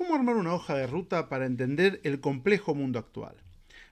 ¿Cómo 0.00 0.14
armar 0.14 0.36
una 0.36 0.54
hoja 0.54 0.74
de 0.74 0.86
ruta 0.86 1.28
para 1.28 1.44
entender 1.44 2.00
el 2.04 2.20
complejo 2.20 2.74
mundo 2.74 2.98
actual? 2.98 3.36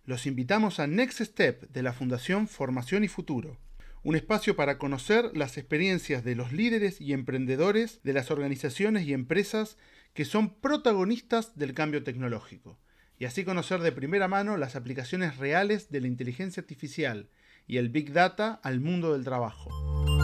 Los 0.06 0.24
invitamos 0.24 0.80
a 0.80 0.86
Next 0.86 1.20
Step 1.20 1.70
de 1.70 1.82
la 1.82 1.92
Fundación 1.92 2.48
Formación 2.48 3.04
y 3.04 3.08
Futuro, 3.08 3.58
un 4.02 4.16
espacio 4.16 4.56
para 4.56 4.78
conocer 4.78 5.30
las 5.36 5.58
experiencias 5.58 6.24
de 6.24 6.34
los 6.34 6.50
líderes 6.50 7.02
y 7.02 7.12
emprendedores 7.12 8.00
de 8.04 8.14
las 8.14 8.30
organizaciones 8.30 9.06
y 9.06 9.12
empresas 9.12 9.76
que 10.14 10.24
son 10.24 10.54
protagonistas 10.54 11.58
del 11.58 11.74
cambio 11.74 12.02
tecnológico, 12.02 12.78
y 13.18 13.26
así 13.26 13.44
conocer 13.44 13.80
de 13.80 13.92
primera 13.92 14.28
mano 14.28 14.56
las 14.56 14.76
aplicaciones 14.76 15.36
reales 15.36 15.90
de 15.90 16.00
la 16.00 16.06
inteligencia 16.06 16.62
artificial 16.62 17.28
y 17.66 17.76
el 17.76 17.90
Big 17.90 18.14
Data 18.14 18.58
al 18.62 18.80
mundo 18.80 19.12
del 19.12 19.24
trabajo. 19.24 20.17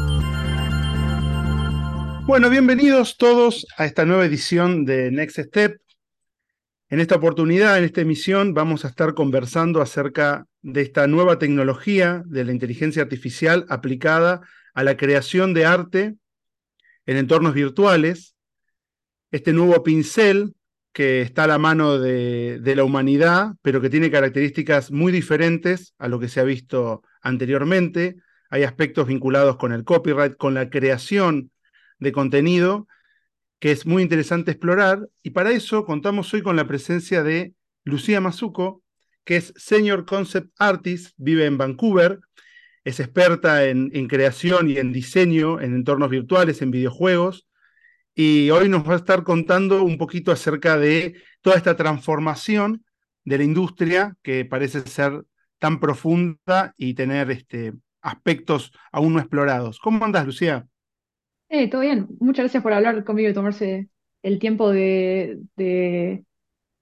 Bueno, 2.27 2.49
bienvenidos 2.49 3.19
todos 3.19 3.67
a 3.77 3.85
esta 3.85 4.07
nueva 4.07 4.25
edición 4.25 4.87
de 4.87 5.11
Next 5.11 5.39
Step. 5.39 5.79
En 6.89 6.99
esta 6.99 7.17
oportunidad, 7.17 7.77
en 7.77 7.85
esta 7.85 8.01
emisión, 8.01 8.55
vamos 8.55 8.87
a 8.87 8.89
estar 8.89 9.13
conversando 9.13 9.83
acerca 9.83 10.47
de 10.63 10.81
esta 10.81 11.07
nueva 11.07 11.39
tecnología 11.39 12.23
de 12.25 12.45
la 12.45 12.53
inteligencia 12.53 13.03
artificial 13.03 13.67
aplicada 13.69 14.41
a 14.73 14.85
la 14.85 14.97
creación 14.97 15.53
de 15.53 15.67
arte 15.67 16.15
en 17.05 17.17
entornos 17.19 17.53
virtuales, 17.53 18.37
este 19.31 19.53
nuevo 19.53 19.83
pincel 19.83 20.55
que 20.95 21.21
está 21.21 21.45
a 21.45 21.49
la 21.49 21.59
mano 21.59 21.99
de, 21.99 22.59
la 22.75 22.85
humanidad, 22.85 23.53
pero 23.61 23.83
que 23.83 23.91
tiene 23.91 24.11
características 24.11 24.91
muy 24.91 25.13
diferentes 25.13 25.93
a 25.99 26.09
lo 26.09 26.19
que 26.19 26.29
se 26.29 26.41
ha 26.41 26.45
visto 26.45 27.03
anteriormente. 27.21 28.17
Hay 28.49 28.63
aspectos 28.63 29.09
vinculados 29.09 29.59
con 29.59 29.73
el 29.73 29.85
copyright, 29.85 30.39
con 30.39 30.55
la 30.55 30.71
creación 30.71 31.51
de 32.05 32.13
contenido 32.13 32.87
que 33.65 33.73
es 33.73 33.87
muy 33.87 34.03
interesante 34.03 34.51
explorar. 34.51 35.09
Y 35.23 35.31
para 35.31 35.51
eso 35.51 35.87
contamos 35.87 36.33
hoy 36.35 36.43
con 36.43 36.55
la 36.55 36.67
presencia 36.67 37.23
de 37.23 37.55
Lucía 37.83 38.21
Mazuco, 38.21 38.83
que 39.25 39.37
es 39.37 39.55
Senior 39.57 40.05
Concept 40.05 40.53
Artist, 40.59 41.15
vive 41.17 41.47
en 41.47 41.57
Vancouver, 41.57 42.21
es 42.85 43.01
experta 43.01 43.65
en, 43.65 43.89
creación 44.07 44.69
y 44.69 44.77
en 44.77 44.93
diseño 44.93 45.63
en 45.63 45.75
entornos 45.75 46.11
virtuales, 46.11 46.61
en 46.61 46.71
videojuegos, 46.71 47.49
y 48.15 48.51
hoy 48.51 48.69
nos 48.69 48.87
va 48.87 48.93
a 48.93 48.97
estar 48.97 49.25
contando 49.25 49.83
un 49.83 49.97
poquito 49.97 50.31
acerca 50.31 50.77
de 50.77 51.15
toda 51.41 51.57
esta 51.57 51.75
transformación 51.75 52.85
de 53.25 53.39
la 53.39 53.45
industria 53.45 54.15
que 54.23 54.45
parece 54.45 54.83
ser 54.83 55.25
tan 55.59 55.81
profunda 55.81 56.75
y 56.77 56.93
tener 56.93 57.31
este, 57.31 57.73
aspectos 58.03 58.73
aún 58.93 59.15
no 59.15 59.21
explorados. 59.21 59.79
¿Cómo 59.79 60.05
andas, 60.05 60.27
Lucía? 60.27 60.69
Eh, 61.57 61.69
todo 61.71 61.83
bien. 61.83 62.09
Muchas 62.21 62.45
gracias 62.45 62.63
por 62.65 62.73
hablar 62.73 63.05
conmigo 63.05 63.29
y 63.31 63.35
tomarse 63.35 63.89
el 64.23 64.39
tiempo 64.41 64.71
de, 64.71 65.39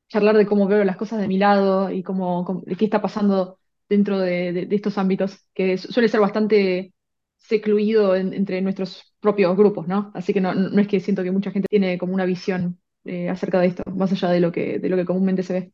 charlar 0.08 0.36
de 0.36 0.46
cómo 0.46 0.66
veo 0.68 0.84
las 0.84 0.96
cosas 0.96 1.20
de 1.20 1.28
mi 1.28 1.38
lado 1.38 1.90
y 1.90 2.02
cómo, 2.02 2.64
qué 2.78 2.84
está 2.84 3.02
pasando 3.02 3.58
dentro 3.88 4.18
de, 4.20 4.68
estos 4.70 4.98
ámbitos, 4.98 5.46
que 5.54 5.78
su- 5.78 5.92
suele 5.92 6.08
ser 6.08 6.20
bastante 6.20 6.94
secluido 7.38 8.16
en- 8.16 8.32
entre 8.34 8.60
nuestros 8.62 9.14
propios 9.20 9.56
grupos, 9.56 9.88
¿no? 9.88 10.10
Así 10.14 10.32
que 10.34 10.40
no, 10.40 10.52
es 10.80 10.88
que 10.88 11.00
siento 11.00 11.22
que 11.24 11.30
mucha 11.32 11.50
gente 11.50 11.68
tiene 11.70 11.98
como 11.98 12.14
una 12.14 12.24
visión 12.26 12.80
eh, 13.04 13.28
acerca 13.30 13.60
de 13.60 13.68
esto, 13.68 13.82
más 13.94 14.12
allá 14.12 14.30
de 14.30 14.40
lo 14.40 14.52
que 14.52 15.04
comúnmente 15.06 15.42
se 15.42 15.52
ve. 15.54 15.72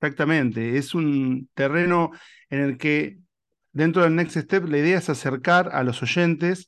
Exactamente, 0.00 0.78
es 0.78 0.94
un 0.94 1.48
terreno 1.54 2.10
en 2.50 2.60
el 2.60 2.76
que 2.76 3.18
dentro 3.72 4.02
del 4.02 4.16
Next 4.16 4.36
Step 4.36 4.64
la 4.68 4.78
idea 4.78 4.98
es 4.98 5.08
acercar 5.08 5.70
a 5.72 5.84
los 5.84 6.02
oyentes 6.02 6.66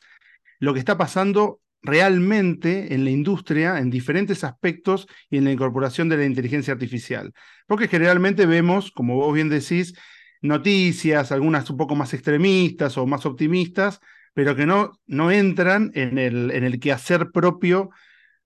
lo 0.64 0.72
que 0.72 0.80
está 0.80 0.96
pasando 0.96 1.60
realmente 1.82 2.94
en 2.94 3.04
la 3.04 3.10
industria, 3.10 3.78
en 3.78 3.90
diferentes 3.90 4.42
aspectos 4.44 5.06
y 5.30 5.36
en 5.38 5.44
la 5.44 5.52
incorporación 5.52 6.08
de 6.08 6.16
la 6.16 6.24
inteligencia 6.24 6.72
artificial. 6.72 7.32
Porque 7.66 7.88
generalmente 7.88 8.46
vemos, 8.46 8.90
como 8.90 9.16
vos 9.16 9.34
bien 9.34 9.48
decís, 9.50 9.94
noticias, 10.40 11.32
algunas 11.32 11.68
un 11.70 11.76
poco 11.76 11.94
más 11.94 12.12
extremistas 12.14 12.96
o 12.98 13.06
más 13.06 13.26
optimistas, 13.26 14.00
pero 14.34 14.56
que 14.56 14.66
no, 14.66 14.92
no 15.06 15.30
entran 15.30 15.90
en 15.94 16.18
el, 16.18 16.50
en 16.50 16.64
el 16.64 16.80
quehacer 16.80 17.30
propio 17.30 17.90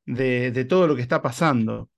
de, 0.07 0.51
de 0.51 0.65
todo 0.65 0.87
lo 0.87 0.97
que 0.97 1.03
está 1.03 1.23
pasando. 1.23 1.91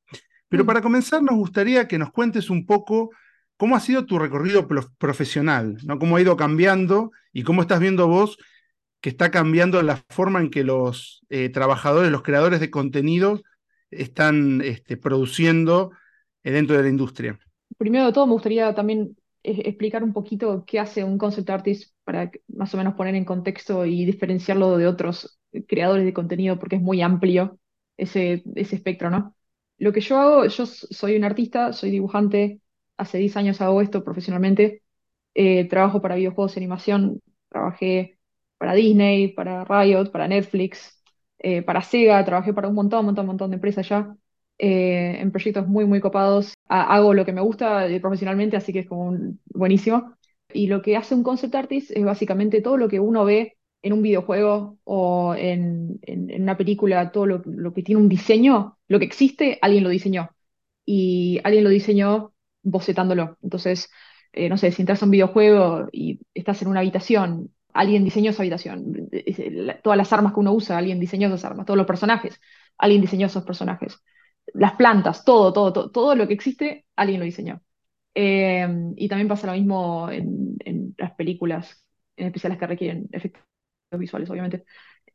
Pero 0.48 0.64
Mm. 0.64 0.66
para 0.66 0.82
comenzar, 0.82 1.22
nos 1.22 1.36
gustaría 1.36 1.88
que 1.88 1.98
nos 1.98 2.10
cuentes 2.12 2.50
un 2.50 2.66
poco 2.66 3.10
cómo 3.56 3.76
ha 3.76 3.80
sido 3.80 4.06
tu 4.06 4.19
recorrido 4.19 4.66
pro- 4.66 4.91
profesional, 4.98 5.76
¿no? 5.84 5.98
Cómo 5.98 6.16
ha 6.16 6.20
ido 6.20 6.36
cambiando 6.36 7.10
y 7.32 7.42
cómo 7.44 7.62
estás 7.62 7.80
viendo 7.80 8.09
vos 8.09 8.36
que 9.00 9.08
está 9.08 9.30
cambiando 9.30 9.82
la 9.82 9.96
forma 10.08 10.40
en 10.40 10.50
que 10.50 10.64
los 10.64 11.24
eh, 11.30 11.48
trabajadores, 11.48 12.10
los 12.10 12.22
creadores 12.22 12.60
de 12.60 12.70
contenido 12.70 13.40
están 13.90 14.60
este, 14.62 14.96
produciendo 14.96 15.92
eh, 16.44 16.52
dentro 16.52 16.76
de 16.76 16.82
la 16.82 16.88
industria. 16.88 17.38
Primero 17.78 18.06
de 18.06 18.12
todo, 18.12 18.26
me 18.26 18.34
gustaría 18.34 18.74
también 18.74 19.16
eh, 19.42 19.62
explicar 19.64 20.04
un 20.04 20.12
poquito 20.12 20.64
qué 20.66 20.78
hace 20.78 21.02
un 21.02 21.16
concept 21.16 21.48
artist 21.48 21.94
para 22.04 22.30
más 22.48 22.74
o 22.74 22.76
menos 22.76 22.94
poner 22.94 23.14
en 23.14 23.24
contexto 23.24 23.86
y 23.86 24.04
diferenciarlo 24.04 24.76
de 24.76 24.86
otros 24.86 25.40
creadores 25.66 26.04
de 26.04 26.12
contenido, 26.12 26.58
porque 26.58 26.76
es 26.76 26.82
muy 26.82 27.00
amplio 27.00 27.58
ese, 27.96 28.42
ese 28.54 28.76
espectro, 28.76 29.10
¿no? 29.10 29.34
Lo 29.78 29.92
que 29.92 30.02
yo 30.02 30.18
hago, 30.18 30.46
yo 30.46 30.66
soy 30.66 31.16
un 31.16 31.24
artista, 31.24 31.72
soy 31.72 31.90
dibujante, 31.90 32.60
hace 32.98 33.16
10 33.16 33.36
años 33.38 33.60
hago 33.62 33.80
esto 33.80 34.04
profesionalmente, 34.04 34.82
trabajo 35.70 36.02
para 36.02 36.16
videojuegos 36.16 36.54
de 36.54 36.60
animación, 36.60 37.22
trabajé 37.48 38.19
para 38.60 38.75
Disney, 38.75 39.31
para 39.34 39.65
Riot, 39.66 40.12
para 40.12 40.28
Netflix, 40.28 41.03
eh, 41.41 41.62
para 41.62 41.82
Sega, 41.82 42.25
trabajé 42.26 42.54
para 42.54 42.69
un 42.69 42.76
montón, 42.76 43.06
montón, 43.06 43.26
montón 43.26 43.50
de 43.53 43.56
empresas 43.56 43.88
ya 43.88 44.16
eh, 44.59 45.19
en 45.21 45.32
proyectos 45.32 45.66
muy, 45.69 45.84
muy 45.87 46.00
copados. 46.00 46.54
Ha- 46.69 46.94
hago 46.94 47.15
lo 47.15 47.25
que 47.25 47.32
me 47.32 47.41
gusta 47.41 47.87
eh, 47.88 48.00
profesionalmente, 48.00 48.56
así 48.56 48.72
que 48.72 48.81
es 48.81 48.87
como 48.88 49.06
un- 49.09 49.41
buenísimo. 49.47 50.15
Y 50.53 50.66
lo 50.69 50.82
que 50.82 50.97
hace 50.97 51.15
un 51.15 51.22
concept 51.22 51.54
artist 51.54 51.91
es 51.93 52.04
básicamente 52.04 52.60
todo 52.62 52.76
lo 52.76 52.88
que 52.88 53.00
uno 53.00 53.25
ve 53.25 53.56
en 53.82 53.93
un 53.94 54.03
videojuego 54.03 54.78
o 54.84 55.34
en, 55.37 55.98
en- 56.03 56.31
en 56.31 56.42
una 56.42 56.56
película, 56.59 57.10
todo 57.12 57.27
lo, 57.27 57.42
lo 57.47 57.72
que 57.72 57.82
tiene 57.82 58.00
un 58.03 58.09
diseño, 58.09 58.78
lo 58.88 58.98
que 58.98 59.04
existe, 59.06 59.59
alguien 59.62 59.84
lo 59.84 59.91
diseñó. 59.91 60.31
Y 60.84 61.41
alguien 61.44 61.65
lo 61.65 61.71
diseñó 61.71 62.34
bocetándolo. 62.62 63.38
Entonces, 63.42 63.91
eh, 64.32 64.48
no 64.48 64.56
sé, 64.59 64.72
si 64.72 64.82
entras 64.82 65.03
a 65.03 65.04
un 65.06 65.10
videojuego 65.12 65.88
y 65.92 66.21
estás 66.34 66.62
en 66.62 66.69
una 66.69 66.81
habitación, 66.81 67.53
alguien 67.75 68.04
diseñó 68.04 68.31
esa 68.31 68.42
habitación. 68.42 69.08
Todas 69.82 69.97
las 69.97 70.12
armas 70.12 70.32
que 70.34 70.41
uno 70.41 70.53
usa, 70.53 70.78
alguien 70.78 71.00
diseñó 71.00 71.28
esas 71.28 71.44
armas. 71.44 71.66
Todos 71.66 71.78
los 71.78 71.86
personajes, 71.86 72.41
alguien 72.78 73.00
diseñó 73.03 73.26
esos 73.26 73.44
personajes 73.44 73.98
las 74.54 74.72
plantas, 74.75 75.25
todo, 75.25 75.53
todo, 75.53 75.91
todo, 75.91 76.14
lo 76.16 76.26
que 76.26 76.34
existe, 76.34 76.86
alguien 76.97 77.20
lo 77.20 77.25
diseñó. 77.26 77.62
Eh, 78.14 78.66
y 78.97 79.09
también 79.09 79.28
pasa 79.28 79.47
lo 79.47 79.53
mismo 79.54 80.10
en, 80.10 80.94
las 80.98 81.12
películas, 81.12 81.84
en 82.16 82.26
especial 82.26 82.50
las 82.53 82.59
que 82.60 82.66
requieren 82.66 83.09
efectos 83.12 83.42
visuales, 83.92 84.28
obviamente. 84.30 84.64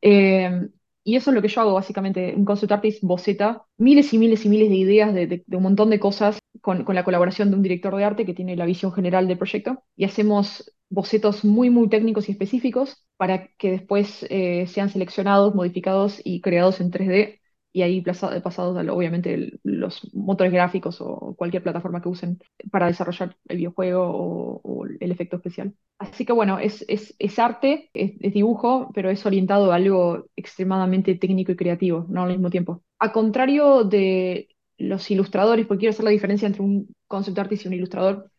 Eh, 0.02 0.68
y 1.04 1.16
eso 1.16 1.32
es 1.32 1.36
lo 1.36 1.42
que 1.42 1.48
yo 1.50 1.62
hago, 1.62 1.74
básicamente. 1.74 2.34
Un 2.36 2.46
concept 2.46 2.72
artist 2.72 3.04
boceta 3.04 3.64
miles 3.78 4.14
y 4.14 4.18
miles 4.18 4.46
y 4.46 4.50
miles 4.50 4.70
de 4.70 4.76
ideas 4.76 5.14
de, 5.14 5.28
de- 5.28 5.44
de 5.46 5.58
un 5.58 5.64
montón 5.64 5.90
de 5.90 6.00
cosas 6.00 6.40
con, 6.62 6.86
la 6.88 7.04
colaboración 7.04 7.50
de 7.50 7.58
un 7.58 7.64
director 7.64 7.96
de 7.96 8.04
arte 8.04 8.26
que 8.26 8.34
tiene 8.34 8.56
la 8.56 8.66
visión 8.66 8.92
general 8.94 9.28
del 9.28 9.38
proyecto. 9.38 9.84
Y 9.96 10.06
hacemos 10.06 10.74
bocetos 10.90 11.44
muy, 11.44 11.70
muy 11.70 11.90
técnicos 11.90 12.30
y 12.30 12.34
específicos 12.34 13.06
para 13.18 13.48
que 13.58 13.72
después 13.72 14.26
eh, 14.30 14.68
sean 14.68 14.90
seleccionados, 14.90 15.56
modificados 15.56 16.22
y 16.24 16.42
creados 16.42 16.80
en 16.82 16.92
3D 16.92 17.40
y 17.76 17.82
ahí 17.82 18.02
pasados 18.02 18.78
a, 18.78 18.94
obviamente, 18.94 19.60
los 19.64 20.10
motores 20.14 20.54
gráficos 20.54 21.02
o 21.02 21.36
cualquier 21.38 21.62
plataforma 21.62 22.02
que 22.02 22.08
usen 22.08 22.40
para 22.72 22.88
desarrollar 22.88 23.36
el 23.50 23.58
videojuego 23.58 24.62
o, 24.64 24.86
el 24.86 25.12
efecto 25.12 25.36
especial. 25.36 25.74
Así 26.00 26.24
que 26.24 26.32
bueno, 26.32 26.58
es, 26.58 26.86
es, 26.88 27.14
es 27.20 27.38
arte, 27.38 27.90
es 27.94 28.34
dibujo, 28.34 28.92
pero 28.94 29.10
es 29.10 29.26
orientado 29.26 29.74
a 29.74 29.76
algo 29.76 30.28
extremadamente 30.38 31.16
técnico 31.16 31.52
y 31.52 31.58
creativo, 31.58 32.06
no 32.08 32.24
al 32.24 32.30
mismo 32.30 32.50
tiempo. 32.50 32.82
A 32.98 33.12
contrario 33.12 33.84
de 33.84 34.48
los 34.78 35.10
ilustradores, 35.12 35.66
porque 35.68 35.82
quiero 35.82 35.92
hacer 35.94 36.06
la 36.06 36.12
diferencia 36.12 36.46
entre 36.48 36.62
un 36.62 36.88
concept 37.08 37.38
artist 37.40 37.66
y 37.66 37.68
un 37.70 37.74
ilustrador. 37.76 38.32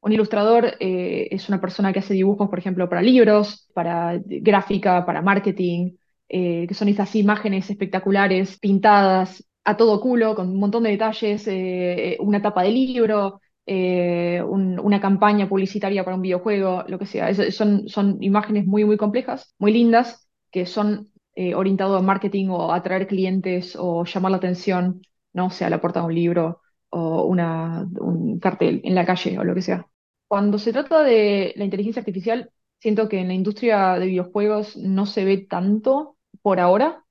Un 0.00 0.12
ilustrador 0.12 0.74
eh, 0.80 1.28
es 1.30 1.48
una 1.48 1.60
persona 1.60 1.92
que 1.92 1.98
hace 2.00 2.14
dibujos, 2.14 2.48
por 2.48 2.58
ejemplo, 2.58 2.88
para 2.88 3.02
libros, 3.02 3.68
para 3.74 4.20
gráfica, 4.24 5.04
para 5.06 5.22
marketing, 5.22 5.92
eh, 6.28 6.66
que 6.68 6.74
son 6.74 6.88
estas 6.88 7.14
imágenes 7.16 7.68
espectaculares, 7.70 8.58
pintadas 8.58 9.44
a 9.64 9.76
todo 9.76 10.00
culo, 10.00 10.34
con 10.36 10.48
un 10.50 10.58
montón 10.60 10.84
de 10.84 10.90
detalles, 10.90 11.44
eh, 11.48 12.16
una 12.20 12.40
tapa 12.42 12.62
de 12.62 12.70
libro, 12.70 13.40
un- 13.66 14.78
una 14.80 15.00
campaña 15.00 15.48
publicitaria 15.48 16.04
para 16.04 16.16
un 16.16 16.22
videojuego, 16.22 16.84
lo 16.88 16.98
que 16.98 17.06
sea. 17.06 17.32
Son, 17.50 17.88
son 17.88 18.22
imágenes 18.22 18.66
muy, 18.66 18.84
muy 18.84 18.96
complejas, 18.96 19.54
muy 19.58 19.72
lindas, 19.72 20.28
que 20.50 20.66
son 20.66 21.08
eh, 21.34 21.54
orientadas 21.54 22.00
a 22.00 22.02
marketing 22.04 22.48
o 22.50 22.72
a 22.72 22.76
atraer 22.76 23.06
clientes 23.06 23.76
o 23.78 24.04
llamar 24.04 24.30
la 24.30 24.36
atención, 24.38 25.02
no 25.36 25.50
sea 25.50 25.70
la 25.70 25.80
portada 25.80 26.06
de 26.06 26.08
un 26.08 26.14
libro 26.16 26.62
o 26.90 27.24
un 27.26 28.38
cartel 28.40 28.80
en 28.84 28.94
la 28.94 29.04
calle 29.06 29.38
o 29.38 29.44
lo 29.44 29.54
que 29.54 29.62
sea. 29.62 29.86
Cuando 30.28 30.58
se 30.58 30.72
trata 30.72 31.02
de 31.02 31.52
la 31.56 31.64
inteligencia 31.64 32.00
artificial, 32.00 32.50
siento 32.80 33.08
que 33.08 33.20
en 33.20 33.28
la 33.28 33.34
industria 33.34 33.94
de 33.98 34.06
videojuegos 34.06 34.76
no 34.76 35.06
se 35.06 35.24
ve 35.24 35.38
tanto 35.48 36.16
por 36.42 36.60
ahora, 36.60 37.04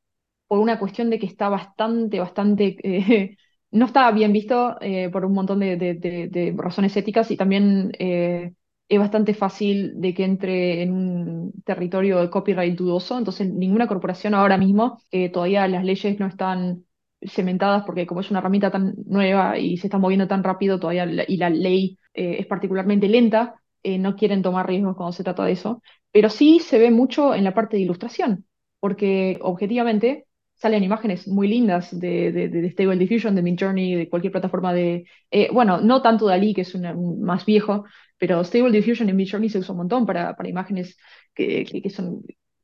por 0.48 0.60
una 0.60 0.80
cuestión 0.80 1.10
de 1.10 1.19
que 1.19 1.25
está 1.25 1.50
bastante, 1.50 2.19
bastante, 2.19 2.77
eh, 2.83 3.38
no 3.72 3.86
está 3.88 4.12
bien 4.12 4.33
visto 4.33 4.77
eh, 4.81 5.10
por 5.12 5.25
un 5.25 5.33
montón 5.33 5.60
de, 5.60 5.75
de- 5.77 5.95
de- 5.95 6.27
de 6.30 6.56
razones 6.57 6.95
éticas 6.98 7.31
y 7.31 7.38
también 7.38 7.92
eh, 8.00 8.54
es 8.89 9.00
bastante 9.00 9.33
fácil 9.33 10.00
de 10.01 10.13
que 10.13 10.24
entre 10.25 10.83
en 10.83 10.94
un 10.94 11.54
territorio 11.66 12.19
de 12.22 12.30
copyright 12.30 12.75
dudoso. 12.77 13.18
Entonces, 13.18 13.51
ninguna 13.54 13.88
corporación 13.88 14.33
ahora 14.36 14.57
mismo, 14.57 15.00
eh, 15.12 15.30
todavía 15.30 15.68
las 15.68 15.83
leyes 15.86 16.19
no 16.19 16.27
están 16.27 16.84
cementadas 17.27 17.83
porque 17.86 18.06
como 18.07 18.22
es 18.22 18.30
una 18.31 18.39
herramienta 18.39 18.72
tan 18.72 18.94
nueva 19.06 19.57
y 19.57 19.77
se 19.77 19.88
está 19.88 19.98
moviendo 19.98 20.27
tan 20.27 20.44
rápido 20.44 20.80
todavía 20.80 21.06
y 21.27 21.38
la 21.38 21.50
ley 21.50 21.98
eh, 22.13 22.38
es 22.39 22.45
particularmente 22.48 23.07
lenta, 23.10 23.56
eh, 23.83 23.98
no 24.00 24.16
quieren 24.16 24.42
tomar 24.42 24.68
riesgos 24.68 24.95
cuando 24.95 25.13
se 25.13 25.24
trata 25.24 25.45
de 25.45 25.51
eso. 25.54 25.81
Pero 26.12 26.30
sí 26.30 26.60
se 26.60 26.80
ve 26.80 26.92
mucho 26.92 27.36
en 27.36 27.44
la 27.44 27.54
parte 27.54 27.77
de 27.77 27.83
ilustración, 27.83 28.45
porque 28.80 29.38
objetivamente 29.42 30.25
salen 30.56 30.83
imágenes 30.83 31.27
muy 31.27 31.48
lindas 31.48 31.98
de, 32.00 32.31
de, 32.31 32.48
de 32.50 32.69
Stable 32.72 32.98
Diffusion, 32.98 33.36
de 33.36 33.42
Midjourney, 33.42 33.95
de 33.95 34.10
cualquier 34.10 34.31
plataforma 34.31 34.74
de... 34.74 35.06
eh, 35.31 35.50
bueno, 35.51 35.81
no 35.81 36.01
tanto 36.01 36.27
Dalí, 36.27 36.54
que 36.54 36.62
es 36.62 36.74
una- 36.75 36.94
un 36.95 37.22
más 37.22 37.45
viejo, 37.45 37.86
pero 38.18 38.44
Stable 38.44 38.72
Diffusion 38.72 39.10
en 39.10 39.16
Midjourney 39.18 39.50
se 39.50 39.60
usa 39.60 39.74
un 39.74 39.80
montón 39.80 40.06
para, 40.06 40.36
para 40.36 40.50
imágenes 40.50 40.98
que, 41.33 41.66
que, 41.66 41.81
que 41.81 41.89
son, 41.89 42.22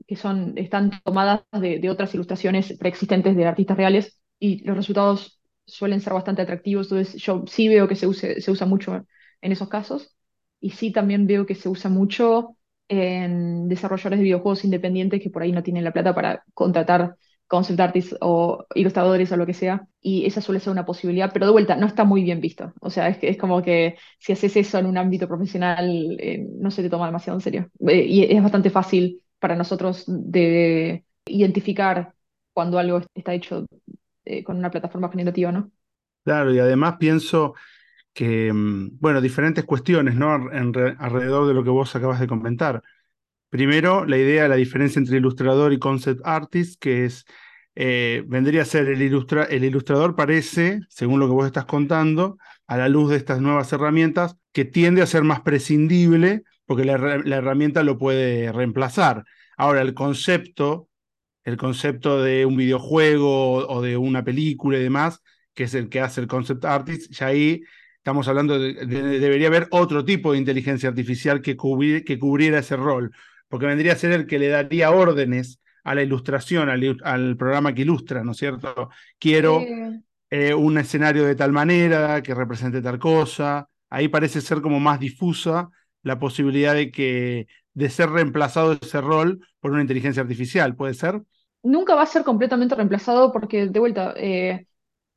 que 0.07 0.15
son, 0.15 0.53
están 0.57 0.91
tomadas 1.03 1.41
de, 1.51 1.79
de 1.79 1.89
otras 1.89 2.13
ilustraciones 2.15 2.75
preexistentes 2.77 3.35
de 3.35 3.45
artistas 3.45 3.77
reales 3.77 4.20
y 4.41 4.63
los 4.65 4.75
resultados 4.75 5.39
suelen 5.65 6.01
ser 6.01 6.13
bastante 6.13 6.41
atractivos. 6.41 6.87
Entonces, 6.91 7.21
yo 7.21 7.43
sí 7.47 7.67
veo 7.69 7.87
que 7.87 7.95
se, 7.95 8.07
use, 8.07 8.41
se 8.41 8.51
usa 8.51 8.65
mucho 8.67 9.05
en 9.41 9.51
esos 9.51 9.69
casos 9.69 10.15
y 10.59 10.71
sí 10.71 10.91
también 10.91 11.27
veo 11.27 11.45
que 11.45 11.55
se 11.55 11.69
usa 11.69 11.89
mucho 11.91 12.57
en 12.89 13.69
desarrolladores 13.69 14.19
de 14.19 14.23
videojuegos 14.25 14.65
independientes 14.65 15.21
que 15.21 15.29
por 15.29 15.43
ahí 15.43 15.51
no 15.51 15.63
tienen 15.63 15.83
la 15.83 15.93
plata 15.93 16.13
para 16.15 16.43
contratar 16.55 17.15
concept 17.47 17.79
artists 17.79 18.17
o 18.21 18.65
ilustradores 18.75 19.31
o 19.31 19.37
lo 19.37 19.45
que 19.45 19.53
sea, 19.53 19.85
y 20.01 20.25
esa 20.25 20.41
suele 20.41 20.59
ser 20.61 20.71
una 20.71 20.85
posibilidad, 20.85 21.31
pero 21.33 21.45
de 21.45 21.51
vuelta, 21.51 21.75
no 21.75 21.85
está 21.85 22.05
muy 22.05 22.23
bien 22.23 22.39
visto. 22.39 22.73
O 22.81 22.89
sea, 22.89 23.09
es, 23.09 23.17
que, 23.17 23.27
es 23.29 23.37
como 23.37 23.61
que 23.61 23.97
si 24.19 24.31
haces 24.31 24.55
eso 24.55 24.79
en 24.79 24.85
un 24.85 24.97
ámbito 24.97 25.27
profesional, 25.27 26.17
eh, 26.19 26.47
no 26.59 26.71
se 26.71 26.81
te 26.81 26.89
toma 26.89 27.07
demasiado 27.07 27.37
en 27.37 27.41
serio. 27.41 27.69
Eh, 27.87 28.05
y 28.07 28.23
es 28.23 28.41
bastante 28.41 28.69
fácil 28.69 29.21
para 29.39 29.55
nosotros 29.55 30.05
de 30.07 31.03
identificar 31.25 32.13
cuando 32.53 32.79
algo 32.79 33.01
está 33.15 33.33
hecho 33.33 33.65
eh, 34.25 34.43
con 34.43 34.57
una 34.57 34.71
plataforma 34.71 35.09
generativa, 35.09 35.51
¿no? 35.51 35.71
Claro, 36.23 36.53
y 36.53 36.59
además 36.59 36.97
pienso 36.99 37.55
que, 38.13 38.53
mm, 38.53 38.99
bueno, 38.99 39.21
diferentes 39.21 39.65
cuestiones, 39.65 40.15
¿no? 40.15 40.51
En 40.53 40.73
re- 40.73 40.95
alrededor 40.99 41.47
de 41.47 41.53
lo 41.55 41.63
que 41.63 41.71
vos 41.71 41.95
acabas 41.95 42.19
de 42.21 42.27
comentar. 42.27 42.83
Primero, 43.49 44.05
la 44.05 44.17
idea 44.17 44.43
de 44.43 44.49
la 44.49 44.55
diferencia 44.57 44.99
entre 44.99 45.17
ilustrador 45.17 45.73
y 45.73 45.79
concept 45.79 46.21
artist, 46.25 46.79
que 46.81 47.05
es, 47.05 47.25
eh, 47.75 48.23
vendría 48.27 48.63
a 48.63 48.65
ser 48.65 48.89
el, 48.89 49.01
ilustra- 49.03 49.45
el 49.45 49.65
ilustrador 49.65 50.15
parece, 50.15 50.81
según 50.89 51.19
lo 51.21 51.27
que 51.27 51.33
vos 51.33 51.47
estás 51.47 51.65
contando, 51.65 52.37
a 52.67 52.77
la 52.77 52.89
luz 52.89 53.11
de 53.11 53.17
estas 53.17 53.41
nuevas 53.41 53.73
herramientas, 53.73 54.37
que 54.53 54.65
tiende 54.65 55.01
a 55.03 55.07
ser 55.07 55.23
más 55.23 55.41
prescindible 55.41 56.43
porque 56.67 56.85
la 56.85 56.93
herramienta 57.37 57.83
lo 57.83 57.97
puede 57.99 58.51
reemplazar. 58.53 59.25
Ahora, 59.57 59.81
el 59.81 59.93
concepto, 59.95 60.89
el 61.43 61.57
concepto 61.57 62.21
de 62.23 62.45
un 62.45 62.55
videojuego 62.57 63.67
o, 63.67 63.81
de 63.81 63.97
una 63.97 64.23
película 64.23 64.77
y 64.77 64.83
demás, 64.83 65.21
que 65.53 65.63
es 65.63 65.73
el 65.73 65.89
que 65.89 66.01
hace 66.01 66.21
el 66.21 66.27
concept 66.27 66.65
artist, 66.65 67.11
ya 67.11 67.27
ahí 67.27 67.61
estamos 67.97 68.27
hablando 68.27 68.57
de, 68.59 68.73
de- 68.85 69.19
debería 69.19 69.47
haber 69.47 69.67
otro 69.71 70.03
tipo 70.05 70.31
de 70.31 70.37
inteligencia 70.39 70.89
artificial 70.89 71.41
que, 71.41 71.57
cubri- 71.57 72.03
que 72.05 72.19
cubriera 72.19 72.59
ese 72.59 72.75
rol 72.75 73.11
porque 73.47 73.65
vendría 73.65 73.93
a 73.93 73.95
ser 73.97 74.11
el 74.13 74.27
que 74.27 74.39
le 74.39 74.47
daría 74.47 74.91
órdenes 74.91 75.59
a 75.83 75.93
la 75.95 76.03
ilustración, 76.03 76.69
al, 76.69 76.97
al 77.03 77.35
programa 77.37 77.73
que 77.73 77.81
ilustra, 77.81 78.23
¿no 78.23 78.31
es 78.31 78.37
cierto? 78.37 78.89
Quiero 79.19 79.73
eh, 80.29 80.53
un 80.53 80.77
escenario 80.77 81.25
de 81.25 81.35
tal 81.35 81.51
manera, 81.51 82.21
que 82.23 82.33
represente 82.35 82.81
tal 82.81 82.99
cosa. 82.99 83.67
Ahí 83.89 84.07
parece 84.07 84.41
ser 84.41 84.61
como 84.61 84.79
más 84.79 84.99
difusa 84.99 85.69
la 86.03 86.19
posibilidad 86.19 86.73
de 86.75 86.91
que 86.91 87.47
de 87.73 87.89
ser 87.89 88.09
reemplazado 88.09 88.73
ese 88.73 89.01
rol 89.01 89.45
por 89.59 89.71
una 89.71 89.81
inteligencia 89.81 90.21
artificial, 90.21 90.75
¿puede 90.75 90.93
ser? 90.93 91.21
nunca 91.63 91.95
va 91.95 92.03
a 92.03 92.05
ser 92.05 92.23
completamente 92.23 92.75
reemplazado 92.75 93.31
porque, 93.31 93.67
de 93.67 93.79
vuelta, 93.79 94.13
eh, 94.17 94.65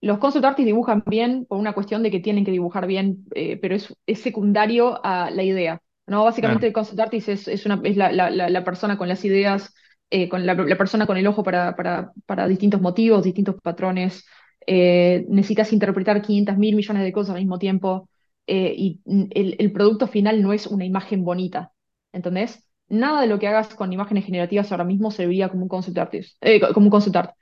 los 0.00 0.18
concept 0.18 0.44
artists 0.44 0.66
dibujan 0.66 1.02
bien 1.06 1.46
por 1.46 1.58
una 1.58 1.72
cuestión 1.72 2.02
de 2.02 2.10
que 2.10 2.20
tienen 2.20 2.44
que 2.44 2.50
dibujar 2.50 2.86
bien, 2.86 3.24
eh, 3.34 3.56
pero 3.60 3.74
es, 3.74 3.94
es 4.06 4.20
secundario 4.20 5.00
a 5.04 5.30
la 5.30 5.42
idea. 5.42 5.80
¿no? 6.06 6.24
Básicamente 6.24 6.60
Claro. 6.60 6.68
el 6.68 6.72
concept 6.74 7.00
artist 7.00 7.28
es, 7.30 7.48
es, 7.48 7.64
una, 7.66 7.80
es 7.84 7.96
la, 7.96 8.12
la, 8.12 8.30
la, 8.30 8.64
persona 8.64 8.98
con 8.98 9.08
las 9.08 9.24
ideas, 9.24 9.74
eh, 10.10 10.28
con 10.28 10.44
la, 10.44 10.54
la, 10.54 10.76
persona 10.76 11.06
con 11.06 11.16
el 11.16 11.26
ojo 11.26 11.42
para, 11.42 11.74
para, 11.76 12.12
para 12.26 12.46
distintos 12.46 12.80
motivos, 12.80 13.24
distintos 13.24 13.56
patrones. 13.62 14.26
Necesitas 14.66 15.72
interpretar 15.72 16.22
500 16.22 16.56
mil 16.56 16.76
millones 16.76 17.02
de 17.02 17.12
cosas 17.12 17.34
al 17.34 17.42
mismo 17.42 17.58
tiempo 17.58 18.08
y 18.46 19.00
el, 19.06 19.56
el, 19.58 19.72
producto 19.72 20.06
final 20.06 20.42
no 20.42 20.52
es 20.52 20.66
una 20.66 20.84
imagen 20.84 21.24
bonita. 21.24 21.72
¿Entendés? 22.14 22.64
Nada 22.88 23.22
de 23.22 23.28
lo 23.28 23.38
que 23.40 23.48
hagas 23.48 23.74
con 23.74 23.92
imágenes 23.92 24.26
generativas 24.26 24.72
ahora 24.72 24.84
mismo 24.84 25.10
serviría 25.12 25.50
como 25.50 25.64
un 25.64 25.70
concept 25.70 25.98
artist, 25.98 26.38
eh, 26.42 26.60
como 26.74 26.86
un 26.86 26.90
concept 26.90 27.16
art. 27.16 27.32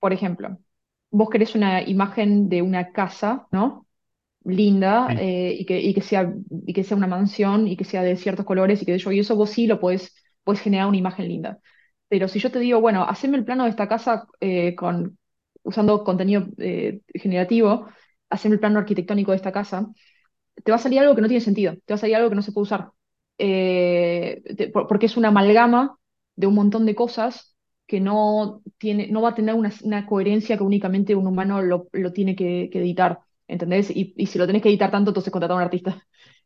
Por 0.00 0.12
ejemplo, 0.12 0.58
vos 1.10 1.30
querés 1.30 1.54
una 1.54 1.82
imagen 1.82 2.48
de 2.48 2.62
una 2.62 2.92
casa, 2.92 3.46
¿no? 3.52 3.86
Linda, 4.44 5.14
Sí. 5.14 5.14
eh, 5.18 5.56
y, 5.58 5.66
que, 5.66 5.80
y, 5.80 5.94
que 5.94 6.02
sea, 6.02 6.34
y 6.66 6.72
que 6.74 6.84
sea 6.84 6.96
una 6.96 7.06
mansión 7.08 7.68
y 7.68 7.76
que 7.76 7.84
sea 7.84 8.02
de 8.02 8.16
ciertos 8.16 8.46
colores 8.46 8.82
y 8.82 8.86
que 8.86 8.92
de 8.92 8.98
yo, 8.98 9.12
y 9.12 9.20
eso 9.20 9.36
vos 9.36 9.50
sí 9.50 9.66
lo 9.68 9.80
podés, 9.80 10.14
podés 10.44 10.60
generar 10.62 10.88
una 10.88 10.98
imagen 10.98 11.28
linda. 11.28 11.58
Pero 12.08 12.28
si 12.28 12.40
yo 12.40 12.50
te 12.52 12.58
digo, 12.60 12.80
bueno, 12.80 13.04
haceme 13.04 13.38
el 13.38 13.44
plano 13.44 13.64
de 13.64 13.70
esta 13.70 13.88
casa 13.88 14.26
eh, 14.40 14.74
con, 14.76 15.18
usando 15.62 16.04
contenido 16.04 16.46
eh, 16.58 17.00
generativo, 17.14 17.88
haceme 18.30 18.54
el 18.56 18.60
plano 18.60 18.78
arquitectónico 18.80 19.32
de 19.32 19.36
esta 19.38 19.52
casa, 19.52 19.88
te 20.64 20.72
va 20.72 20.76
a 20.76 20.78
salir 20.80 21.00
algo 21.00 21.14
que 21.14 21.22
no 21.22 21.28
tiene 21.28 21.40
sentido, 21.44 21.74
te 21.84 21.92
va 21.92 21.96
a 21.96 21.98
salir 21.98 22.16
algo 22.16 22.28
que 22.30 22.36
no 22.36 22.42
se 22.42 22.52
puede 22.52 22.62
usar. 22.64 22.90
Eh, 23.38 24.01
te- 24.40 24.68
porque 24.68 25.06
es 25.06 25.16
una 25.16 25.28
amalgama 25.28 25.98
de 26.36 26.46
un 26.46 26.54
montón 26.54 26.86
de 26.86 26.94
cosas 26.94 27.56
que 27.86 28.00
no, 28.00 28.62
tiene, 28.78 29.08
no 29.08 29.22
va 29.22 29.30
a 29.30 29.34
tener 29.34 29.54
una, 29.54 29.72
una 29.82 30.06
coherencia 30.06 30.56
que 30.56 30.62
únicamente 30.64 31.14
un 31.14 31.26
humano 31.26 31.60
lo, 31.62 31.88
lo 31.92 32.12
tiene 32.12 32.34
que, 32.36 32.70
que 32.72 32.78
editar, 32.80 33.18
¿entendés? 33.48 33.90
Y, 33.90 34.14
y 34.16 34.26
si 34.26 34.38
lo 34.38 34.46
tenés 34.46 34.62
que 34.62 34.68
editar 34.70 34.90
tanto, 34.90 35.10
entonces 35.10 35.30
contratar 35.32 35.54
a 35.54 35.56
un 35.58 35.62
artista. 35.64 36.02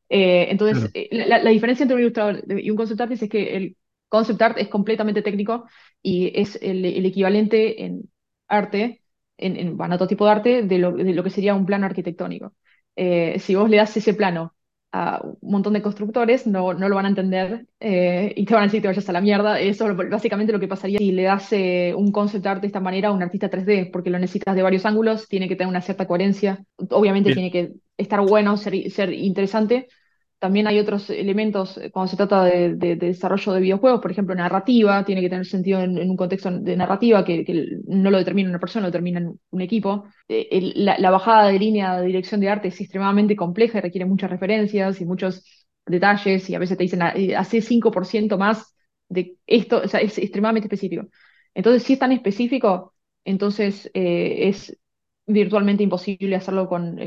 Eh, 0.08 0.48
entonces, 0.50 0.88
Claro. 0.88 0.94
eh, 0.94 1.08
la, 1.12 1.38
la 1.42 1.50
diferencia 1.50 1.84
entre 1.84 1.96
un 1.96 2.02
ilustrador 2.02 2.44
y 2.60 2.70
un 2.70 2.76
concept 2.76 3.00
artist 3.00 3.22
es 3.24 3.28
que 3.30 3.56
el 3.56 3.76
concept 4.08 4.40
art 4.42 4.58
es 4.58 4.68
completamente 4.68 5.22
técnico 5.22 5.66
y 6.02 6.32
es 6.40 6.56
el, 6.62 6.84
el 6.84 7.06
equivalente 7.06 7.84
en 7.84 8.10
arte, 8.48 9.02
en, 9.38 9.56
en, 9.56 9.76
bueno, 9.76 9.96
otro 9.96 10.06
tipo 10.06 10.24
de 10.24 10.30
arte, 10.30 10.62
de 10.62 10.78
lo, 10.78 10.92
de 10.92 11.12
lo 11.14 11.24
que 11.24 11.30
sería 11.30 11.54
un 11.54 11.66
plano 11.66 11.86
arquitectónico. 11.86 12.54
Eh, 12.96 13.38
si 13.40 13.54
vos 13.54 13.68
le 13.70 13.76
das 13.78 13.96
ese 13.96 14.14
plano 14.14 14.54
a 14.96 15.20
un 15.22 15.50
montón 15.50 15.74
de 15.74 15.82
constructores, 15.82 16.46
no, 16.46 16.72
no 16.74 16.88
lo 16.88 16.96
van 16.96 17.06
a 17.06 17.08
entender 17.08 17.66
eh, 17.80 18.32
y 18.36 18.44
te 18.46 18.54
van 18.54 18.62
a 18.62 18.66
decir 18.66 18.78
que 18.78 18.82
te 18.82 18.88
vayas 18.88 19.08
a 19.08 19.12
la 19.12 19.20
mierda. 19.20 19.60
Eso 19.60 19.90
es 19.90 19.96
básicamente 20.10 20.52
lo 20.52 20.60
que 20.60 20.68
pasaría 20.68 20.98
si 20.98 21.12
le 21.12 21.24
das 21.24 21.52
eh, 21.52 21.92
un 21.96 22.12
concept 22.12 22.46
art 22.46 22.60
de 22.60 22.68
esta 22.68 22.80
manera 22.80 23.08
a 23.08 23.12
un 23.12 23.22
artista 23.22 23.50
3D, 23.50 23.90
porque 23.90 24.10
lo 24.10 24.18
necesitas 24.18 24.56
de 24.56 24.62
varios 24.62 24.86
ángulos, 24.86 25.28
tiene 25.28 25.48
que 25.48 25.56
tener 25.56 25.68
una 25.68 25.82
cierta 25.82 26.06
coherencia, 26.06 26.64
obviamente 26.90 27.30
Bien. 27.30 27.50
tiene 27.50 27.50
que 27.50 27.74
estar 27.96 28.20
bueno, 28.22 28.56
ser, 28.56 28.90
ser 28.90 29.12
interesante. 29.12 29.88
También 30.38 30.66
hay 30.66 30.78
otros 30.78 31.08
elementos 31.10 31.78
eh, 31.78 31.90
cuando 31.90 32.10
se 32.10 32.16
trata 32.16 32.44
de, 32.44 32.74
de- 32.74 32.96
de 32.96 33.06
desarrollo 33.06 33.52
de 33.54 33.60
videojuegos, 33.60 34.00
por 34.02 34.10
ejemplo, 34.10 34.34
narrativa, 34.34 35.02
tiene 35.04 35.22
que 35.22 35.30
tener 35.30 35.46
sentido 35.46 35.80
en, 35.80 35.98
un 35.98 36.16
contexto 36.16 36.50
de 36.50 36.76
narrativa 36.76 37.24
que, 37.24 37.44
no 37.86 38.10
lo 38.10 38.18
determina 38.18 38.50
una 38.50 38.58
persona, 38.60 38.82
lo 38.86 38.88
determina 38.92 39.32
un 39.50 39.60
equipo. 39.62 40.04
Eh, 40.28 40.72
la, 40.76 41.10
bajada 41.10 41.48
de 41.48 41.58
línea 41.58 41.96
de 42.00 42.06
dirección 42.06 42.40
de 42.40 42.50
arte 42.50 42.68
es 42.68 42.80
extremadamente 42.80 43.34
compleja 43.34 43.78
y 43.78 43.80
requiere 43.80 44.04
muchas 44.04 44.30
referencias 44.30 45.00
y 45.00 45.06
muchos 45.06 45.42
detalles, 45.86 46.48
y 46.50 46.54
a 46.54 46.58
veces 46.58 46.76
te 46.76 46.84
dicen, 46.84 47.02
"Ah, 47.02 47.12
eh, 47.16 47.34
hace 47.36 47.62
5% 47.62 48.36
más 48.38 48.74
de 49.08 49.36
esto, 49.46 49.80
o 49.84 49.88
sea, 49.88 50.00
es 50.00 50.18
extremadamente 50.18 50.66
específico. 50.66 51.08
Entonces, 51.54 51.82
si 51.84 51.94
es 51.94 51.98
tan 51.98 52.12
específico, 52.12 52.94
entonces 53.24 53.90
es 53.94 54.76
virtualmente 55.26 55.82
imposible 55.82 56.36
hacerlo 56.36 56.68
con 56.68 56.98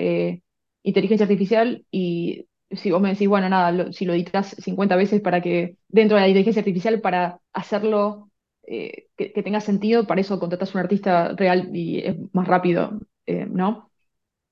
inteligencia 0.83 1.25
artificial 1.25 1.85
y 1.91 2.45
si 2.71 2.91
vos 2.91 3.01
me 3.01 3.09
decís, 3.09 3.27
bueno, 3.27 3.49
nada, 3.49 3.91
si 3.91 4.05
lo 4.05 4.13
editas 4.13 4.49
50 4.59 4.95
veces 4.95 5.21
para 5.21 5.41
que, 5.41 5.77
dentro 5.87 6.15
de 6.17 6.21
la 6.23 6.27
inteligencia 6.29 6.61
artificial, 6.61 7.01
para 7.01 7.39
hacerlo 7.53 8.31
eh, 8.67 9.07
que, 9.17 9.29
tenga 9.43 9.61
sentido, 9.61 10.05
para 10.07 10.21
eso 10.21 10.39
contratas 10.39 10.73
un 10.75 10.81
artista 10.81 11.33
real 11.35 11.69
y 11.75 11.99
es 11.99 12.15
más 12.33 12.47
rápido, 12.47 12.99
eh, 13.25 13.45
¿no? 13.49 13.89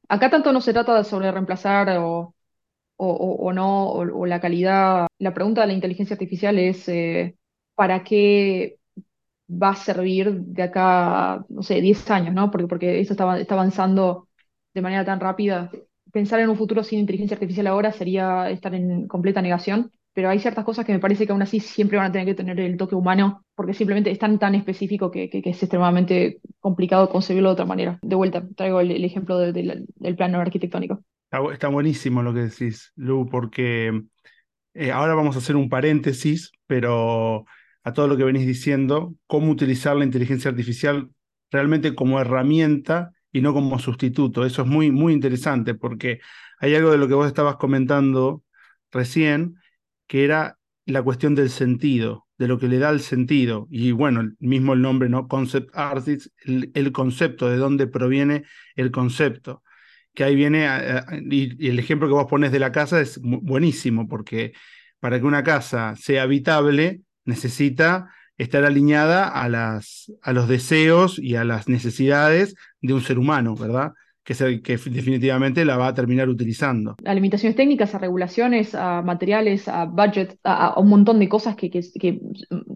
Acá 0.09 0.29
tanto 0.29 0.53
no 0.53 0.61
se 0.61 0.73
trata 0.73 1.03
sobre 1.03 1.31
reemplazar 1.31 1.89
o, 1.99 2.35
o, 2.97 3.07
o- 3.47 3.53
no, 3.53 3.89
o, 3.91 4.25
la 4.25 4.39
calidad. 4.41 5.07
La 5.19 5.33
pregunta 5.33 5.61
de 5.61 5.67
la 5.67 5.73
inteligencia 5.73 6.15
artificial 6.15 6.59
es, 6.59 6.87
eh, 6.89 7.37
¿para 7.75 8.03
qué 8.03 8.79
va 9.49 9.69
a 9.71 9.75
servir 9.75 10.31
de 10.33 10.63
acá, 10.63 11.45
no 11.49 11.63
sé, 11.63 11.81
10 11.81 12.09
años, 12.11 12.33
¿no? 12.35 12.51
Porque, 12.51 12.67
porque 12.67 12.99
esto 12.99 13.13
está, 13.13 13.39
está 13.39 13.55
avanzando 13.55 14.27
de 14.73 14.81
manera 14.81 15.05
tan 15.05 15.19
rápida. 15.19 15.71
Pensar 16.11 16.39
en 16.39 16.49
un 16.49 16.57
futuro 16.57 16.83
sin 16.83 16.99
inteligencia 16.99 17.35
artificial 17.35 17.67
ahora 17.67 17.91
sería 17.91 18.49
estar 18.49 18.73
en 18.73 19.07
completa 19.07 19.41
negación, 19.41 19.91
pero 20.13 20.29
hay 20.29 20.39
ciertas 20.39 20.65
cosas 20.65 20.85
que 20.85 20.93
me 20.93 20.99
parece 20.99 21.25
que 21.25 21.31
aún 21.31 21.41
así 21.41 21.59
siempre 21.59 21.97
van 21.97 22.07
a 22.07 22.11
tener 22.11 22.25
que 22.25 22.33
tener 22.33 22.59
el 22.59 22.77
toque 22.77 22.95
humano 22.95 23.45
porque 23.55 23.73
simplemente 23.73 24.09
es 24.09 24.19
tan, 24.19 24.39
tan 24.39 24.55
específico 24.55 25.11
que, 25.11 25.29
es 25.31 25.63
extremadamente 25.63 26.39
complicado 26.59 27.09
concebirlo 27.09 27.49
de 27.49 27.53
otra 27.53 27.65
manera. 27.65 27.99
De 28.01 28.15
vuelta, 28.15 28.43
traigo 28.55 28.79
el, 28.79 29.03
ejemplo 29.03 29.37
del 29.37 30.15
plano 30.15 30.39
arquitectónico. 30.39 31.03
Está, 31.51 31.67
buenísimo 31.67 32.23
lo 32.23 32.33
que 32.33 32.41
decís, 32.41 32.93
Lu, 32.95 33.27
porque 33.29 34.01
eh, 34.73 34.91
ahora 34.91 35.13
vamos 35.13 35.35
a 35.35 35.39
hacer 35.39 35.55
un 35.55 35.69
paréntesis, 35.69 36.51
pero 36.65 37.45
a 37.83 37.93
todo 37.93 38.07
lo 38.07 38.17
que 38.17 38.23
venís 38.23 38.47
diciendo, 38.47 39.13
cómo 39.27 39.51
utilizar 39.51 39.95
la 39.95 40.05
inteligencia 40.05 40.49
artificial 40.49 41.09
realmente 41.51 41.95
como 41.95 42.19
herramienta 42.19 43.11
y 43.31 43.41
no 43.41 43.53
como 43.53 43.79
sustituto. 43.79 44.45
Eso 44.45 44.63
es 44.63 44.67
muy, 44.67 44.91
muy 44.91 45.13
interesante 45.13 45.75
porque 45.75 46.19
hay 46.59 46.75
algo 46.75 46.91
de 46.91 46.97
lo 46.97 47.07
que 47.07 47.13
vos 47.13 47.27
estabas 47.27 47.57
comentando 47.57 48.43
recién, 48.91 49.55
que 50.07 50.23
era 50.25 50.57
la 50.85 51.03
cuestión 51.03 51.35
del 51.35 51.49
sentido 51.49 52.27
de 52.37 52.47
lo 52.47 52.59
que 52.59 52.67
le 52.67 52.79
da 52.79 52.89
el 52.89 53.01
sentido. 53.01 53.67
Y 53.69 53.91
bueno, 53.91 54.31
mismo 54.39 54.73
el 54.73 54.81
nombre, 54.81 55.09
¿no? 55.09 55.27
Concept 55.27 55.69
Artist, 55.73 56.27
el, 56.45 56.91
concepto, 56.91 57.49
de 57.49 57.57
dónde 57.57 57.87
proviene 57.87 58.43
el 58.75 58.91
concepto. 58.91 59.63
Que 60.13 60.23
ahí 60.23 60.35
viene, 60.35 60.67
y, 61.29 61.67
el 61.67 61.79
ejemplo 61.79 62.07
que 62.07 62.13
vos 62.13 62.27
pones 62.29 62.51
de 62.51 62.59
la 62.59 62.71
casa 62.71 63.01
es 63.01 63.19
buenísimo, 63.21 64.07
porque 64.07 64.53
para 64.99 65.19
que 65.19 65.25
una 65.25 65.43
casa 65.43 65.95
sea 65.95 66.23
habitable, 66.23 67.01
necesita 67.25 68.11
estar 68.37 68.63
alineada 68.65 69.27
a, 69.27 69.49
las, 69.49 70.11
a 70.21 70.33
los 70.33 70.47
deseos 70.47 71.19
y 71.19 71.35
a 71.35 71.43
las 71.43 71.67
necesidades 71.67 72.55
de 72.81 72.93
un 72.93 73.01
ser 73.01 73.19
humano, 73.19 73.55
¿verdad? 73.55 73.93
que, 74.27 74.61
que 74.61 74.77
definitivamente 74.77 75.63
la 75.63 75.77
va 75.77 75.87
a 75.87 75.93
terminar 75.93 76.27
utilizando. 76.27 76.97
A 77.05 77.13
limitaciones 77.13 77.55
técnicas, 77.55 77.95
a 77.95 77.99
regulaciones, 77.99 78.75
a 78.75 79.01
materiales, 79.01 79.69
a 79.69 79.85
budget, 79.85 80.37
a, 80.43 80.77
un 80.77 80.89
montón 80.89 81.19
de 81.19 81.29
cosas 81.29 81.55
que, 81.55 81.69
que, 81.69 82.19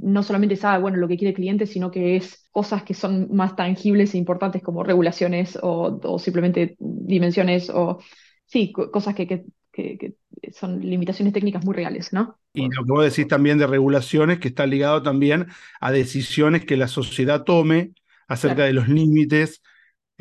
no 0.02 0.24
solamente 0.24 0.56
sabe 0.56 0.82
bueno, 0.82 0.98
lo 0.98 1.10
que 1.10 1.18
quiere 1.18 1.32
el 1.32 1.36
cliente, 1.36 1.66
sino 1.66 1.92
que 1.92 2.16
es 2.16 2.48
cosas 2.52 2.84
que 2.84 2.94
son 2.94 3.28
más 3.36 3.58
tangibles 3.58 4.14
e 4.14 4.18
importantes 4.18 4.62
como 4.64 4.84
regulaciones 4.84 5.60
o, 5.62 6.00
o 6.02 6.20
simplemente 6.20 6.78
dimensiones 6.80 7.70
o, 7.70 8.00
sí, 8.46 8.72
cosas 8.72 9.14
que, 9.14 9.44
que, 9.74 10.14
son 10.54 10.82
limitaciones 10.82 11.34
técnicas 11.34 11.64
muy 11.64 11.76
reales, 11.76 12.14
¿no? 12.14 12.38
Y 12.54 12.70
lo 12.70 12.84
que 12.84 12.92
vos 12.92 13.04
decís 13.04 13.28
también 13.28 13.58
de 13.58 13.68
regulaciones, 13.68 14.40
que 14.40 14.50
está 14.50 14.66
ligado 14.66 15.04
también 15.04 15.48
a 15.80 15.92
decisiones 15.92 16.66
que 16.66 16.78
la 16.78 16.88
sociedad 16.88 17.44
tome 17.44 17.94
acerca 18.28 18.64
de 18.64 18.74
los 18.74 18.88
límites 18.88 19.62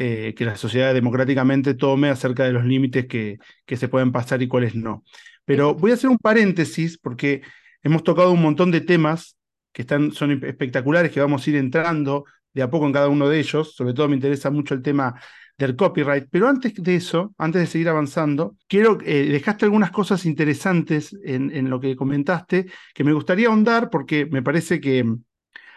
eh, 0.02 0.34
que 0.34 0.46
la 0.46 0.56
sociedad 0.56 0.94
democráticamente 0.94 1.74
tome 1.74 2.08
acerca 2.08 2.44
de 2.44 2.52
los 2.52 2.64
límites 2.64 3.06
que, 3.06 3.38
que 3.66 3.76
se 3.76 3.86
pueden 3.88 4.12
pasar 4.12 4.40
y 4.40 4.48
cuáles 4.48 4.74
no. 4.74 5.04
Pero 5.44 5.74
voy 5.74 5.90
a 5.90 5.94
hacer 5.94 6.08
un 6.08 6.16
paréntesis 6.16 6.96
porque 6.96 7.42
hemos 7.82 8.02
tocado 8.02 8.32
un 8.32 8.40
montón 8.40 8.70
de 8.70 8.80
temas 8.80 9.36
que 9.72 9.82
están, 9.82 10.12
son 10.12 10.42
espectaculares, 10.42 11.12
que 11.12 11.20
vamos 11.20 11.46
a 11.46 11.50
ir 11.50 11.56
entrando 11.56 12.24
de 12.54 12.62
a 12.62 12.70
poco 12.70 12.86
en 12.86 12.94
cada 12.94 13.08
uno 13.08 13.28
de 13.28 13.40
ellos. 13.40 13.74
Sobre 13.74 13.92
todo 13.92 14.08
me 14.08 14.14
interesa 14.14 14.50
mucho 14.50 14.72
el 14.72 14.80
tema 14.80 15.20
del 15.66 15.76
copyright. 15.76 16.28
Pero 16.30 16.48
antes 16.48 16.74
de 16.74 16.94
eso, 16.94 17.34
antes 17.38 17.60
de 17.62 17.66
seguir 17.66 17.88
avanzando, 17.88 18.56
quiero, 18.68 18.98
eh, 19.04 19.28
dejaste 19.30 19.64
algunas 19.64 19.90
cosas 19.90 20.26
interesantes 20.26 21.16
en, 21.24 21.50
en, 21.54 21.70
lo 21.70 21.80
que 21.80 21.96
comentaste 21.96 22.66
que 22.94 23.04
me 23.04 23.12
gustaría 23.12 23.48
ahondar 23.48 23.90
porque 23.90 24.26
me 24.26 24.42
parece 24.42 24.80
que 24.80 25.04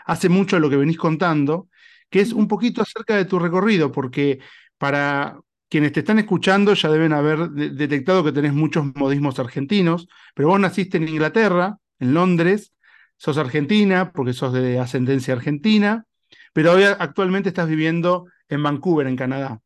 hace 0.05 0.29
mucho 0.29 0.55
de 0.55 0.61
lo 0.61 0.69
que 0.69 0.77
venís 0.77 0.97
contando 0.97 1.67
que 2.13 2.21
es 2.21 2.31
un 2.31 2.47
poquito 2.47 2.83
acerca 2.83 3.15
de 3.15 3.25
tu 3.25 3.39
recorrido, 3.39 3.91
porque 3.91 4.37
para 4.77 5.39
quienes 5.67 5.93
te 5.93 6.01
están 6.01 6.19
escuchando 6.19 6.75
ya 6.75 6.87
deben 6.87 7.11
haber 7.11 7.49
detectado 7.49 8.23
que 8.23 8.31
tenés 8.31 8.53
muchos 8.53 8.85
modismos 8.93 9.39
argentinos, 9.39 10.07
pero 10.35 10.49
vos 10.49 10.59
naciste 10.59 10.97
en 10.97 11.07
Inglaterra, 11.07 11.79
en 11.97 12.13
Londres, 12.13 12.71
sos 13.17 13.39
argentina 13.39 14.11
porque 14.11 14.33
sos 14.33 14.53
de 14.53 14.77
ascendencia 14.77 15.33
argentina, 15.33 16.05
pero 16.53 16.73
hoy 16.73 16.83
actualmente 16.83 17.49
estás 17.49 17.67
viviendo 17.67 18.27
en 18.47 18.61
Vancouver, 18.61 19.07
en 19.07 19.15
Canadá. 19.15 19.59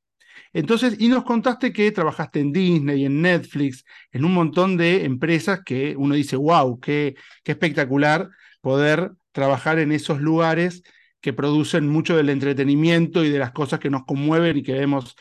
Entonces, 0.53 0.95
y 0.99 1.07
nos 1.07 1.23
contaste 1.23 1.73
que 1.73 1.91
trabajaste 1.91 2.39
en 2.39 2.51
Disney, 2.51 3.05
en 3.05 3.21
Netflix, 3.21 3.83
en 4.11 4.25
un 4.25 4.33
montón 4.33 4.77
de 4.77 5.05
empresas 5.05 5.61
que 5.65 5.95
uno 5.97 6.15
dice, 6.15 6.35
wow, 6.35 6.79
qué, 6.79 7.15
espectacular 7.45 8.29
poder 8.61 9.11
trabajar 9.31 9.79
en 9.79 9.91
esos 9.91 10.21
lugares 10.21 10.83
que 11.21 11.33
producen 11.33 11.87
mucho 11.87 12.15
del 12.15 12.29
entretenimiento 12.29 13.23
y 13.23 13.29
de 13.29 13.39
las 13.39 13.51
cosas 13.51 13.79
que 13.79 13.89
nos 13.89 14.05
conmueven 14.05 14.57
y 14.57 14.63
que 14.63 14.73
vemos 14.73 15.15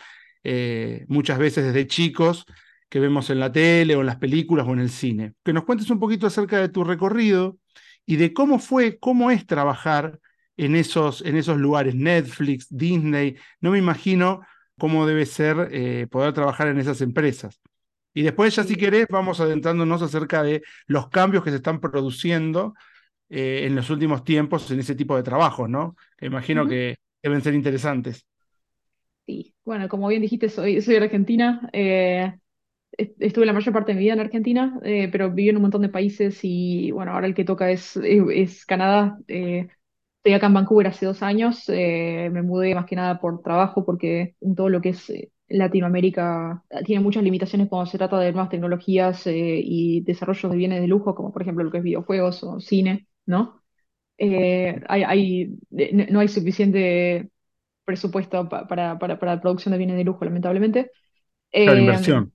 eh, 0.44 1.04
muchas 1.08 1.38
veces 1.38 1.64
desde 1.64 1.86
chicos, 1.86 2.46
que 2.88 3.00
vemos 3.00 3.30
en 3.30 3.40
la 3.40 3.50
tele 3.52 3.96
o 3.96 4.00
en 4.00 4.06
las 4.06 4.16
películas 4.16 4.66
o 4.68 4.72
en 4.72 4.80
el 4.80 4.90
cine. 4.90 5.34
Que 5.44 5.52
nos 5.52 5.64
cuentes 5.64 5.90
un 5.90 5.98
poquito 5.98 6.26
acerca 6.26 6.60
de 6.60 6.68
tu 6.68 6.84
recorrido 6.84 7.58
y 8.06 8.16
de 8.16 8.32
cómo 8.32 8.58
fue, 8.58 8.98
cómo 8.98 9.30
es 9.30 9.46
trabajar 9.46 10.20
en 10.56 10.76
esos, 10.76 11.22
en 11.22 11.36
esos 11.36 11.58
lugares, 11.58 11.94
Netflix, 11.94 12.66
Disney. 12.70 13.36
No 13.60 13.72
me 13.72 13.78
imagino 13.78 14.40
cómo 14.78 15.06
debe 15.06 15.26
ser 15.26 15.68
eh, 15.72 16.06
poder 16.10 16.32
trabajar 16.32 16.68
en 16.68 16.78
esas 16.78 17.00
empresas. 17.00 17.60
Y 18.14 18.22
después 18.22 18.54
ya 18.54 18.64
si 18.64 18.76
querés 18.76 19.06
vamos 19.10 19.40
adentrándonos 19.40 20.00
acerca 20.02 20.42
de 20.42 20.62
los 20.86 21.08
cambios 21.10 21.44
que 21.44 21.50
se 21.50 21.56
están 21.56 21.80
produciendo 21.80 22.74
eh, 23.28 23.64
en 23.64 23.74
los 23.74 23.90
últimos 23.90 24.24
tiempos 24.24 24.70
en 24.70 24.80
ese 24.80 24.94
tipo 24.94 25.16
de 25.16 25.22
trabajos, 25.22 25.68
¿no? 25.68 25.96
Que 26.16 26.26
imagino 26.26 26.66
que 26.66 26.96
deben 27.22 27.42
ser 27.42 27.54
interesantes. 27.54 28.24
Sí, 29.26 29.54
bueno, 29.64 29.88
como 29.88 30.08
bien 30.08 30.22
dijiste, 30.22 30.48
soy, 30.48 30.80
soy 30.80 30.96
argentina. 30.96 31.68
Eh, 31.72 32.32
estuve 32.92 33.44
la 33.44 33.52
mayor 33.52 33.74
parte 33.74 33.92
de 33.92 33.96
mi 33.96 34.04
vida 34.04 34.14
en 34.14 34.20
Argentina, 34.20 34.78
eh, 34.84 35.08
pero 35.10 35.32
viví 35.32 35.48
en 35.48 35.56
un 35.56 35.62
montón 35.62 35.82
de 35.82 35.88
países 35.88 36.38
y 36.42 36.92
bueno, 36.92 37.12
ahora 37.12 37.26
el 37.26 37.34
que 37.34 37.44
toca 37.44 37.70
es, 37.70 37.96
es, 37.96 38.64
Canadá. 38.64 39.18
Estoy 40.26 40.34
acá 40.34 40.48
en 40.48 40.54
Vancouver 40.54 40.88
hace 40.88 41.06
dos 41.06 41.22
años. 41.22 41.68
me 41.68 42.42
mudé 42.42 42.74
más 42.74 42.86
que 42.86 42.96
nada 42.96 43.20
por 43.20 43.42
trabajo 43.42 43.84
porque 43.84 44.34
en 44.40 44.56
todo 44.56 44.68
lo 44.68 44.80
que 44.80 44.88
es 44.88 45.12
Latinoamérica 45.46 46.64
tiene 46.84 47.00
muchas 47.00 47.22
limitaciones 47.22 47.68
cuando 47.68 47.88
se 47.88 47.96
trata 47.96 48.18
de 48.18 48.32
nuevas 48.32 48.50
tecnologías 48.50 49.22
y 49.26 50.00
desarrollos 50.00 50.50
de 50.50 50.58
bienes 50.58 50.80
de 50.80 50.88
lujo, 50.88 51.14
como 51.14 51.32
por 51.32 51.42
ejemplo 51.42 51.62
lo 51.62 51.70
que 51.70 51.78
es 51.78 51.84
videojuegos 51.84 52.42
o 52.42 52.58
cine. 52.58 53.06
¿no? 53.24 53.62
Eh, 54.18 54.80
hay, 54.88 55.56
no 55.70 56.18
hay 56.18 56.26
suficiente 56.26 57.30
presupuesto 57.84 58.48
para, 58.48 58.98
para, 58.98 59.40
producción 59.40 59.70
de 59.72 59.78
bienes 59.78 59.96
de 59.96 60.02
lujo, 60.02 60.24
lamentablemente. 60.24 60.90
la 61.52 61.78
inversión. 61.78 62.32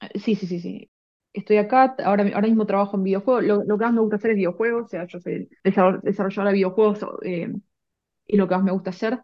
Eh, 0.00 0.18
sí, 0.18 0.34
sí, 0.34 0.46
sí, 0.46 0.60
sí. 0.60 0.88
Estoy 1.34 1.58
acá, 1.58 1.96
ahora, 2.04 2.24
ahora 2.34 2.48
mismo 2.48 2.64
trabajo 2.66 2.96
en 2.96 3.02
videojuegos. 3.04 3.44
Lo, 3.44 3.78
que 3.78 3.84
más 3.84 3.92
me 3.92 4.00
gusta 4.00 4.16
hacer 4.16 4.30
es 4.30 4.36
videojuegos, 4.36 4.86
o 4.86 4.88
sea, 4.88 5.06
yo 5.06 5.20
soy 5.20 5.48
desarrolladora 5.62 6.50
de 6.50 6.54
videojuegos 6.54 7.00
eh, 7.22 7.52
y 8.26 8.36
lo 8.36 8.48
que 8.48 8.54
más 8.54 8.64
me 8.64 8.72
gusta 8.72 8.90
hacer. 8.90 9.20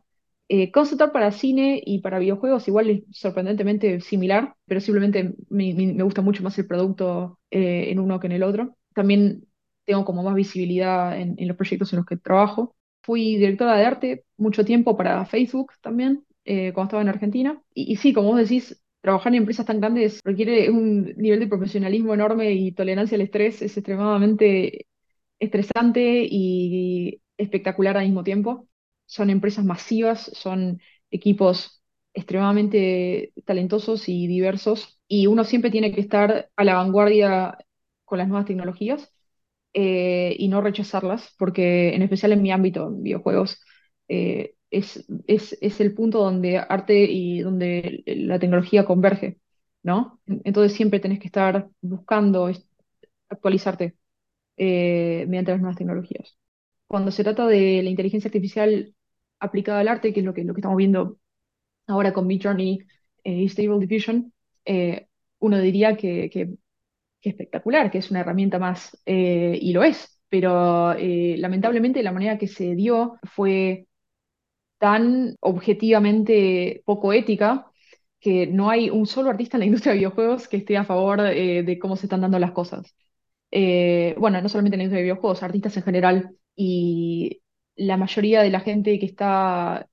Eh, 0.49 0.73
para 1.13 1.31
cine 1.31 1.81
y 1.85 2.01
para 2.01 2.19
videojuegos 2.19 2.69
igual 2.69 2.91
es 2.91 3.05
sorprendentemente 3.13 4.01
similar, 4.01 4.57
pero 4.67 4.81
simplemente 4.81 5.35
me, 5.49 5.73
me 5.75 6.03
gusta 6.03 6.23
mucho 6.23 6.43
más 6.43 6.59
el 6.59 6.67
producto 6.67 7.39
en 7.51 7.99
uno 8.01 8.21
que 8.21 8.27
en 8.27 8.33
el 8.33 8.43
otro. 8.43 8.77
También 8.95 9.47
tengo 9.91 10.05
como 10.05 10.23
más 10.23 10.35
visibilidad 10.35 11.19
en, 11.19 11.37
los 11.49 11.57
proyectos 11.57 11.93
en 11.93 11.99
los 11.99 12.07
que 12.07 12.17
trabajo. 12.17 12.77
Fui 13.03 13.37
directora 13.37 13.77
de 13.77 13.85
arte 13.85 14.25
mucho 14.37 14.65
tiempo 14.65 14.97
para 14.97 15.25
Facebook 15.27 15.73
también, 15.81 16.25
eh, 16.45 16.73
cuando 16.73 16.89
estaba 16.89 17.03
en 17.03 17.09
Argentina. 17.09 17.63
Y, 17.75 17.97
sí, 17.97 18.13
como 18.13 18.29
vos 18.29 18.39
decís, 18.39 18.81
trabajar 19.01 19.33
en 19.33 19.39
empresas 19.39 19.67
tan 19.67 19.81
grandes 19.81 20.21
requiere 20.25 20.71
un 20.71 21.15
nivel 21.17 21.41
de 21.41 21.47
profesionalismo 21.49 22.15
enorme 22.15 22.53
y 22.53 22.73
tolerancia 22.73 23.17
al 23.17 23.23
estrés. 23.23 23.63
Es 23.63 23.77
extremadamente 23.77 24.87
estresante 25.39 26.27
y 26.31 27.23
espectacular 27.37 27.97
al 27.97 28.07
mismo 28.07 28.25
tiempo. 28.25 28.69
Son 29.07 29.31
empresas 29.31 29.65
masivas, 29.65 30.31
son 30.35 30.81
equipos 31.11 31.83
extremadamente 32.15 33.33
talentosos 33.47 34.09
y 34.09 34.27
diversos 34.27 35.01
y 35.09 35.27
uno 35.29 35.45
siempre 35.45 35.71
tiene 35.71 35.93
que 35.95 36.01
estar 36.01 36.51
a 36.57 36.65
la 36.65 36.75
vanguardia 36.75 37.57
con 38.05 38.19
las 38.19 38.29
nuevas 38.29 38.47
tecnologías 38.47 39.13
eh, 39.75 40.35
y 40.39 40.49
no 40.49 40.61
rechazarlas, 40.61 41.35
porque 41.39 41.95
en 41.95 42.03
especial 42.03 42.33
en 42.33 42.43
mi 42.43 42.53
ámbito, 42.53 42.89
en 42.89 43.03
videojuegos, 43.03 43.61
eh, 44.09 44.55
es, 44.71 45.07
es, 45.27 45.57
es, 45.61 45.81
el 45.81 45.95
punto 45.95 46.21
donde 46.21 46.59
arte 46.59 47.05
y 47.05 47.41
donde 47.41 48.03
la 48.07 48.39
tecnología 48.39 48.85
converge, 48.85 49.39
¿no? 49.83 50.21
Entonces 50.27 50.75
siempre 50.77 51.01
tenés 51.01 51.21
que 51.21 51.27
estar 51.27 51.69
buscando 51.81 52.51
actualizarte 53.29 53.97
eh, 54.57 55.25
mediante 55.29 55.53
las 55.53 55.61
nuevas 55.61 55.77
tecnologías. 55.79 56.37
Cuando 56.87 57.11
se 57.11 57.25
trata 57.25 57.47
de 57.47 57.83
la 57.83 57.91
inteligencia 57.91 58.29
artificial 58.29 58.95
aplicada 59.41 59.81
al 59.81 59.89
arte, 59.89 60.13
que 60.13 60.21
es 60.21 60.27
lo 60.27 60.35
que, 60.35 60.45
lo 60.45 60.55
que 60.55 60.61
estamos 60.61 60.77
viendo 60.77 61.19
ahora 61.87 62.13
con 62.13 62.27
Midjourney 62.27 62.81
y 63.25 63.49
Stable 63.49 63.87
Diffusion, 63.87 64.33
uno 65.41 65.59
diría 65.61 65.97
que, 65.97 66.31
que 66.31 66.55
que 67.21 67.31
espectacular, 67.31 67.91
que 67.91 67.99
es 67.99 68.11
una 68.11 68.21
herramienta 68.21 68.59
más, 68.59 68.97
eh, 69.07 69.59
y 69.61 69.73
lo 69.73 69.85
es, 69.85 70.21
pero 70.29 70.93
eh, 70.93 71.37
lamentablemente 71.39 72.03
la 72.03 72.13
manera 72.13 72.39
que 72.39 72.49
se 72.49 72.75
dio 72.75 73.19
fue 73.25 73.87
tan 74.81 75.37
objetivamente 75.41 76.83
poco 76.87 77.13
ética 77.15 77.67
que 78.21 78.47
no 78.49 78.71
hay 78.71 78.91
un 78.91 79.07
solo 79.07 79.31
artista 79.31 79.57
en 79.57 79.61
la 79.61 79.67
industria 79.67 79.93
de 79.93 79.99
videojuegos 80.01 80.49
que 80.49 80.59
esté 80.59 80.77
a 80.77 80.85
favor 80.85 81.21
eh, 81.21 81.63
de 81.65 81.79
cómo 81.79 81.97
se 81.97 82.07
están 82.07 82.23
dando 82.23 82.39
las 82.41 82.53
cosas. 82.53 82.95
bueno, 83.53 84.41
no 84.43 84.49
solamente 84.49 84.77
en 84.77 84.81
la 84.81 84.85
industria 84.85 84.99
de 84.99 85.05
videojuegos, 85.05 85.43
artistas 85.43 85.77
en 85.77 85.83
general. 85.85 86.37
Y 86.57 87.43
la 87.77 87.97
mayoría 87.97 88.43
de 88.43 88.51
la 88.51 88.61
gente 88.61 88.99
que 88.99 89.07
está 89.07 89.89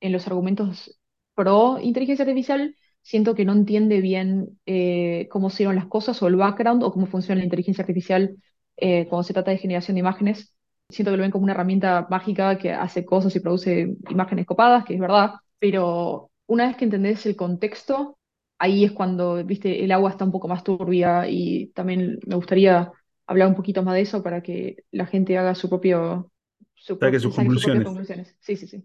en 0.00 0.12
los 0.12 0.26
argumentos 0.26 0.98
pro 1.34 1.78
inteligencia 1.80 2.24
artificial, 2.24 2.76
siento 3.02 3.34
que 3.34 3.44
no 3.44 3.52
entiende 3.52 4.00
bien 4.00 4.60
eh, 4.66 5.28
cómo 5.30 5.50
se 5.50 5.56
hicieron 5.56 5.76
las 5.76 5.86
cosas 5.86 6.20
o 6.22 6.26
el 6.28 6.36
background 6.36 6.82
o 6.82 6.92
cómo 6.92 7.06
funciona 7.06 7.38
la 7.40 7.44
inteligencia 7.44 7.82
artificial 7.82 8.36
eh, 8.76 9.06
cuando 9.08 9.22
se 9.24 9.34
trata 9.34 9.50
de 9.52 9.58
generación 9.58 9.94
de 9.94 10.00
imágenes. 10.00 10.54
Siento 10.90 11.10
que 11.10 11.16
lo 11.18 11.22
ven 11.22 11.30
como 11.30 11.44
una 11.44 11.52
herramienta 11.52 12.06
mágica 12.08 12.56
que 12.56 12.72
hace 12.72 13.04
cosas 13.04 13.34
y 13.36 13.40
produce 13.40 13.96
imágenes 14.08 14.46
copadas, 14.46 14.84
que 14.84 14.94
es 14.94 15.00
verdad, 15.00 15.34
pero 15.58 16.30
una 16.46 16.66
vez 16.66 16.76
que 16.76 16.84
entendés 16.84 17.26
el 17.26 17.36
contexto, 17.36 18.18
ahí 18.58 18.84
es 18.84 18.92
cuando, 18.92 19.44
viste, 19.44 19.84
el 19.84 19.92
agua 19.92 20.10
está 20.10 20.24
un 20.24 20.32
poco 20.32 20.48
más 20.48 20.64
turbia 20.64 21.28
y 21.28 21.68
también 21.74 22.18
me 22.26 22.36
gustaría 22.36 22.90
hablar 23.26 23.48
un 23.48 23.54
poquito 23.54 23.82
más 23.82 23.94
de 23.94 24.00
eso 24.00 24.22
para 24.22 24.42
que 24.42 24.84
la 24.90 25.06
gente 25.06 25.36
haga 25.36 25.54
su 25.54 25.68
propio... 25.68 26.32
Su 26.74 26.96
saque 26.96 27.20
sus 27.20 27.34
conclusiones. 27.34 27.84
conclusiones. 27.84 28.36
Sí, 28.40 28.56
sí, 28.56 28.66
sí. 28.66 28.82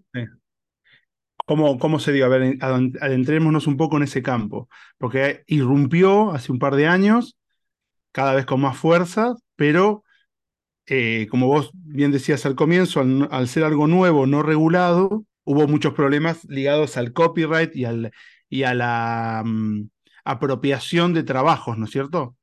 ¿Cómo, 1.46 1.78
¿Cómo, 1.78 2.00
se 2.00 2.12
diga? 2.12 2.26
A 2.26 2.30
ver, 2.30 2.58
adentrémonos 2.62 3.68
un 3.68 3.78
poco 3.78 3.98
en 3.98 4.04
ese 4.04 4.22
campo, 4.22 4.68
porque 4.98 5.44
irrumpió 5.48 6.32
hace 6.32 6.52
un 6.52 6.60
par 6.60 6.76
de 6.76 6.88
años, 6.88 7.38
cada 8.12 8.34
vez 8.34 8.46
con 8.46 8.62
más 8.62 8.78
fuerza, 8.78 9.36
pero 9.56 10.04
eh, 10.88 11.28
como 11.30 11.48
vos 11.48 11.72
bien 11.74 12.12
decías 12.12 12.46
al 12.46 12.56
comienzo, 12.56 13.00
al, 13.00 13.48
ser 13.48 13.64
algo 13.64 13.88
nuevo, 13.88 14.28
no 14.28 14.44
regulado, 14.44 15.26
hubo 15.46 15.68
muchos 15.68 15.94
problemas 15.94 16.44
ligados 16.46 16.98
al 16.98 17.14
copyright 17.14 17.76
y, 17.76 17.86
al, 17.86 18.12
y 18.50 18.64
a 18.64 18.74
la 18.74 19.44
mm, 19.46 19.90
apropiación 20.26 21.14
de 21.14 21.24
trabajos, 21.24 21.78
¿no 21.78 21.86
es 21.86 21.92
cierto? 21.92 22.36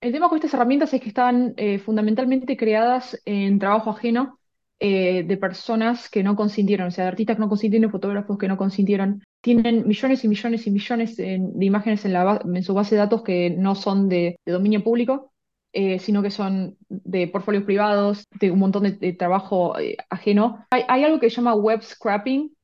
El 0.00 0.12
tema 0.12 0.28
con 0.28 0.36
estas 0.36 0.54
herramientas 0.54 0.92
es 0.92 1.00
que 1.00 1.08
están 1.08 1.54
eh, 1.56 1.78
fundamentalmente 1.78 2.56
creadas 2.56 3.20
en 3.24 3.58
trabajo 3.58 3.90
ajeno 3.90 4.38
eh, 4.78 5.22
de 5.22 5.36
personas 5.36 6.10
que 6.10 6.22
no 6.22 6.36
consintieron, 6.36 6.88
o 6.88 6.90
sea, 6.90 7.04
de 7.04 7.08
artistas 7.08 7.36
que 7.36 7.40
no 7.40 7.48
consintieron, 7.48 7.90
fotógrafos 7.90 8.36
que 8.36 8.48
no 8.48 8.56
consintieron. 8.56 9.24
Tienen 9.40 9.86
millones 9.86 10.24
y 10.24 10.28
millones 10.28 10.66
y 10.66 10.70
millones 10.70 11.16
de 11.16 11.64
imágenes 11.64 12.04
en, 12.04 12.12
la, 12.12 12.42
en 12.44 12.62
su 12.62 12.74
base 12.74 12.96
de 12.96 13.00
datos 13.00 13.22
que 13.22 13.50
no 13.50 13.74
son 13.74 14.08
de, 14.08 14.38
dominio 14.44 14.82
público, 14.84 15.32
eh, 15.78 15.98
sino 15.98 16.22
que 16.22 16.30
son 16.30 16.78
de 16.88 17.28
portfolios 17.28 17.64
privados, 17.64 18.26
de 18.40 18.50
un 18.50 18.58
montón 18.58 18.84
de, 18.98 19.12
trabajo 19.12 19.74
ajeno. 20.08 20.64
Hay, 20.70 21.04
algo 21.04 21.20
que 21.20 21.28
se 21.28 21.36
llama 21.36 21.54
web 21.54 21.82
scrapping, 21.82 22.56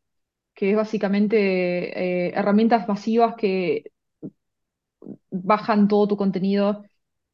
que 0.54 0.70
es 0.70 0.76
básicamente 0.76 2.30
herramientas 2.38 2.88
masivas 2.88 3.34
que 3.36 3.92
bajan 5.30 5.88
todo 5.88 6.08
tu 6.08 6.16
contenido 6.16 6.84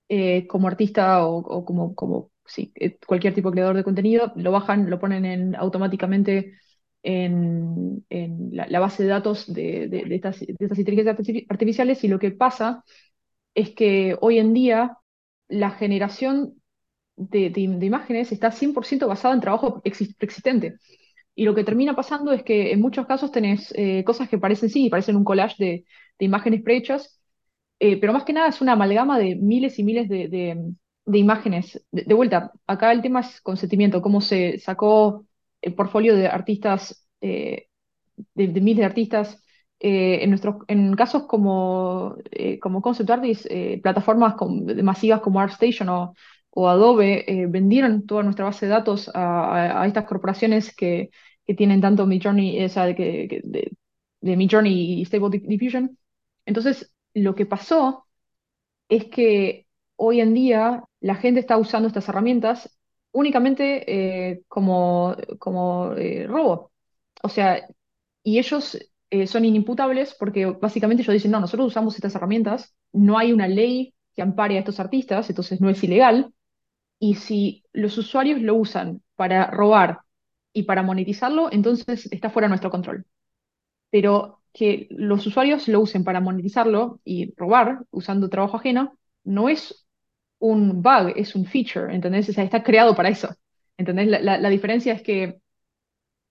eh, 0.08 0.47
como 0.47 0.68
artista 0.68 1.26
o, 1.26 1.64
como, 1.64 1.94
como 1.94 2.30
eh, 2.56 2.99
cualquier 3.06 3.35
tipo 3.35 3.50
de 3.50 3.54
creador 3.54 3.76
de 3.76 3.85
contenido, 3.85 4.32
lo 4.37 4.52
bajan, 4.52 4.88
lo 4.90 4.99
ponen 4.99 5.25
en, 5.25 5.54
automáticamente 5.56 6.54
en, 7.02 8.04
la, 8.52 8.80
base 8.80 9.02
de 9.02 9.08
datos 9.08 9.52
de, 9.52 10.04
estas, 10.11 10.42
inteligencias 10.42 11.16
artificiales 11.49 12.02
y 12.04 12.08
lo 12.08 12.18
que 12.18 12.32
pasa 12.32 12.85
es 13.54 13.70
que 13.75 14.16
hoy 14.20 14.38
en 14.38 14.54
día 14.54 14.98
la 15.49 15.71
generación 15.73 16.55
de, 17.17 17.52
imágenes 17.57 18.33
está 18.33 18.50
100% 18.52 19.07
basada 19.07 19.35
en 19.35 19.40
trabajo 19.40 19.81
existente. 19.85 20.76
Y 21.35 21.45
lo 21.45 21.55
que 21.55 21.64
termina 21.64 21.95
pasando 21.95 22.33
es 22.33 22.43
que 22.43 22.73
en 22.73 22.81
muchos 22.81 23.07
casos 23.07 23.31
tenés 23.31 23.73
eh, 23.76 24.05
cosas 24.05 24.28
que 24.28 24.38
parecen 24.38 24.71
sí, 24.71 24.88
parecen 24.90 25.17
un 25.17 25.25
collage 25.25 25.57
de, 25.59 25.85
imágenes 26.21 26.62
prehechas, 26.62 27.21
eh, 27.78 27.97
pero 28.00 28.12
más 28.12 28.25
que 28.25 28.33
nada 28.33 28.49
es 28.49 28.61
una 28.61 28.73
amalgama 28.73 29.19
de 29.19 29.37
miles 29.37 29.78
y 29.78 29.85
miles 29.85 30.09
de, 30.09 30.75
imágenes. 31.12 31.85
De, 31.93 32.12
vuelta, 32.14 32.52
acá 32.67 32.93
el 32.93 33.02
tema 33.02 33.21
es 33.21 33.40
consentimiento, 33.40 34.02
cómo 34.02 34.21
se 34.21 34.59
sacó 34.59 35.26
el 35.62 35.75
portfolio 35.75 36.17
de 36.17 36.26
artistas, 36.26 37.07
eh, 37.21 37.69
de, 38.35 38.49
miles 38.49 38.78
de 38.78 38.85
artistas. 38.85 39.43
Eh, 39.80 40.25
en, 40.25 40.30
nuestros, 40.30 40.56
en 40.66 40.94
casos 40.97 41.25
como, 41.26 42.16
como 42.61 42.82
Concept 42.82 43.11
Artists, 43.11 43.49
plataformas 43.82 44.35
masivas 44.82 45.20
como 45.20 45.40
ArtStation 45.40 45.88
o, 45.88 46.14
o 46.50 46.68
Adobe 46.68 47.46
vendieron 47.48 48.05
toda 48.07 48.22
nuestra 48.24 48.44
base 48.44 48.66
de 48.66 48.72
datos 48.72 49.11
a, 49.14 49.85
estas 49.87 50.05
corporaciones 50.05 50.74
que, 50.74 51.11
que, 51.46 51.55
tienen 51.55 51.81
tanto 51.81 52.07
Midjourney, 52.07 52.64
o 52.64 52.68
sea, 52.68 52.87
de, 52.87 53.42
de, 54.20 54.37
Midjourney 54.37 55.00
y 55.00 55.05
Stable 55.05 55.38
Diffusion. 55.44 55.96
Entonces, 56.44 56.92
lo 57.14 57.35
que 57.35 57.46
pasó 57.46 58.07
es 58.88 59.07
que 59.07 59.66
hoy 59.96 60.20
en 60.20 60.35
día 60.35 60.85
la 61.00 61.16
gente 61.16 61.40
está 61.40 61.59
usando 61.59 61.88
estas 61.88 62.09
herramientas 62.09 62.79
únicamente 63.12 64.31
eh, 64.33 64.42
como, 64.48 65.16
como 65.38 65.94
eh, 65.94 66.26
robo. 66.26 66.72
O 67.22 67.29
sea, 67.29 67.68
y 68.22 68.38
ellos 68.38 68.79
eh, 69.11 69.27
son 69.27 69.44
inimputables 69.44 70.14
porque 70.18 70.47
básicamente 70.47 71.03
ellos 71.03 71.14
dicen, 71.14 71.31
no, 71.31 71.40
nosotros 71.40 71.68
usamos 71.68 71.94
estas 71.94 72.14
herramientas, 72.14 72.75
no 72.92 73.18
hay 73.18 73.33
una 73.33 73.49
ley 73.49 73.94
que 74.14 74.23
ampare 74.23 74.57
a 74.57 74.61
estos 74.61 74.81
artistas, 74.81 75.29
entonces 75.31 75.61
no 75.61 75.71
es 75.71 75.83
ilegal. 75.83 76.33
Y 76.99 77.14
si 77.14 77.64
los 77.73 77.97
usuarios 77.99 78.40
lo 78.42 78.55
usan 78.57 79.03
para 79.16 79.47
robar 79.51 80.01
y 80.53 80.64
para 80.64 80.83
monetizarlo, 80.83 81.51
entonces 81.53 82.09
está 82.11 82.31
fuera 82.31 82.47
de 82.47 82.51
nuestro 82.51 82.71
control. 82.71 83.07
Pero 83.90 84.42
que 84.53 84.88
los 84.90 85.27
usuarios 85.27 85.68
lo 85.68 85.81
usen 85.81 86.05
para 86.05 86.21
monetizarlo 86.21 87.01
y 87.05 87.35
robar 87.37 87.85
usando 87.90 88.29
trabajo 88.29 88.57
ajeno, 88.57 88.99
no 89.25 89.49
es 89.49 89.87
un 90.38 90.83
bug, 90.83 91.12
es 91.16 91.35
un 91.35 91.47
feature, 91.47 91.94
¿entendés? 91.94 92.29
O 92.29 92.40
está 92.40 92.62
creado 92.62 92.94
para 92.94 93.09
eso. 93.09 93.29
¿Entendés? 93.77 94.09
La, 94.23 94.49
diferencia 94.51 94.92
es 94.92 95.03
que, 95.03 95.40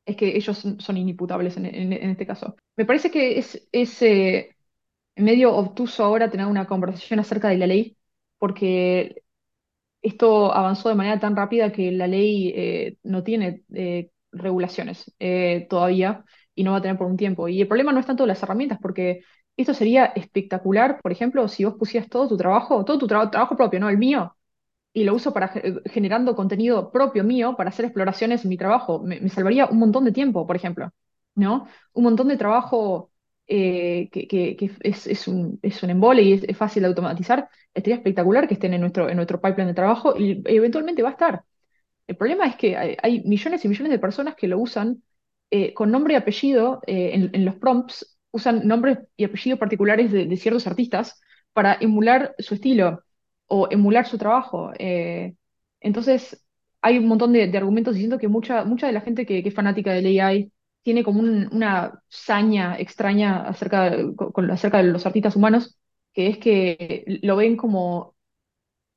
es 0.08 0.16
que 0.16 0.38
ellos 0.38 0.58
son, 0.80 0.98
inimputables 0.98 1.58
en, 1.58 1.94
este 1.94 2.26
caso. 2.26 2.56
Me 2.78 2.86
parece 2.86 3.12
que 3.12 3.38
es, 3.38 4.02
eh, 4.02 4.56
medio 5.18 5.54
obtuso 5.56 6.04
ahora 6.04 6.32
tener 6.32 6.48
una 6.48 6.66
conversación 6.66 7.20
acerca 7.20 7.50
de 7.50 7.58
la 7.58 7.68
ley, 7.68 7.98
porque 8.40 9.24
esto 10.02 10.54
avanzó 10.54 10.90
de 10.90 10.96
manera 10.96 11.20
tan 11.20 11.36
rápida 11.36 11.74
que 11.74 11.92
la 11.92 12.08
ley 12.08 12.54
eh, 12.56 12.98
no 13.04 13.24
tiene 13.24 13.64
eh, 13.74 14.12
regulaciones 14.32 15.14
todavía 15.70 16.24
y 16.56 16.64
no 16.64 16.72
va 16.72 16.78
a 16.78 16.82
tener 16.82 16.98
por 16.98 17.08
un 17.08 17.18
tiempo. 17.18 17.50
Y 17.50 17.62
el 17.62 17.68
problema 17.68 17.92
no 17.92 18.00
es 18.00 18.06
tanto 18.06 18.26
las 18.26 18.42
herramientas, 18.42 18.80
porque 18.82 19.24
esto 19.58 19.74
sería 19.74 20.06
espectacular, 20.06 21.02
por 21.02 21.12
ejemplo, 21.12 21.48
si 21.50 21.66
vos 21.66 21.76
pusieras 21.76 22.10
todo 22.10 22.30
tu 22.30 22.38
trabajo, 22.38 22.86
todo 22.86 22.98
tu 22.98 23.08
trabajo 23.08 23.58
propio, 23.58 23.80
¿no? 23.82 23.90
El 23.90 23.98
mío, 23.98 24.37
y 24.98 25.04
lo 25.04 25.14
uso 25.14 25.32
para 25.32 25.50
generando 25.86 26.36
contenido 26.36 26.92
propio 26.92 27.24
mío 27.24 27.56
para 27.56 27.70
hacer 27.70 27.86
exploraciones 27.86 28.44
en 28.44 28.50
mi 28.50 28.58
trabajo. 28.58 29.00
Me, 29.04 29.30
salvaría 29.30 29.68
un 29.68 29.78
montón 29.78 30.06
de 30.06 30.12
tiempo, 30.12 30.48
por 30.48 30.56
ejemplo, 30.56 30.92
¿no? 31.36 31.68
Un 31.94 32.04
montón 32.04 32.30
de 32.30 32.36
trabajo 32.36 33.12
eh, 33.46 34.10
que, 34.12 34.58
es, 34.82 35.28
un, 35.28 35.60
es 35.62 35.84
un 35.84 35.92
embole 35.92 36.24
y 36.24 36.34
es, 36.34 36.58
fácil 36.58 36.82
de 36.82 36.88
automatizar. 36.88 37.48
Estaría 37.76 37.98
espectacular 37.98 38.48
que 38.48 38.56
estén 38.56 38.74
en 38.74 38.82
nuestro, 38.82 39.08
en 39.08 39.18
nuestro 39.18 39.40
pipeline 39.40 39.68
de 39.68 39.76
trabajo 39.76 40.16
y 40.18 40.42
eventualmente 40.46 41.04
va 41.04 41.10
a 41.10 41.12
estar. 41.12 41.44
El 42.08 42.18
problema 42.18 42.48
es 42.48 42.56
que 42.56 42.76
hay 42.76 43.22
millones 43.24 43.64
y 43.66 43.68
millones 43.68 43.92
de 43.92 44.00
personas 44.00 44.36
que 44.36 44.48
lo 44.48 44.58
usan 44.58 45.04
eh, 45.52 45.76
con 45.76 45.92
nombre 45.92 46.16
y 46.16 46.18
apellido, 46.18 46.82
eh, 46.88 47.30
en, 47.32 47.46
los 47.46 47.56
prompts, 47.58 48.18
usan 48.32 48.68
nombres 48.68 48.98
y 49.16 49.26
apellidos 49.26 49.60
particulares 49.60 50.12
de, 50.12 50.36
ciertos 50.38 50.66
artistas 50.66 51.22
para 51.54 51.78
emular 51.80 52.34
su 52.40 52.56
estilo 52.56 53.04
o 53.48 53.68
emular 53.72 54.08
su 54.08 54.18
trabajo. 54.18 54.72
Eh, 54.80 55.36
entonces, 55.80 56.46
hay 56.82 56.98
un 56.98 57.08
montón 57.08 57.34
de, 57.34 57.44
argumentos 57.58 57.96
diciendo 57.96 58.18
que 58.20 58.28
mucha, 58.28 58.66
mucha 58.66 58.88
de 58.88 58.94
la 58.94 59.02
gente 59.02 59.26
que, 59.26 59.40
es 59.40 59.54
fanática 59.54 59.94
del 59.94 60.20
AI 60.20 60.52
tiene 60.84 61.04
como 61.04 61.20
una 61.22 62.02
saña 62.08 62.78
extraña 62.80 63.44
acerca, 63.48 63.92
acerca 64.52 64.78
de 64.80 64.86
los 64.86 65.06
artistas 65.06 65.36
humanos, 65.36 65.78
que 66.14 66.28
es 66.28 66.38
que 66.40 67.20
lo 67.24 67.36
ven 67.36 67.58
como 67.58 68.16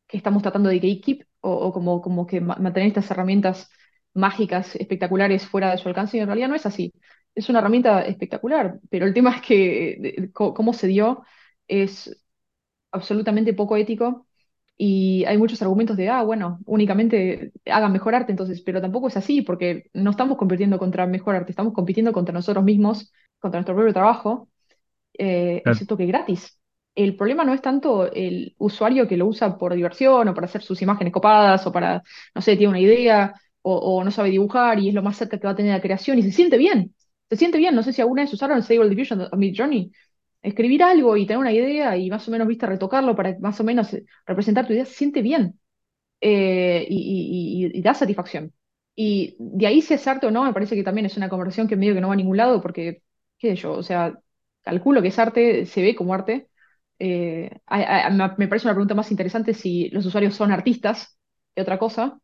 que 0.07 0.17
estamos 0.17 0.43
tratando 0.43 0.69
de 0.71 0.77
gatekeep 0.77 1.23
o, 1.41 1.53
o 1.53 1.73
como, 1.73 2.01
como 2.03 2.27
que 2.27 2.41
mantener 2.41 2.89
estas 2.89 3.11
herramientas 3.11 3.71
mágicas, 4.15 4.75
espectaculares 4.77 5.47
fuera 5.47 5.71
de 5.71 5.79
su 5.79 5.89
alcance, 5.89 6.17
y 6.17 6.21
en 6.21 6.27
realidad 6.27 6.49
no 6.49 6.55
es 6.57 6.67
así. 6.67 6.93
Es 7.35 7.49
una 7.49 7.61
herramienta 7.61 8.03
espectacular, 8.05 8.81
pero 8.91 9.07
el 9.07 9.15
tema 9.15 9.37
es 9.37 9.43
que 9.43 10.31
cómo 10.33 10.73
se 10.73 10.89
dio 10.89 11.25
es 11.69 12.25
absolutamente 12.93 13.55
poco 13.55 13.77
ético 13.77 14.27
y 14.83 15.27
hay 15.27 15.37
muchos 15.37 15.61
argumentos 15.61 15.95
de, 15.99 16.09
ah, 16.09 16.23
bueno, 16.23 16.59
únicamente 16.65 17.53
hagan 17.67 17.93
mejor 17.93 18.15
arte 18.15 18.33
entonces, 18.33 18.63
pero 18.63 18.81
tampoco 18.81 19.09
es 19.09 19.17
así, 19.19 19.43
porque 19.43 19.91
no 19.93 20.13
estamos 20.13 20.39
compitiendo 20.39 20.79
contra 20.79 21.07
mejor 21.07 21.37
arte, 21.37 21.53
estamos 21.53 21.75
compitiendo 21.75 22.13
contra 22.13 22.33
nosotros 22.33 22.65
mismos, 22.65 23.13
contra 23.39 23.59
nuestro 23.59 23.75
propio 23.75 23.93
trabajo, 23.93 24.49
eh, 25.19 25.61
excepto 25.67 25.99
que 25.99 26.07
gratis. 26.07 26.59
El 26.95 27.15
problema 27.15 27.45
no 27.45 27.53
es 27.53 27.61
tanto 27.61 28.11
el 28.11 28.55
usuario 28.57 29.07
que 29.07 29.19
lo 29.19 29.27
usa 29.27 29.59
por 29.59 29.75
diversión 29.75 30.29
o 30.29 30.35
para 30.35 30.47
hacer 30.47 30.63
sus 30.63 30.81
imágenes 30.81 31.13
copadas 31.13 31.67
o 31.67 31.73
para, 31.73 32.03
no 32.35 32.41
sé, 32.41 32.57
tiene 32.57 32.71
una 32.71 32.81
idea 32.81 33.35
o, 33.61 34.03
no 34.03 34.11
sabe 34.11 34.31
dibujar 34.31 34.79
y 34.79 34.89
es 34.89 34.95
lo 34.95 35.03
más 35.03 35.19
cerca 35.19 35.39
que 35.39 35.47
va 35.47 35.53
a 35.53 35.57
tener 35.57 35.75
la 35.75 35.83
creación 35.83 36.19
y 36.19 36.23
se 36.23 36.33
siente 36.33 36.57
bien, 36.57 36.95
se 37.29 37.37
siente 37.37 37.59
bien. 37.59 37.75
No 37.75 37.83
sé 37.83 37.93
si 37.93 38.01
alguna 38.01 38.23
vez 38.23 38.33
usaron 38.33 38.63
Stable 38.63 38.89
Diffusion 38.89 39.21
of 39.21 39.37
Mid 39.37 39.55
Journey. 39.55 39.93
Escribir 40.43 40.83
algo 40.83 41.17
y 41.17 41.27
tener 41.27 41.39
una 41.39 41.53
idea 41.53 41.97
y 41.97 42.09
más 42.11 42.27
o 42.29 42.31
menos, 42.31 42.49
viste, 42.49 42.67
retocarlo 42.67 43.15
para 43.17 43.39
más 43.41 43.61
o 43.61 43.65
menos 43.65 43.95
representar 44.27 44.67
tu 44.67 44.73
idea, 44.73 44.87
se 44.87 44.95
siente 44.95 45.21
bien 45.23 45.61
eh, 46.21 46.87
y, 46.91 47.81
da 47.83 47.95
satisfacción. 47.95 48.53
Y 48.97 49.37
de 49.39 49.67
ahí 49.67 49.83
si 49.83 49.95
es 49.95 50.07
arte 50.09 50.27
o 50.27 50.31
no, 50.31 50.45
me 50.45 50.53
parece 50.53 50.75
que 50.77 50.85
también 50.85 51.07
es 51.07 51.17
una 51.17 51.29
conversación 51.29 51.69
que 51.69 51.77
medio 51.77 51.95
que 51.95 52.01
no 52.01 52.09
va 52.09 52.15
a 52.15 52.17
ningún 52.17 52.37
lado, 52.37 52.61
porque, 52.63 53.03
qué 53.39 53.51
sé 53.51 53.57
yo, 53.57 53.73
o 53.75 53.83
sea, 53.83 54.15
calculo 54.63 55.03
que 55.03 55.09
es 55.09 55.19
arte, 55.19 55.67
se 55.67 55.83
ve 55.83 55.95
como 55.97 56.15
arte. 56.15 56.49
Eh, 56.99 57.51
me 58.39 58.49
parece 58.49 58.67
una 58.69 58.75
pregunta 58.75 58.95
más 58.95 59.11
interesante 59.11 59.55
si 59.55 59.89
los 59.91 60.05
usuarios 60.07 60.35
son 60.35 60.53
artistas 60.53 61.19
que 61.55 61.63
otra 61.63 61.79
cosa. 61.79 62.19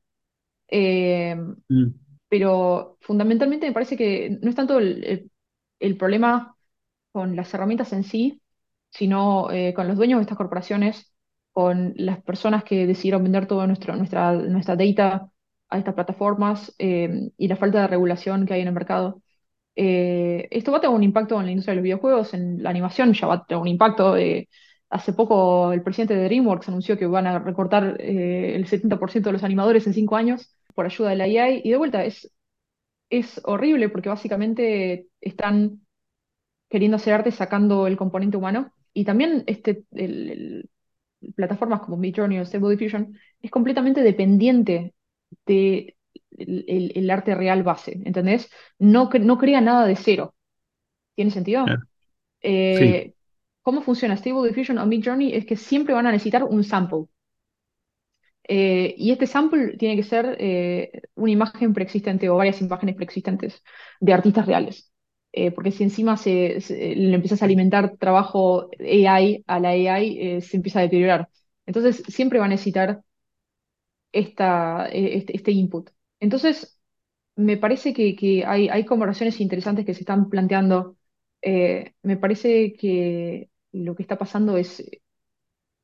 Eh, 0.68 1.37
Mm. 1.70 1.94
pero 2.29 2.98
fundamentalmente 3.00 3.66
me 3.66 3.72
parece 3.72 3.96
que 3.96 4.38
no 4.42 4.50
es 4.50 4.57
tanto 4.57 4.79
el, 4.79 5.05
el- 5.05 5.31
el 5.81 5.96
problema 5.96 6.56
con 7.16 7.35
las 7.35 7.55
herramientas 7.55 7.94
en 7.94 8.05
sí, 8.05 8.42
sino 8.90 9.50
eh, 9.50 9.72
con 9.74 9.88
los 9.88 9.96
dueños 9.96 10.18
de 10.18 10.22
estas 10.24 10.37
corporaciones, 10.37 11.14
con 11.50 11.94
las 11.96 12.22
personas 12.22 12.62
que 12.62 12.87
decidieron 12.87 13.22
vender 13.22 13.46
toda 13.46 13.66
nuestra, 13.66 13.96
nuestra, 13.96 14.76
data 14.76 15.31
a 15.70 15.79
estas 15.79 15.94
plataformas 15.94 16.74
eh, 16.79 17.31
y 17.38 17.48
la 17.48 17.57
falta 17.57 17.81
de 17.81 17.87
regulación 17.88 18.44
que 18.44 18.52
hay 18.55 18.61
en 18.61 18.68
el 18.68 18.74
mercado. 18.74 19.22
Eh, 19.76 20.46
esto 20.50 20.72
va 20.72 20.79
a 20.79 20.81
tener 20.83 20.94
un 20.94 21.02
impacto 21.05 21.40
en 21.40 21.46
la 21.46 21.52
industria 21.52 21.72
de 21.72 21.76
los 21.76 21.85
videojuegos, 21.85 22.35
en 22.35 22.62
la 22.62 22.68
animación 22.70 23.14
ya 23.14 23.26
va 23.26 23.35
a 23.37 23.46
tener 23.46 23.62
un 23.62 23.68
impacto. 23.68 24.16
eh, 24.18 24.48
hace 24.90 25.12
poco 25.14 25.72
el 25.72 25.83
presidente 25.83 26.14
de 26.14 26.24
DreamWorks 26.24 26.68
anunció 26.68 26.98
que 26.98 27.07
van 27.07 27.26
a 27.26 27.38
recortar 27.38 27.96
eh, 27.98 28.55
el 28.57 28.66
70% 28.66 29.31
de 29.31 29.33
los 29.33 29.42
animadores 29.44 29.87
en 29.87 29.94
cinco 29.94 30.16
años 30.16 30.55
por 30.74 30.85
ayuda 30.87 31.11
de 31.11 31.16
la 31.16 31.24
AI. 31.24 31.62
Y 31.64 31.70
de 31.70 31.76
vuelta, 31.79 32.05
es, 32.05 32.31
es 33.11 33.40
horrible 33.44 33.88
porque 33.88 34.09
básicamente 34.09 35.09
están 35.20 35.86
queriendo 36.68 36.96
hacer 36.96 37.14
arte 37.14 37.31
sacando 37.33 37.87
el 37.87 37.96
componente 37.96 38.37
humano. 38.37 38.72
Y 38.92 39.05
también 39.05 39.44
este, 39.46 39.85
el- 39.92 40.31
el- 40.31 40.70
plataformas 41.35 41.81
como 41.81 41.96
Midjourney 41.96 42.38
o 42.40 42.46
Stable 42.46 42.76
Diffusion 42.76 43.18
es 43.42 43.50
completamente 43.50 44.02
dependiente 44.02 44.94
de 45.46 45.96
el, 46.38 46.92
el- 46.94 47.11
arte 47.11 47.35
real 47.35 47.62
base, 47.62 48.00
¿entendés? 48.05 48.50
No, 48.79 49.11
no 49.20 49.38
crea 49.38 49.61
nada 49.61 49.87
de 49.87 49.96
cero. 49.96 50.35
¿Tiene 51.14 51.31
sentido? 51.33 51.81
Sí, 52.70 52.96
Eh, 52.96 53.14
¿cómo 53.62 53.83
funciona 53.83 54.16
Stable 54.16 54.48
Diffusion 54.48 54.79
o 54.79 54.87
Midjourney? 54.87 55.35
Es 55.35 55.46
que 55.46 55.57
siempre 55.57 55.94
van 55.94 56.07
a 56.07 56.12
necesitar 56.12 56.44
un 56.44 56.64
sample. 56.64 57.07
Eh, 58.48 58.94
y 58.96 59.11
este 59.12 59.26
sample 59.26 59.76
tiene 59.76 59.96
que 59.96 60.05
ser 60.05 60.37
eh, 60.38 61.02
una 61.16 61.33
imagen 61.33 61.74
preexistente 61.74 62.29
o 62.31 62.37
varias 62.37 62.61
imágenes 62.61 62.94
preexistentes 62.96 63.62
de 64.00 64.12
artistas 64.12 64.46
reales. 64.46 64.92
Eh, 65.33 65.51
porque 65.53 65.71
si 65.73 65.83
encima 65.85 66.17
se, 66.17 66.59
le 66.71 67.15
empiezas 67.15 67.43
a 67.43 67.45
alimentar 67.45 67.97
trabajo 67.99 68.71
AI 68.81 69.45
a 69.47 69.61
la 69.61 69.71
AI, 69.71 70.19
eh, 70.39 70.41
se 70.41 70.57
empieza 70.57 70.79
a 70.81 70.83
deteriorar. 70.83 71.29
Entonces 71.67 72.03
siempre 72.09 72.39
va 72.39 72.47
a 72.47 72.49
necesitar 72.49 73.03
esta, 74.12 74.89
eh, 74.89 75.17
este, 75.17 75.37
este 75.37 75.51
input. 75.53 75.91
Entonces, 76.21 76.79
me 77.37 77.57
parece 77.57 77.95
que, 77.95 78.45
hay, 78.47 78.69
hay 78.69 78.85
conversaciones 78.87 79.41
interesantes 79.41 79.87
que 79.87 79.95
se 79.95 80.01
están 80.01 80.29
planteando. 80.31 80.97
Eh, 81.43 81.95
me 82.03 82.17
parece 82.17 82.75
que 82.75 83.51
lo 83.73 83.95
que 83.97 84.03
está 84.03 84.19
pasando 84.19 84.57
es 84.57 84.83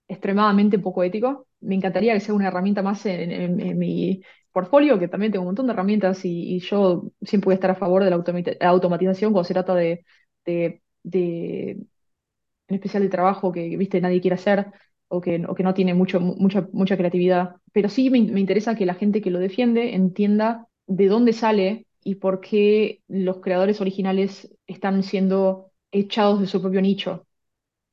extremadamente 0.08 0.78
poco 0.78 1.02
ético. 1.02 1.48
Me 1.60 1.74
encantaría 1.74 2.14
que 2.14 2.20
sea 2.20 2.34
una 2.34 2.48
herramienta 2.48 2.82
más 2.82 3.04
en- 3.06 3.30
en 3.60 3.78
mi 3.78 4.22
portfolio, 4.52 4.98
que 4.98 5.08
también 5.08 5.32
tengo 5.32 5.42
un 5.42 5.48
montón 5.48 5.66
de 5.66 5.72
herramientas 5.72 6.24
y, 6.24 6.56
y 6.56 6.60
yo 6.60 7.10
siempre 7.22 7.46
voy 7.46 7.52
a 7.54 7.56
estar 7.56 7.70
a 7.70 7.74
favor 7.76 8.04
de 8.04 8.10
la 8.10 8.16
automati- 8.18 8.56
automatización 8.60 9.32
cuando 9.32 9.46
se 9.48 9.54
trata 9.54 9.74
de, 9.74 10.04
en 12.68 12.74
especial 12.76 13.02
de 13.02 13.08
trabajo 13.08 13.52
que, 13.52 13.76
viste, 13.76 14.00
nadie 14.00 14.20
quiere 14.20 14.34
hacer 14.36 14.66
o 15.08 15.20
que, 15.20 15.38
no 15.38 15.74
tiene 15.74 15.94
mucho, 15.94 16.20
mu- 16.20 16.36
mucha, 16.38 16.66
creatividad. 16.96 17.56
Pero 17.72 17.88
sí 17.88 18.10
me, 18.10 18.18
interesa 18.18 18.74
que 18.74 18.86
la 18.86 18.94
gente 18.94 19.20
que 19.20 19.30
lo 19.30 19.38
defiende 19.38 19.94
entienda 19.94 20.66
de 20.86 21.06
dónde 21.08 21.32
sale 21.32 21.86
y 22.04 22.16
por 22.16 22.40
qué 22.40 23.02
los 23.08 23.38
creadores 23.40 23.80
originales 23.80 24.54
están 24.66 25.02
siendo 25.02 25.70
echados 25.92 26.40
de 26.40 26.46
su 26.46 26.60
propio 26.62 26.80
nicho 26.80 27.26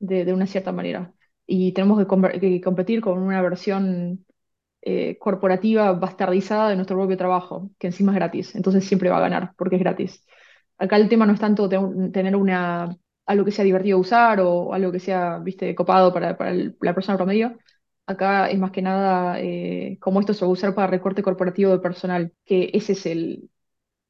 de, 0.00 0.24
una 0.34 0.46
cierta 0.46 0.72
manera. 0.72 1.14
Y 1.46 1.72
tenemos 1.72 1.98
que, 2.06 2.40
que 2.40 2.60
competir 2.60 3.00
con 3.00 3.18
una 3.18 3.42
versión 3.42 4.24
eh, 4.82 5.18
corporativa 5.18 5.92
bastardizada 5.92 6.68
de 6.70 6.76
nuestro 6.76 6.96
propio 6.96 7.16
trabajo, 7.16 7.70
que 7.78 7.88
encima 7.88 8.12
es 8.12 8.16
gratis. 8.16 8.54
Entonces 8.54 8.84
siempre 8.84 9.10
va 9.10 9.18
a 9.18 9.20
ganar, 9.20 9.54
porque 9.56 9.76
es 9.76 9.82
gratis. 9.82 10.24
Acá 10.78 10.96
el 10.96 11.08
tema 11.08 11.26
no 11.26 11.32
es 11.34 11.40
tanto 11.40 11.68
te- 11.68 11.78
tener 12.12 12.36
una, 12.36 12.96
algo 13.26 13.44
que 13.44 13.52
sea 13.52 13.64
divertido 13.64 13.98
usar 13.98 14.40
o 14.40 14.72
algo 14.74 14.92
que 14.92 15.00
sea, 15.00 15.38
viste, 15.38 15.74
copado 15.74 16.12
para, 16.12 16.36
para 16.36 16.52
la 16.54 16.94
persona 16.94 17.18
promedio. 17.18 17.58
Acá 18.06 18.48
es 18.50 18.58
más 18.58 18.72
que 18.72 18.82
nada 18.82 19.40
eh, 19.40 19.98
cómo 20.00 20.20
esto 20.20 20.34
se 20.34 20.44
va 20.44 20.48
a 20.48 20.52
usar 20.52 20.74
para 20.74 20.88
recorte 20.88 21.22
corporativo 21.22 21.70
de 21.72 21.78
personal, 21.78 22.32
que 22.44 22.70
ese 22.72 22.92
es 22.92 23.06
el, 23.06 23.50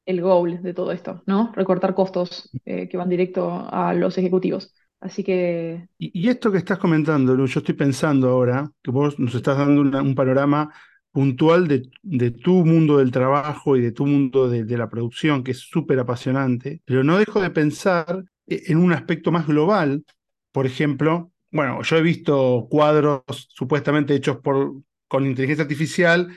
el 0.06 0.20
goal 0.22 0.62
de 0.62 0.74
todo 0.74 0.92
esto, 0.92 1.22
¿no? 1.26 1.52
Recortar 1.54 1.94
costos 1.94 2.50
eh, 2.64 2.88
que 2.88 2.96
van 2.96 3.09
directo 3.09 3.50
a 3.70 3.94
los 3.94 4.18
ejecutivos. 4.18 4.74
Así 5.00 5.24
que 5.24 5.88
Y, 5.98 6.28
esto 6.28 6.50
que 6.50 6.58
estás 6.58 6.78
comentando, 6.78 7.34
Lu, 7.34 7.46
yo 7.46 7.60
estoy 7.60 7.74
pensando 7.74 8.28
ahora 8.30 8.70
que 8.82 8.90
vos 8.90 9.18
nos 9.18 9.34
estás 9.34 9.58
dando 9.58 9.82
un 9.82 10.14
panorama 10.14 10.72
puntual 11.12 11.68
de, 11.68 11.90
de 12.02 12.30
tu 12.30 12.64
mundo 12.64 12.98
del 12.98 13.10
trabajo 13.10 13.76
y 13.76 13.82
de 13.82 13.92
tu 13.92 14.06
mundo 14.06 14.48
de, 14.48 14.64
de 14.64 14.78
la 14.78 14.88
producción, 14.88 15.44
que 15.44 15.50
es 15.52 15.58
súper 15.60 15.98
apasionante, 15.98 16.80
pero 16.84 17.04
no 17.04 17.18
dejo 17.18 17.40
de 17.42 17.50
pensar 17.50 18.24
e- 18.46 18.62
en 18.68 18.78
un 18.78 18.92
aspecto 18.92 19.30
más 19.32 19.46
global. 19.46 20.04
Por 20.52 20.66
ejemplo, 20.66 21.32
bueno, 21.50 21.82
yo 21.82 21.96
he 21.96 22.02
visto 22.02 22.66
cuadros 22.70 23.22
supuestamente 23.50 24.14
hechos 24.14 24.38
por, 24.38 24.72
con 25.08 25.26
inteligencia 25.26 25.64
artificial 25.64 26.28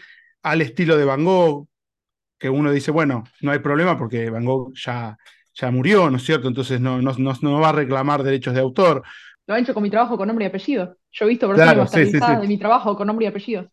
al 0.41 0.61
estilo 0.61 0.97
de 0.97 1.05
Van 1.05 1.23
Gogh, 1.23 1.67
que 2.39 2.49
uno 2.49 2.71
dice, 2.71 2.91
bueno, 2.91 3.23
no 3.41 3.51
hay 3.51 3.59
problema 3.59 3.97
porque 3.97 4.29
Van 4.29 4.45
Gogh 4.45 4.73
ya, 4.75 5.17
ya 5.53 5.71
murió, 5.71 6.09
¿no 6.09 6.17
es 6.17 6.23
cierto? 6.23 6.47
Entonces 6.47 6.81
no, 6.81 7.01
no, 7.01 7.13
no, 7.17 7.33
no 7.41 7.59
va 7.59 7.69
a 7.69 7.73
reclamar 7.73 8.23
derechos 8.23 8.53
de 8.53 8.59
autor. 8.59 9.03
lo 9.47 9.53
han 9.53 9.63
hecho 9.63 9.73
con 9.73 9.83
mi 9.83 9.89
trabajo 9.89 10.17
con 10.17 10.27
nombre 10.27 10.45
y 10.45 10.47
apellido. 10.47 10.97
Yo 11.11 11.25
he 11.25 11.29
visto 11.29 11.47
versiones 11.47 11.73
Claro, 11.73 11.87
sí, 11.87 12.05
sí, 12.05 12.19
sí. 12.19 12.41
de 12.41 12.47
mi 12.47 12.57
trabajo 12.57 12.95
con 12.95 13.07
nombre 13.07 13.25
y 13.25 13.29
apellido. 13.29 13.69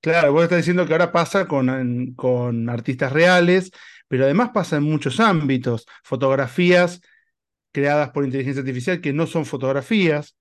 Claro, 0.00 0.32
vos 0.32 0.42
estás 0.42 0.58
diciendo 0.58 0.84
que 0.84 0.92
ahora 0.92 1.12
pasa 1.12 1.46
con, 1.46 2.14
con 2.14 2.68
artistas 2.68 3.12
reales, 3.12 3.70
pero 4.08 4.24
además 4.24 4.50
pasa 4.52 4.76
en 4.76 4.82
muchos 4.82 5.20
ámbitos. 5.20 5.86
Fotografías 6.02 7.00
creadas 7.72 8.10
por 8.10 8.24
inteligencia 8.24 8.60
artificial 8.60 9.00
que 9.00 9.12
no 9.12 9.26
son 9.26 9.46
fotografías, 9.46 10.36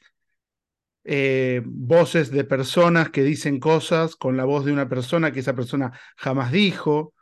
eh, 1.04 1.62
voces 1.66 2.32
de 2.32 2.44
personas 2.44 3.10
que 3.10 3.24
dicen 3.24 3.60
cosas 3.60 4.16
con 4.16 4.36
la 4.38 4.46
voz 4.46 4.66
de 4.66 4.72
una 4.72 4.90
persona 4.90 5.32
que 5.32 5.42
esa 5.42 5.56
persona 5.56 5.92
jamás 6.18 6.52
dijo, 6.52 7.14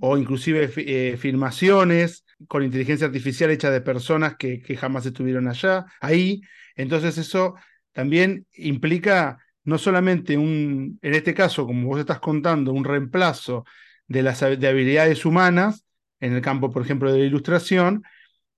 o 0.00 0.18
inclusive 0.18 0.70
eh, 0.76 1.16
filmaciones 1.16 2.25
con 2.48 2.62
inteligencia 2.62 3.06
artificial 3.06 3.50
hecha 3.50 3.70
de 3.70 3.80
personas 3.80 4.36
que, 4.36 4.60
que 4.60 4.76
jamás 4.76 5.06
estuvieron 5.06 5.48
allá, 5.48 5.86
ahí. 6.00 6.40
Entonces 6.74 7.18
eso 7.18 7.54
también 7.92 8.46
implica 8.52 9.38
no 9.64 9.78
solamente 9.78 10.36
un, 10.36 10.98
en 11.02 11.14
este 11.14 11.34
caso, 11.34 11.66
como 11.66 11.88
vos 11.88 11.98
estás 11.98 12.20
contando, 12.20 12.72
un 12.72 12.84
reemplazo 12.84 13.64
de 14.06 14.22
las 14.22 14.40
de 14.40 14.68
habilidades 14.68 15.24
humanas 15.24 15.84
en 16.20 16.34
el 16.34 16.40
campo, 16.40 16.70
por 16.70 16.82
ejemplo, 16.82 17.12
de 17.12 17.18
la 17.18 17.24
ilustración, 17.24 18.04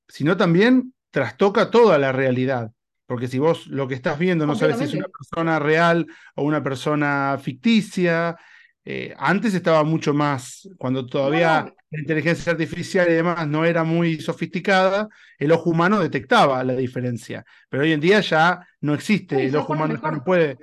sino 0.06 0.36
también 0.36 0.92
trastoca 1.10 1.70
toda 1.70 1.98
la 1.98 2.12
realidad. 2.12 2.72
Porque 3.06 3.26
si 3.26 3.38
vos 3.38 3.66
lo 3.68 3.88
que 3.88 3.94
estás 3.94 4.18
viendo 4.18 4.46
no 4.46 4.54
sabes 4.54 4.76
si 4.78 4.84
es 4.84 4.94
una 4.94 5.08
persona 5.08 5.58
real 5.58 6.06
o 6.34 6.42
una 6.42 6.62
persona 6.62 7.38
ficticia, 7.42 8.36
eh, 8.90 9.14
antes 9.18 9.54
estaba 9.54 9.84
mucho 9.84 10.14
más, 10.14 10.68
cuando 10.78 11.06
todavía 11.06 11.64
no, 11.64 11.74
la 11.90 12.00
inteligencia 12.00 12.52
artificial 12.52 13.08
y 13.08 13.12
demás 13.14 13.46
no 13.48 13.64
era 13.64 13.84
muy 13.84 14.20
sofisticada, 14.20 15.08
el 15.38 15.52
ojo 15.52 15.70
humano 15.70 16.00
detectaba 16.00 16.62
la 16.64 16.74
diferencia. 16.76 17.44
Pero 17.68 17.82
hoy 17.84 17.92
en 17.92 18.00
día 18.00 18.20
ya 18.20 18.66
no 18.80 18.94
existe, 18.94 19.46
el 19.46 19.56
ojo 19.56 19.72
humano 19.74 19.96
ya 20.02 20.10
no 20.10 20.22
mejor. 20.22 20.24
puede 20.24 20.58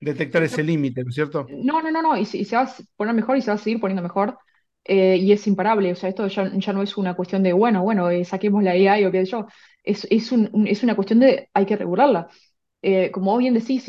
detectar 0.00 0.42
Se- 0.42 0.46
se- 0.46 0.58
ese 0.58 0.62
límite, 0.62 1.02
¿no 1.04 1.10
es 1.10 1.14
cierto? 1.14 1.54
No, 1.64 1.82
no, 1.82 1.90
no, 1.92 2.02
no, 2.02 2.16
y 2.16 2.26
se, 2.26 2.38
y 2.38 2.44
se 2.46 2.56
va 2.56 2.62
a 2.64 2.74
poner 2.96 3.14
mejor 3.14 3.36
y 3.36 3.42
se 3.42 3.50
va 3.50 3.56
a 3.56 3.58
seguir 3.58 3.80
poniendo 3.80 4.02
mejor. 4.02 4.38
eh, 4.84 5.16
y 5.18 5.32
es 5.32 5.46
imparable, 5.48 5.92
o 5.92 5.96
sea, 5.96 6.08
esto 6.10 6.26
ya, 6.28 6.50
ya 6.58 6.72
no 6.72 6.82
es 6.82 6.96
una 6.98 7.14
cuestión 7.16 7.42
de, 7.42 7.52
bueno, 7.54 7.82
bueno, 7.82 8.10
eh, 8.10 8.24
saquemos 8.24 8.62
la 8.64 8.72
AI 8.72 9.06
o 9.06 9.12
qué 9.12 9.24
sé 9.26 9.32
yo, 9.32 9.46
es, 9.84 10.06
es, 10.10 10.32
un- 10.32 10.66
es 10.68 10.82
una 10.84 10.96
cuestión 10.96 11.20
de, 11.20 11.50
hay 11.54 11.66
que 11.66 11.76
regularla. 11.76 12.28
Eh, 12.82 13.10
como 13.10 13.36
bien 13.36 13.54
decís, 13.54 13.86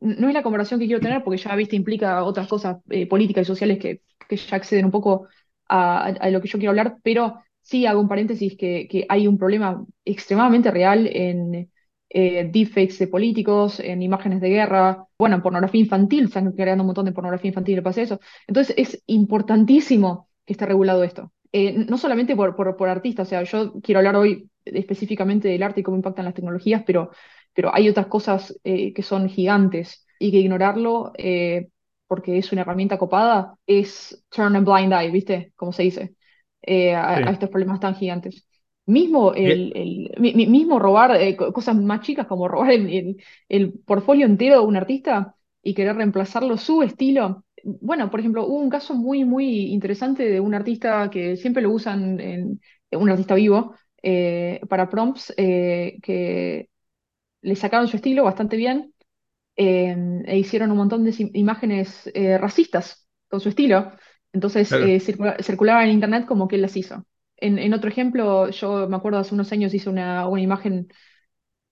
no 0.00 0.28
es 0.28 0.34
la 0.34 0.42
conversación 0.42 0.80
que 0.80 0.86
quiero 0.86 1.00
tener 1.00 1.22
porque 1.22 1.36
ya, 1.38 1.54
viste, 1.56 1.76
implica 1.76 2.24
otras 2.24 2.48
cosas 2.48 2.78
eh, 2.88 3.06
políticas 3.06 3.42
y 3.42 3.46
sociales 3.46 3.78
que, 3.78 4.02
que 4.28 4.36
ya 4.36 4.56
acceden 4.56 4.86
un 4.86 4.90
poco 4.90 5.28
a, 5.68 6.12
lo 6.30 6.40
que 6.40 6.48
yo 6.48 6.58
quiero 6.58 6.70
hablar, 6.70 6.96
pero 7.02 7.42
sí 7.62 7.86
hago 7.86 8.00
un 8.00 8.08
paréntesis 8.08 8.56
que, 8.56 8.88
que 8.90 9.06
hay 9.08 9.28
un 9.28 9.38
problema 9.38 9.84
extremadamente 10.04 10.70
real 10.70 11.06
en 11.06 11.70
eh, 12.08 12.48
deepfakes 12.50 12.98
de 12.98 13.06
políticos, 13.08 13.78
en 13.78 14.02
imágenes 14.02 14.40
de 14.40 14.48
guerra, 14.48 15.06
bueno, 15.18 15.36
en 15.36 15.42
pornografía 15.42 15.80
infantil, 15.80 16.24
están 16.24 16.52
creando 16.52 16.82
un 16.82 16.88
montón 16.88 17.04
de 17.04 17.12
pornografía 17.12 17.48
infantil 17.48 17.78
y 17.78 17.82
pasa 17.82 18.02
eso. 18.02 18.20
Entonces 18.48 18.74
es 18.76 19.02
importantísimo 19.06 20.28
que 20.44 20.54
esté 20.54 20.66
regulado 20.66 21.04
esto. 21.04 21.32
Eh, 21.52 21.72
no 21.88 21.98
solamente 21.98 22.34
por, 22.36 22.56
por 22.56 22.88
artistas, 22.88 23.28
o 23.28 23.30
sea, 23.30 23.42
yo 23.42 23.72
quiero 23.82 23.98
hablar 23.98 24.16
hoy 24.16 24.48
específicamente 24.64 25.48
del 25.48 25.62
arte 25.62 25.80
y 25.80 25.82
cómo 25.82 25.96
impactan 25.96 26.24
las 26.24 26.34
tecnologías, 26.34 26.82
pero, 26.86 27.10
pero 27.54 27.74
hay 27.74 27.88
otras 27.88 28.06
cosas 28.06 28.58
eh, 28.64 28.92
que 28.92 29.02
son 29.02 29.28
gigantes 29.28 30.06
y 30.18 30.30
que 30.30 30.38
ignorarlo 30.38 31.12
eh, 31.16 31.68
porque 32.06 32.38
es 32.38 32.52
una 32.52 32.62
herramienta 32.62 32.98
copada, 32.98 33.56
es 33.66 34.24
turn 34.30 34.56
a 34.56 34.60
blind 34.60 34.92
eye, 34.92 35.10
¿viste? 35.10 35.52
Como 35.56 35.72
se 35.72 35.84
dice, 35.84 36.14
eh, 36.62 36.94
a, 36.94 37.30
estos 37.30 37.50
problemas 37.50 37.80
tan 37.80 37.94
gigantes. 37.94 38.46
Mismo, 38.86 39.32
el, 39.34 40.10
mismo 40.18 40.80
robar 40.80 41.16
cosas 41.52 41.76
más 41.76 42.00
chicas 42.00 42.26
como 42.26 42.48
robar 42.48 42.72
el, 42.72 43.16
el, 43.48 43.72
portfolio 43.86 44.26
entero 44.26 44.60
de 44.60 44.66
un 44.66 44.76
artista 44.76 45.36
y 45.62 45.74
querer 45.74 45.94
reemplazarlo 45.94 46.56
su 46.56 46.82
estilo. 46.82 47.44
Bueno, 47.62 48.10
por 48.10 48.18
ejemplo, 48.18 48.44
hubo 48.46 48.58
un 48.58 48.70
caso 48.70 48.94
muy, 48.94 49.24
muy 49.24 49.66
interesante 49.72 50.24
de 50.28 50.40
un 50.40 50.54
artista 50.54 51.08
que 51.10 51.36
siempre 51.36 51.62
lo 51.62 51.70
usan, 51.70 52.18
en, 52.18 52.60
un 52.90 53.10
artista 53.10 53.36
vivo, 53.36 53.76
eh, 54.02 54.60
para 54.68 54.88
prompts, 54.88 55.32
que 55.36 56.69
le 57.42 57.56
sacaron 57.56 57.88
su 57.88 57.96
estilo 57.96 58.24
bastante 58.24 58.56
bien 58.56 58.94
Em, 59.62 60.22
e 60.26 60.38
hicieron 60.38 60.70
un 60.70 60.78
montón 60.78 61.04
de 61.04 61.14
imágenes 61.34 62.10
eh, 62.14 62.38
racistas 62.38 63.06
con 63.28 63.40
su 63.40 63.50
estilo. 63.50 63.92
Entonces 64.32 64.72
eh, 64.72 64.98
circulaba 65.00 65.84
en 65.84 65.90
internet 65.90 66.24
como 66.26 66.48
que 66.48 66.56
él 66.56 66.62
las 66.62 66.76
hizo. 66.78 67.04
En, 67.36 67.74
otro 67.74 67.90
ejemplo, 67.90 68.48
yo 68.50 68.88
me 68.88 68.96
acuerdo 68.96 69.18
hace 69.18 69.34
unos 69.34 69.52
años 69.52 69.74
hice 69.74 69.90
una, 69.90 70.26
una 70.28 70.40
imagen 70.40 70.88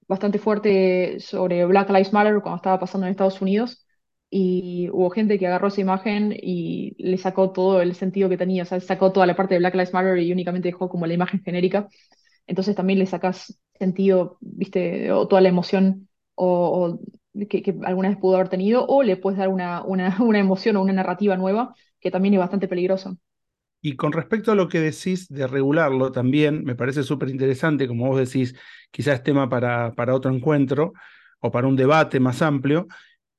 bastante 0.07 0.39
fuerte 0.39 1.19
sobre 1.21 1.65
Black 1.65 1.89
Lives 1.89 2.13
Matter 2.13 2.41
cuando 2.43 2.57
estaba 2.57 2.79
pasando 2.79 3.07
en 3.07 3.13
Estados 3.13 3.41
Unidos 3.41 3.87
y 4.31 4.89
hubo 4.93 5.11
gente 5.11 5.39
que 5.39 5.47
agarró 5.47 5.69
esa 5.69 5.81
imagen 5.81 6.35
y 6.37 6.95
le 6.99 7.17
sacó 7.17 7.53
todo 7.53 7.81
el 7.81 7.95
sentido 7.95 8.29
que 8.29 8.37
tenía, 8.37 8.65
o 8.65 8.67
sea, 8.67 8.81
sacó 8.81 9.13
toda 9.13 9.27
la 9.27 9.37
parte 9.37 9.55
de 9.55 9.61
Black 9.61 9.75
Lives 9.75 9.95
Matter 9.95 10.19
y 10.19 10.33
únicamente 10.33 10.69
dejó 10.69 10.91
como 10.91 11.07
la 11.07 11.15
imagen 11.15 11.43
genérica. 11.43 11.89
Entonces 12.49 12.75
también 12.75 12.99
le 12.99 13.07
sacas 13.07 13.61
sentido, 13.79 14.39
viste, 14.41 15.13
o 15.13 15.29
toda 15.29 15.41
la 15.41 15.51
emoción 15.51 16.09
o 16.35 16.99
que, 17.47 17.77
alguna 17.85 18.09
vez 18.09 18.19
pudo 18.19 18.37
haber 18.37 18.49
tenido, 18.49 18.87
o 18.87 19.03
le 19.03 19.17
puedes 19.17 19.39
dar 19.39 19.49
una, 19.49 19.83
una, 19.85 20.39
emoción 20.39 20.77
o 20.77 20.83
una 20.83 20.93
narrativa 20.93 21.37
nueva, 21.37 21.75
que 22.01 22.11
también 22.11 22.35
es 22.35 22.41
bastante 22.41 22.67
peligroso. 22.67 23.17
Y 23.81 23.95
con 23.95 24.13
respecto 24.13 24.51
a 24.51 24.57
lo 24.57 24.69
que 24.69 24.81
decís 24.81 25.29
de 25.29 25.47
regularlo, 25.47 26.11
también 26.11 26.65
me 26.65 26.75
parece 26.75 27.05
súper 27.05 27.29
interesante, 27.29 27.87
como 27.87 28.09
vos 28.09 28.19
decís, 28.19 28.57
quizás 28.91 29.23
tema 29.23 29.49
para, 29.49 29.93
para 29.95 30.15
otro 30.15 30.35
encuentro 30.35 30.95
o 31.39 31.53
para 31.53 31.69
un 31.69 31.77
debate 31.77 32.19
más 32.19 32.43
amplio, 32.43 32.89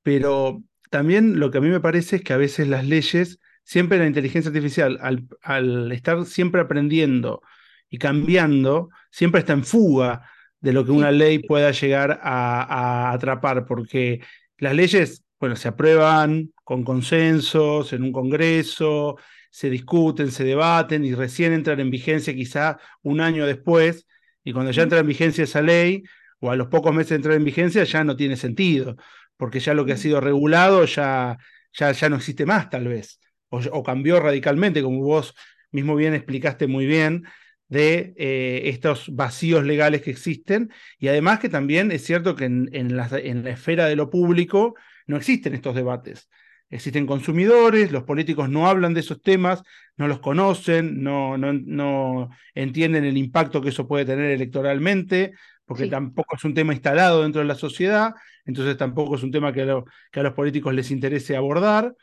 pero 0.02 0.63
también 0.89 1.39
lo 1.39 1.52
que 1.52 1.58
a 1.58 1.62
mí 1.62 1.67
me 1.67 1.82
parece 1.82 2.17
es 2.17 2.24
que 2.24 2.32
a 2.32 2.38
veces 2.38 2.69
las 2.69 2.86
leyes, 2.86 3.39
siempre 3.63 3.98
la 3.98 4.08
inteligencia 4.08 4.50
artificial, 4.50 4.98
al, 5.02 5.28
al 5.41 5.91
estar 5.91 6.24
siempre 6.26 6.62
aprendiendo 6.62 7.41
y 7.89 7.97
cambiando, 7.97 8.89
siempre 9.12 9.39
está 9.39 9.54
en 9.54 9.63
fuga 9.63 10.30
de 10.62 10.73
lo 10.73 10.86
que 10.86 10.91
una 10.91 11.12
ley 11.12 11.39
pueda 11.39 11.71
llegar 11.71 12.19
a, 12.21 13.12
atrapar, 13.12 13.65
porque 13.65 14.21
las 14.58 14.73
leyes, 14.75 15.23
bueno, 15.39 15.56
se 15.56 15.69
aprueban 15.69 16.52
con 16.63 16.84
consensos 16.84 17.93
en 17.93 18.04
un 18.04 18.12
congreso, 18.12 19.17
se 19.49 19.69
discuten, 19.69 20.32
se 20.32 20.43
debaten 20.43 21.06
y 21.06 21.13
recién 21.15 21.54
entran 21.54 21.80
en 21.80 21.89
vigencia 21.89 22.34
quizá 22.34 22.78
un 23.02 23.21
año 23.21 23.45
después, 23.45 24.06
y 24.43 24.54
cuando 24.54 24.71
ya 24.71 24.84
entra 24.84 24.99
en 24.99 25.08
vigencia 25.08 25.43
esa 25.43 25.62
ley, 25.62 26.04
o 26.39 26.52
a 26.52 26.56
los 26.56 26.67
pocos 26.67 26.93
meses 26.93 27.10
de 27.10 27.15
entrar 27.17 27.36
en 27.36 27.43
vigencia, 27.43 27.84
ya 27.84 28.04
no 28.04 28.15
tiene 28.15 28.36
sentido, 28.36 28.95
porque 29.38 29.60
ya 29.60 29.73
lo 29.73 29.86
que 29.86 29.93
ha 29.93 29.97
sido 29.97 30.21
regulado 30.21 30.86
ya, 30.86 31.38
ya, 31.73 31.91
ya 31.91 32.10
no 32.10 32.17
existe 32.17 32.45
más 32.45 32.69
tal 32.69 32.88
vez, 32.88 33.19
o, 33.49 33.60
o 33.60 33.84
cambió 33.84 34.19
radicalmente, 34.19 34.84
como 34.84 35.02
vos 35.02 35.36
mismo 35.71 35.95
bien 35.95 36.13
explicaste 36.13 36.67
muy 36.67 36.86
bien, 36.86 37.25
de 37.69 38.15
eh, 38.17 38.63
estos 38.65 39.15
vacíos 39.15 39.63
legales 39.63 40.01
que 40.01 40.12
existen. 40.12 40.71
Y 40.97 41.08
además 41.08 41.39
que 41.39 41.49
también 41.49 41.91
es 41.91 42.03
cierto 42.03 42.36
que 42.36 42.45
en, 42.45 42.69
en, 42.73 42.97
la, 42.97 43.08
en, 43.13 43.43
la, 43.43 43.51
esfera 43.51 43.86
de 43.86 43.95
lo 43.95 44.10
público 44.10 44.75
no 45.08 45.17
existen 45.17 45.53
estos 45.53 45.75
debates. 45.75 46.29
Existen 46.71 47.08
consumidores, 47.08 47.91
los 47.91 48.03
políticos 48.03 48.49
no 48.49 48.67
hablan 48.67 48.93
de 48.93 48.99
esos 48.99 49.21
temas, 49.21 49.63
no 49.97 50.08
los 50.08 50.19
conocen, 50.19 51.01
no, 51.01 51.38
no, 51.38 51.53
no 51.53 52.29
entienden 52.53 53.05
el 53.05 53.17
impacto 53.17 53.62
que 53.62 53.69
eso 53.69 53.88
puede 53.88 54.05
tener 54.05 54.32
electoralmente, 54.32 55.34
porque 55.65 55.88
tampoco 55.88 56.36
es 56.36 56.43
un 56.43 56.53
tema 56.53 56.73
instalado 56.73 57.23
dentro 57.23 57.41
de 57.41 57.47
la 57.47 57.55
sociedad, 57.55 58.13
entonces 58.45 58.77
tampoco 58.77 59.15
es 59.15 59.23
un 59.23 59.32
tema 59.32 59.51
que, 59.51 59.82
que 60.12 60.19
a 60.19 60.23
los 60.23 60.34
políticos 60.34 60.73
les 60.73 60.91
interese 60.91 61.36
abordar. 61.36 61.95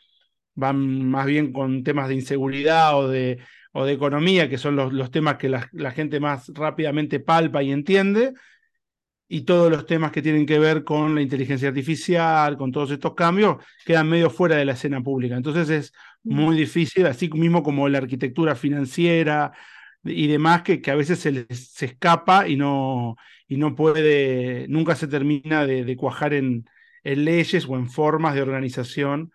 Van 0.54 1.08
más 1.08 1.26
bien 1.26 1.52
con 1.52 1.84
temas 1.84 2.08
de 2.08 2.14
inseguridad 2.14 2.96
o 2.98 3.08
de, 3.08 3.38
o 3.76 3.84
de 3.84 3.92
economía, 3.92 4.48
que 4.48 4.56
son 4.56 4.74
los, 4.74 4.92
los 4.92 5.10
temas 5.10 5.36
que 5.36 5.50
la, 5.50 5.68
la, 5.72 5.90
gente 5.90 6.18
más 6.18 6.48
rápidamente 6.54 7.20
palpa 7.20 7.62
y 7.62 7.72
entiende, 7.72 8.32
y 9.28 9.42
todos 9.42 9.70
los 9.70 9.84
temas 9.84 10.12
que 10.12 10.22
tienen 10.22 10.46
que 10.46 10.58
ver 10.58 10.82
con 10.82 11.14
la 11.14 11.20
inteligencia 11.20 11.68
artificial, 11.68 12.56
con 12.56 12.72
todos 12.72 12.90
estos 12.90 13.14
cambios, 13.14 13.56
quedan 13.84 14.08
medio 14.08 14.30
fuera 14.30 14.56
de 14.56 14.64
la 14.64 14.72
escena 14.72 15.02
pública. 15.02 15.36
Entonces 15.36 15.68
es 15.68 15.92
mm. 16.22 16.34
muy 16.34 16.56
difícil, 16.56 17.06
así 17.06 17.28
mismo 17.28 17.62
como 17.62 17.86
la 17.88 17.98
arquitectura 17.98 18.54
financiera 18.54 19.52
y 20.04 20.26
demás, 20.26 20.62
que, 20.62 20.80
que 20.80 20.90
a 20.90 20.94
veces 20.94 21.18
se, 21.18 21.46
se 21.54 21.86
escapa 21.86 22.48
y 22.48 22.56
no, 22.56 23.16
y 23.46 23.58
no 23.58 23.74
puede, 23.74 24.66
nunca 24.68 24.96
se 24.96 25.06
termina 25.06 25.66
de, 25.66 25.84
de 25.84 25.96
cuajar 25.96 26.32
en, 26.32 26.64
en 27.04 27.24
leyes 27.26 27.66
o 27.68 27.76
en 27.76 27.90
formas 27.90 28.34
de 28.34 28.42
organización 28.42 29.32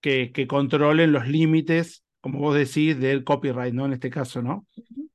que, 0.00 0.32
que 0.32 0.48
controlen 0.48 1.12
los 1.12 1.28
límites 1.28 2.02
como 2.20 2.40
vos 2.40 2.56
decís, 2.56 2.98
del 2.98 3.24
copyright, 3.24 3.74
¿no? 3.74 3.86
En 3.86 3.92
este 3.92 4.10
caso, 4.10 4.42
¿no? 4.42 4.66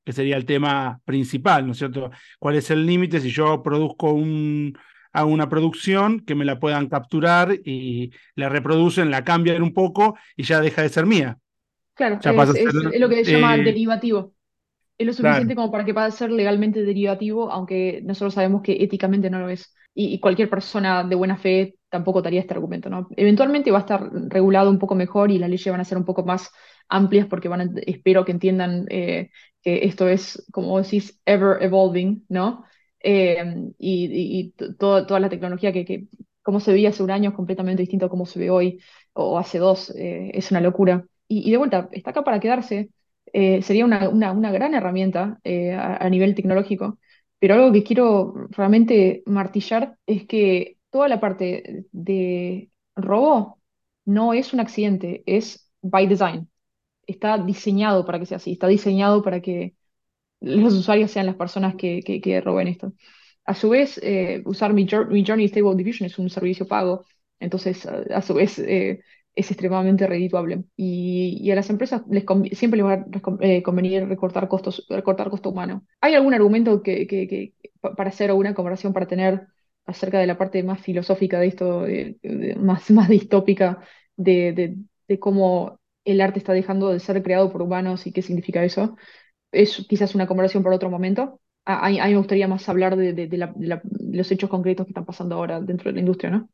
Que 0.04 0.12
sería 0.12 0.36
el 0.36 0.44
tema 0.44 1.00
principal, 1.04 1.66
¿no 1.66 1.72
es 1.72 1.78
cierto? 1.78 2.10
¿Cuál 2.38 2.56
es 2.56 2.70
el 2.70 2.86
límite 2.86 3.20
si 3.20 3.30
yo 3.30 3.62
produzco 3.62 4.12
un, 4.12 4.76
hago 5.12 5.30
una 5.30 5.48
producción 5.48 6.20
que 6.20 6.34
me 6.34 6.44
la 6.44 6.58
puedan 6.58 6.88
capturar 6.88 7.54
y 7.64 8.10
la 8.34 8.48
reproducen, 8.48 9.10
la 9.10 9.24
cambian 9.24 9.62
un 9.62 9.72
poco 9.72 10.16
y 10.36 10.42
ya 10.42 10.60
deja 10.60 10.82
de 10.82 10.88
ser 10.88 11.06
mía? 11.06 11.38
Claro, 11.94 12.18
es, 12.20 13.00
lo 13.00 13.08
que 13.08 13.24
se 13.24 13.32
llama 13.32 13.56
eh, 13.56 13.62
derivativo. 13.62 14.34
Es 14.98 15.06
lo 15.06 15.12
suficiente 15.12 15.54
como 15.54 15.70
para 15.70 15.84
que 15.84 15.94
pueda 15.94 16.10
ser 16.10 16.30
legalmente 16.30 16.82
derivativo, 16.82 17.50
aunque 17.50 18.00
nosotros 18.04 18.34
sabemos 18.34 18.62
que 18.62 18.82
éticamente 18.82 19.30
no 19.30 19.38
lo 19.40 19.48
es. 19.48 19.74
Y, 19.96 20.14
y, 20.14 20.18
cualquier 20.18 20.50
persona 20.50 21.04
de 21.04 21.14
buena 21.14 21.36
fe 21.36 21.76
tampoco 21.88 22.20
daría 22.20 22.40
este 22.40 22.54
argumento, 22.54 22.90
¿no? 22.90 23.06
Eventualmente 23.16 23.70
va 23.70 23.78
a 23.78 23.80
estar 23.82 24.10
regulado 24.12 24.68
un 24.70 24.80
poco 24.80 24.96
mejor 24.96 25.30
y 25.30 25.38
las 25.38 25.48
leyes 25.48 25.70
van 25.70 25.80
a 25.80 25.84
ser 25.84 25.98
un 25.98 26.04
poco 26.04 26.24
más 26.24 26.50
amplias 26.88 27.26
porque 27.26 27.48
van 27.48 27.60
a, 27.60 27.70
espero 27.86 28.24
que 28.24 28.32
entiendan 28.32 28.86
eh, 28.90 29.30
que 29.62 29.84
esto 29.86 30.08
es, 30.08 30.44
como 30.52 30.80
decís, 30.80 31.20
ever 31.24 31.62
evolving, 31.62 32.24
¿no? 32.28 32.64
Eh, 33.00 33.72
y, 33.78 34.52
toda 34.78 35.20
la 35.20 35.28
tecnología 35.28 35.72
que, 35.72 35.84
que, 35.84 36.08
como 36.42 36.60
se 36.60 36.72
veía 36.72 36.90
hace 36.90 37.02
un 37.02 37.10
año 37.10 37.30
es 37.30 37.36
completamente 37.36 37.82
distinto 37.82 38.06
a 38.06 38.08
cómo 38.08 38.26
se 38.26 38.38
ve 38.38 38.50
hoy 38.50 38.80
o 39.12 39.38
hace 39.38 39.58
dos, 39.58 39.90
eh, 39.96 40.30
es 40.34 40.50
una 40.50 40.60
locura. 40.60 41.06
Y, 41.28 41.50
de 41.50 41.56
vuelta, 41.56 41.88
está 41.92 42.10
acá 42.10 42.24
para 42.24 42.40
quedarse, 42.40 42.90
sería 43.32 43.84
una, 43.84 44.08
una, 44.10 44.52
gran 44.52 44.74
herramienta 44.74 45.40
a, 45.44 46.08
nivel 46.08 46.34
tecnológico, 46.34 46.98
pero 47.38 47.54
algo 47.54 47.72
que 47.72 47.82
quiero 47.82 48.34
realmente 48.50 49.22
martillar 49.26 49.96
es 50.06 50.26
que 50.26 50.78
toda 50.90 51.08
la 51.08 51.20
parte 51.20 51.86
de 51.92 52.70
robo 52.94 53.58
no 54.04 54.34
es 54.34 54.52
un 54.52 54.60
accidente, 54.60 55.22
es 55.26 55.70
by 55.82 56.06
design 56.06 56.48
está 57.06 57.38
diseñado 57.38 58.04
para 58.04 58.18
que 58.18 58.26
sea 58.26 58.36
así, 58.38 58.52
está 58.52 58.68
diseñado 58.68 59.22
para 59.22 59.40
que 59.40 59.74
los 60.40 60.74
usuarios 60.74 61.10
sean 61.10 61.26
las 61.26 61.36
personas 61.36 61.74
que, 61.76 62.02
que, 62.02 62.40
roben 62.40 62.68
esto. 62.68 62.92
A 63.44 63.54
su 63.54 63.70
vez, 63.70 63.98
eh, 64.02 64.42
usar 64.46 64.72
mi, 64.72 64.86
Journey 64.88 65.48
Stable 65.48 65.76
Diffusion 65.76 66.06
es 66.06 66.18
un 66.18 66.30
servicio 66.30 66.66
pago, 66.66 67.04
entonces 67.40 67.86
a, 67.86 68.22
su 68.22 68.34
vez 68.34 68.58
eh, 68.58 69.00
es 69.34 69.50
extremadamente 69.50 70.06
redituable. 70.06 70.64
Y, 70.76 71.50
a 71.50 71.54
las 71.54 71.70
empresas 71.70 72.02
les 72.10 72.24
siempre 72.58 72.78
les 72.78 72.86
va 72.86 72.94
a 72.94 73.06
eh, 73.40 73.62
convenir 73.62 74.06
recortar 74.08 74.48
costos, 74.48 74.86
recortar 74.88 75.30
costo 75.30 75.50
humano. 75.50 75.86
¿Hay 76.00 76.14
algún 76.14 76.34
argumento 76.34 76.82
que, 76.82 77.06
que, 77.06 77.54
para 77.80 78.10
hacer 78.10 78.30
alguna 78.30 78.54
comparación 78.54 78.92
para 78.92 79.06
tener 79.06 79.46
acerca 79.86 80.18
de 80.18 80.26
la 80.26 80.38
parte 80.38 80.62
más 80.62 80.80
filosófica 80.80 81.38
de 81.40 81.46
esto, 81.46 81.86
más, 82.58 82.90
más 82.90 83.08
distópica 83.08 83.80
de, 84.16 84.76
de 85.08 85.18
cómo 85.18 85.78
el 86.04 86.20
arte 86.20 86.38
está 86.38 86.52
dejando 86.52 86.90
de 86.90 87.00
ser 87.00 87.22
creado 87.22 87.50
por 87.50 87.62
humanos 87.62 88.06
y 88.06 88.12
qué 88.12 88.22
significa 88.22 88.64
eso. 88.64 88.96
Es 89.52 89.86
quizás 89.88 90.14
una 90.14 90.26
conversación 90.26 90.62
para 90.62 90.76
otro 90.76 90.90
momento. 90.90 91.40
A, 91.64 91.88
mí 91.88 91.98
me 91.98 92.16
gustaría 92.16 92.48
más 92.48 92.68
hablar 92.68 92.96
de, 92.96 93.50
los 94.12 94.30
hechos 94.30 94.50
concretos 94.50 94.84
que 94.86 94.90
están 94.90 95.06
pasando 95.06 95.36
ahora 95.36 95.60
dentro 95.60 95.90
de 95.90 95.94
la 95.94 96.00
industria, 96.00 96.30
¿no? 96.30 96.48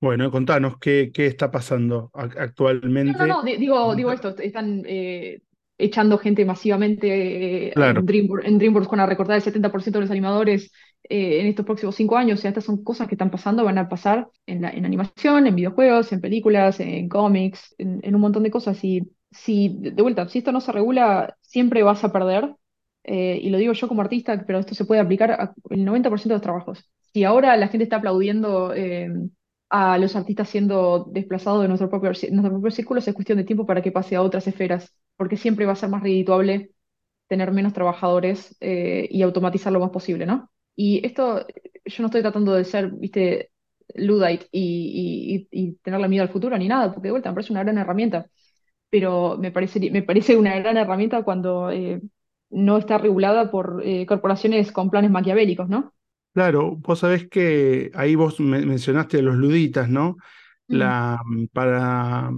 Bueno, 0.00 0.30
contanos 0.30 0.78
qué, 0.78 1.10
qué 1.12 1.26
está 1.26 1.50
pasando 1.50 2.10
actualmente. 2.12 3.18
No, 3.18 3.26
no, 3.26 3.42
digo, 3.42 3.94
digo 3.96 4.12
esto, 4.12 4.36
están 4.38 4.82
eh, 4.86 5.40
echando 5.78 6.18
gente 6.18 6.44
masivamente 6.44 7.68
eh, 7.68 7.72
en, 7.74 8.06
DreamWorks, 8.06 8.46
en 8.46 8.58
DreamWorks 8.58 8.90
van 8.90 9.00
a 9.00 9.06
recortar 9.06 9.36
el 9.36 9.42
70% 9.42 9.90
de 9.90 10.00
los 10.00 10.10
animadores 10.10 10.70
eh, 11.08 11.40
en 11.40 11.46
estos 11.46 11.64
próximos 11.66 11.94
cinco 11.96 12.16
años. 12.16 12.38
O 12.38 12.42
sea, 12.42 12.50
estas 12.50 12.64
son 12.64 12.82
cosas 12.84 13.08
que 13.08 13.14
están 13.14 13.30
pasando, 13.30 13.64
van 13.64 13.78
a 13.78 13.88
pasar 13.88 14.28
en, 14.46 14.62
la, 14.62 14.70
en 14.70 14.84
animación, 14.84 15.46
en 15.46 15.54
videojuegos, 15.54 16.12
en 16.12 16.20
películas, 16.20 16.80
en 16.80 17.08
cómics, 17.08 17.74
en, 17.78 18.14
un 18.14 18.20
montón 18.20 18.42
de 18.42 18.50
cosas. 18.50 18.82
Y 18.84 19.10
si, 19.30 19.76
de 19.80 20.02
vuelta, 20.02 20.28
si 20.28 20.38
esto 20.38 20.52
no 20.52 20.60
se 20.60 20.72
regula, 20.72 21.36
siempre 21.40 21.82
vas 21.82 22.04
a 22.04 22.12
perder. 22.12 22.54
Eh, 23.04 23.38
y 23.40 23.50
lo 23.50 23.58
digo 23.58 23.72
yo 23.72 23.88
como 23.88 24.02
artista, 24.02 24.44
pero 24.46 24.58
esto 24.58 24.74
se 24.74 24.84
puede 24.84 25.00
aplicar 25.00 25.30
al 25.32 25.54
90% 25.70 26.34
de 26.34 26.34
los 26.34 26.42
trabajos. 26.42 26.90
Si 27.12 27.24
ahora 27.24 27.56
la 27.56 27.68
gente 27.68 27.84
está 27.84 27.96
aplaudiendo 27.96 28.72
a 29.68 29.98
los 29.98 30.14
artistas 30.16 30.48
siendo 30.48 31.08
desplazados 31.10 31.62
de 31.62 31.68
nuestro 31.68 31.90
propio, 31.90 32.10
nuestro 32.10 32.50
propio 32.52 32.70
círculo, 32.70 33.00
es 33.00 33.12
cuestión 33.14 33.38
de 33.38 33.44
tiempo 33.44 33.66
para 33.66 33.82
que 33.82 33.92
pase 33.92 34.16
a 34.16 34.22
otras 34.22 34.46
esferas, 34.46 34.94
porque 35.16 35.36
siempre 35.36 35.66
va 35.66 35.72
a 35.72 35.76
ser 35.76 35.88
más 35.88 36.02
redituable 36.02 36.70
tener 37.28 37.52
menos 37.52 37.72
trabajadores 37.72 38.56
eh, 38.60 39.08
y 39.10 39.22
automatizar 39.22 39.72
lo 39.72 39.80
más 39.80 39.90
posible, 39.90 40.26
¿no? 40.26 40.50
Y 40.76 41.04
esto, 41.06 41.46
yo 41.84 42.02
no 42.02 42.06
estoy 42.06 42.22
tratando 42.22 42.54
de 42.54 42.64
ser, 42.64 42.90
viste, 42.92 43.52
Luddite 43.96 44.48
y, 44.52 45.48
y, 45.50 45.68
y 45.68 45.72
tenerle 45.76 46.08
miedo 46.08 46.22
al 46.24 46.30
futuro 46.30 46.58
ni 46.58 46.68
nada, 46.68 46.92
porque 46.92 47.08
de 47.08 47.12
vuelta 47.12 47.30
me 47.30 47.34
parece 47.36 47.52
una 47.52 47.64
gran 47.64 47.78
herramienta, 47.78 48.26
pero 48.90 49.38
me 49.38 49.52
parece, 49.52 49.90
me 49.90 50.02
parece 50.02 50.36
una 50.36 50.58
gran 50.60 50.76
herramienta 50.78 51.24
cuando 51.24 51.70
eh, 51.70 52.02
no 52.50 52.78
está 52.78 52.98
regulada 52.98 53.50
por 53.50 53.82
eh, 53.84 54.06
corporaciones 54.06 54.72
con 54.72 54.90
planes 54.90 55.10
maquiavélicos, 55.10 55.68
¿no? 55.68 55.94
Claro, 56.34 56.76
vos 56.76 56.98
sabés 56.98 57.28
que 57.28 57.90
ahí 57.94 58.14
vos 58.14 58.38
mencionaste 58.40 59.18
a 59.18 59.22
los 59.22 59.36
luditas, 59.36 59.88
¿no? 59.88 60.18
La, 60.68 61.18
para 61.52 62.30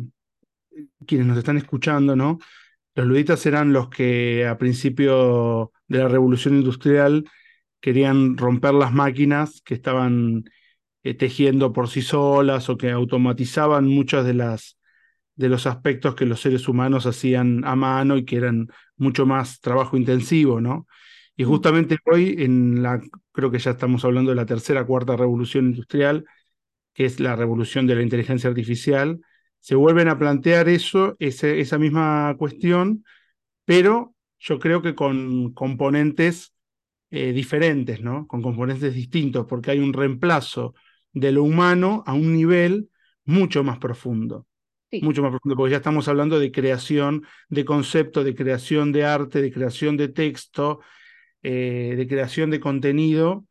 quienes 1.07 1.27
nos 1.27 1.39
están 1.39 1.57
escuchando, 1.59 2.17
¿no? 2.17 2.39
Los 2.95 3.07
luditas 3.07 3.45
eran 3.47 3.73
los 3.73 3.89
que 3.91 4.47
a 4.47 4.59
principio 4.59 5.73
de 5.89 5.99
la 5.99 6.09
revolución 6.09 6.57
industrial 6.57 7.25
querían 7.81 8.37
romper 8.37 8.75
las 8.75 8.93
máquinas 8.93 9.63
que 9.65 9.75
estaban 9.75 10.45
eh, 11.03 11.15
tejiendo 11.15 11.73
por 11.73 11.89
sí 11.89 12.03
solas 12.03 12.69
o 12.69 12.77
que 12.77 12.91
automatizaban 12.91 13.87
muchas 13.87 14.25
de 14.27 14.35
las 14.35 14.79
de 15.37 15.49
los 15.49 15.67
aspectos 15.69 16.17
que 16.17 16.27
los 16.27 16.41
seres 16.41 16.69
humanos 16.69 17.07
hacían 17.07 17.65
a 17.65 17.77
mano 17.77 18.17
y 18.17 18.25
que 18.25 18.37
eran 18.37 18.69
mucho 18.97 19.25
más 19.25 19.61
trabajo 19.61 19.97
intensivo, 19.97 20.61
¿no? 20.61 20.89
Y 21.37 21.45
justamente 21.45 21.97
hoy, 22.07 22.35
en 22.39 22.83
la, 22.83 23.01
creo 23.33 23.51
que 23.53 23.61
ya 23.61 23.71
estamos 23.71 24.05
hablando 24.05 24.31
de 24.31 24.37
la 24.37 24.47
tercera, 24.47 24.85
cuarta 24.85 25.17
revolución 25.17 25.67
industrial, 25.67 26.25
que 26.93 27.05
es 27.05 27.21
la 27.21 27.37
revolución 27.37 27.87
de 27.87 27.95
la 27.95 28.03
inteligencia 28.03 28.51
artificial, 28.51 29.21
se 29.61 29.77
vuelven 29.77 30.09
a 30.09 30.19
plantear 30.19 30.69
eso, 30.69 31.15
ese, 31.21 31.61
esa 31.61 31.79
misma 31.79 32.35
cuestión, 32.37 33.05
pero 33.65 34.15
yo 34.41 34.59
creo 34.59 34.83
que 34.83 34.97
con 34.97 35.53
componentes 35.55 36.53
eh, 37.11 37.33
diferentes, 37.33 38.01
¿no? 38.01 38.27
Con 38.27 38.43
componentes 38.43 38.95
distintos, 38.95 39.47
porque 39.47 39.71
hay 39.71 39.79
un 39.79 39.93
reemplazo 39.93 40.75
de 41.13 41.33
lo 41.33 41.43
humano 41.43 42.03
a 42.07 42.13
un 42.15 42.35
nivel 42.35 42.91
mucho 43.25 43.65
más 43.65 43.79
profundo 43.79 44.47
sí. 44.91 45.01
mucho 45.03 45.23
más 45.23 45.31
profundo, 45.31 45.57
porque 45.57 45.73
ya 45.73 45.79
estamos 45.79 46.09
hablando 46.09 46.39
de 46.39 46.53
creación 46.53 47.25
de 47.49 47.65
concepto, 47.65 48.25
de 48.25 48.35
creación 48.35 48.93
de 48.93 49.05
arte, 49.05 49.43
de 49.43 49.53
creación 49.53 49.97
de 49.97 50.09
texto, 50.09 50.81
eh, 51.43 51.95
de 51.97 52.09
creación 52.09 52.51
de 52.51 52.61
contenido, 52.61 53.47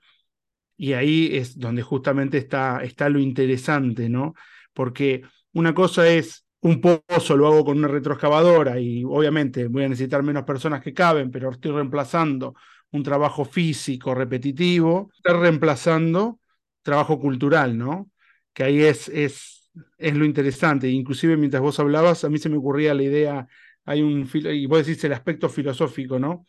y 0.76 0.93
ahí 0.93 1.30
es 1.36 1.58
donde 1.58 1.82
justamente 1.82 2.38
está, 2.38 2.84
está 2.84 3.10
lo 3.10 3.20
interesante, 3.20 4.10
¿no? 4.10 4.36
Porque 4.74 5.24
una 5.54 5.74
cosa 5.74 6.08
es 6.08 6.46
un 6.62 6.82
pozo, 6.82 7.38
lo 7.38 7.48
hago 7.48 7.65
con 7.65 7.78
una 7.78 7.88
retroexcavadora 7.88 8.80
y 8.80 9.04
obviamente 9.04 9.67
voy 9.67 9.86
a 9.86 9.89
necesitar 9.89 10.22
menos 10.24 10.43
personas 10.43 10.82
que 10.82 10.93
caben, 10.93 11.32
pero 11.32 11.52
estoy 11.52 11.72
reemplazando 11.72 12.56
un 12.91 13.04
trabajo 13.04 13.45
físico 13.45 14.15
repetitivo, 14.15 15.12
estoy 15.15 15.39
reemplazando 15.41 16.39
trabajo 16.82 17.19
cultural, 17.19 17.78
¿no? 17.78 18.10
Que 18.54 18.63
ahí 18.63 18.82
es, 18.84 19.10
es, 19.10 19.69
es 19.97 20.15
lo 20.15 20.26
interesante. 20.26 20.89
Inclusive 20.89 21.38
mientras 21.38 21.62
vos 21.62 21.80
hablabas, 21.80 22.23
a 22.23 22.30
mí 22.30 22.38
se 22.39 22.50
me 22.50 22.58
ocurría 22.58 22.93
la 22.93 23.04
idea, 23.04 23.47
hay 23.86 24.02
un, 24.02 24.30
y 24.34 24.65
vos 24.65 24.86
decís 24.86 25.04
el 25.04 25.13
aspecto 25.13 25.50
filosófico, 25.50 26.19
¿no? 26.19 26.45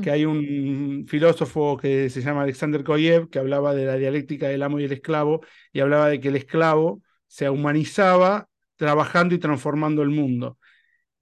que 0.00 0.10
Mm, 0.10 0.12
hay 0.12 0.24
un 0.24 1.06
filósofo 1.08 1.76
que 1.76 2.08
se 2.10 2.20
llama 2.22 2.42
Alexander 2.42 2.84
Koyev, 2.84 3.28
que 3.30 3.38
hablaba 3.38 3.74
de 3.74 3.86
la 3.86 3.96
dialéctica 3.96 4.48
del 4.48 4.62
amo 4.62 4.78
y 4.80 4.84
el 4.84 4.92
esclavo, 4.92 5.40
y 5.72 5.80
hablaba 5.80 6.08
de 6.08 6.20
que 6.20 6.28
el 6.28 6.36
esclavo 6.36 7.02
se 7.26 7.50
humanizaba 7.50 8.48
trabajando 8.76 9.34
y 9.34 9.38
transformando 9.38 10.02
el 10.02 10.10
mundo. 10.10 10.58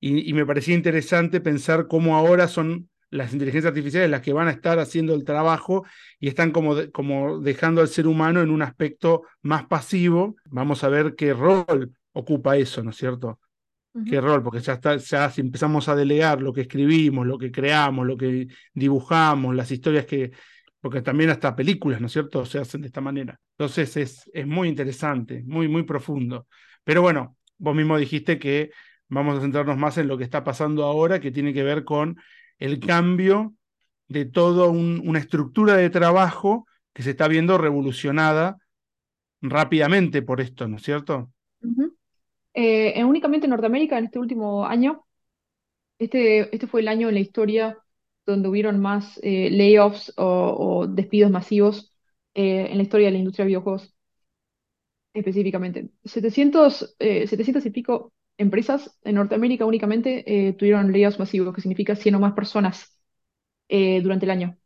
Y, 0.01 0.29
y 0.29 0.33
me 0.35 0.47
parecía 0.47 0.75
interesante 0.75 1.41
pensar 1.41 1.89
cómo 1.89 2.17
ahora 2.17 2.49
son 2.49 2.91
las 3.11 3.33
inteligencias 3.33 3.71
artificiales 3.71 4.11
las 4.11 4.23
que 4.23 4.33
van 4.33 4.49
a 4.49 4.53
estar 4.53 4.79
haciendo 4.79 5.15
el 5.15 5.25
trabajo 5.25 5.85
y 6.19 6.29
están 6.29 6.51
como, 6.51 6.75
de, 6.75 6.91
como 6.91 7.41
dejando 7.41 7.81
al 7.81 7.89
ser 7.89 8.07
humano 8.07 8.41
en 8.43 8.51
un 8.51 8.63
aspecto 8.63 9.23
más 9.43 9.67
pasivo. 9.67 10.37
Vamos 10.47 10.85
a 10.85 10.89
ver 10.89 11.15
qué 11.15 11.33
rol 11.33 11.93
ocupa 12.13 12.57
eso, 12.57 12.83
¿no 12.83 12.91
es 12.91 12.97
cierto? 12.97 13.39
qué 14.05 14.21
rol, 14.21 14.43
porque 14.43 14.61
ya 14.61 14.75
está, 14.75 14.97
ya 14.97 15.31
si 15.31 15.41
empezamos 15.41 15.89
a 15.89 15.97
delegar 15.97 16.43
lo 16.43 16.53
que 16.53 16.63
escribimos, 16.63 17.27
lo 17.27 17.39
que 17.39 17.51
creamos, 17.51 18.07
lo 18.07 18.17
que 18.17 18.49
dibujamos, 18.75 19.55
las 19.55 19.71
historias 19.71 20.05
que, 20.05 20.33
porque 20.81 21.03
también 21.03 21.31
hasta 21.31 21.57
películas, 21.57 22.01
¿no 22.01 22.07
es 22.07 22.13
cierto?, 22.13 22.45
se 22.45 22.59
hacen 22.59 22.83
de 22.83 22.89
esta 22.89 23.01
manera. 23.01 23.41
Entonces 23.53 23.97
es, 23.97 24.31
es 24.33 24.47
muy 24.47 24.69
interesante, 24.69 25.43
muy, 25.47 25.69
muy 25.69 25.85
profundo. 25.85 26.47
Pero 26.85 27.03
bueno, 27.03 27.37
vos 27.59 27.75
mismo 27.75 27.97
dijiste 27.97 28.39
que 28.39 28.71
vamos 29.09 29.39
a 29.39 29.41
centrarnos 29.41 29.79
más 29.79 29.97
en 29.99 30.09
lo 30.09 30.19
que 30.19 30.25
está 30.25 30.45
pasando 30.45 30.85
ahora, 30.85 31.21
que 31.21 31.31
tiene 31.31 31.55
que 31.55 31.63
ver 31.63 31.85
con 31.85 32.17
el 32.59 32.81
cambio 32.81 33.55
de 34.09 34.25
toda 34.27 34.69
un, 34.69 35.03
una 35.07 35.19
estructura 35.19 35.77
de 35.77 35.91
trabajo 35.91 36.67
que 36.93 37.03
se 37.03 37.11
está 37.11 37.29
viendo 37.29 37.59
revolucionada 37.59 38.59
rápidamente 39.43 40.23
por 40.23 40.41
esto, 40.41 40.69
¿no 40.69 40.77
es 40.77 40.83
cierto? 40.85 41.33
Eh, 42.55 42.95
en- 42.99 43.07
únicamente 43.07 43.47
en 43.47 43.51
Norteamérica, 43.51 43.99
en 43.99 44.07
este 44.07 44.19
último 44.19 44.65
año, 44.67 45.05
este, 45.99 46.55
este 46.55 46.67
fue 46.67 46.83
el 46.83 46.89
año 46.89 47.09
en 47.09 47.15
la 47.15 47.21
historia 47.21 47.79
donde 48.27 48.49
hubieron 48.49 48.81
más 48.81 49.21
eh, 49.23 49.51
layoffs 49.51 50.13
o, 50.17 50.87
despidos 50.89 51.31
masivos 51.33 51.95
eh, 52.35 52.69
en 52.71 52.79
la 52.79 52.85
historia 52.85 53.09
de 53.09 53.13
la 53.15 53.19
industria 53.19 53.45
de 53.45 53.49
videojuegos, 53.49 53.95
específicamente. 55.15 55.91
700, 56.05 56.95
eh, 56.99 57.27
700 57.27 57.65
y 57.67 57.71
pico 57.71 58.13
empresas 58.39 58.99
en 59.05 59.17
Norteamérica 59.17 59.65
únicamente 59.67 60.49
eh, 60.49 60.53
tuvieron 60.55 60.93
layoffs 60.93 61.19
masivos, 61.19 61.55
que 61.55 61.61
significa 61.63 61.97
100 61.97 62.15
o 62.17 62.21
más 62.21 62.35
personas 62.35 62.99
eh, 63.69 64.01
durante 64.03 64.27
el 64.27 64.33
año. 64.33 64.59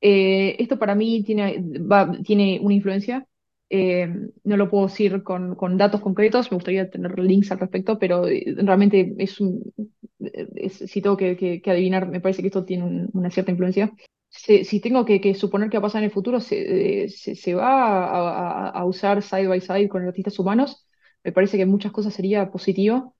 Eh, 0.00 0.56
esto 0.60 0.78
para 0.78 0.94
mí 0.94 1.24
tiene, 1.24 1.62
va- 1.80 2.12
tiene 2.24 2.60
una 2.62 2.74
influencia. 2.74 3.26
eh, 3.70 4.08
no 4.44 4.56
lo 4.56 4.70
puedo 4.70 4.86
decir 4.88 5.22
con, 5.24 5.54
con 5.56 5.76
datos 5.78 6.00
concretos, 6.02 6.50
me 6.52 6.56
gustaría 6.56 6.90
tener 6.90 7.18
links 7.18 7.52
al 7.52 7.58
respecto, 7.60 7.98
pero 7.98 8.26
eh, 8.28 8.44
realmente 8.58 9.14
es 9.18 9.40
un, 9.40 9.74
es- 10.20 10.74
si 10.90 11.02
tengo 11.02 11.16
que, 11.16 11.36
que- 11.36 11.60
que 11.62 11.70
adivinar, 11.70 12.08
me 12.08 12.20
parece 12.20 12.42
que 12.42 12.48
esto 12.48 12.64
tiene 12.64 12.84
un- 12.84 13.10
una 13.12 13.30
cierta 13.30 13.50
influencia. 13.52 13.92
Si, 14.30 14.80
tengo 14.80 15.04
que, 15.04 15.20
que 15.20 15.34
suponer 15.34 15.70
que 15.70 15.78
va 15.78 15.80
a 15.80 15.82
pasar 15.88 16.00
en 16.02 16.06
el 16.06 16.10
futuro, 16.12 16.40
se, 16.40 17.04
eh, 17.04 17.08
se, 17.08 17.34
se 17.34 17.54
va 17.54 18.04
a, 18.06 18.68
a- 18.68 18.70
a 18.70 18.84
usar 18.84 19.22
side 19.22 19.46
by 19.48 19.60
side 19.60 19.88
con 19.88 20.06
artistas 20.06 20.38
humanos. 20.38 20.86
Me 21.24 21.32
parece 21.32 21.56
que 21.58 21.66
muchas 21.66 21.92
cosas 21.92 22.14
sería 22.14 22.50
positivo. 22.50 23.14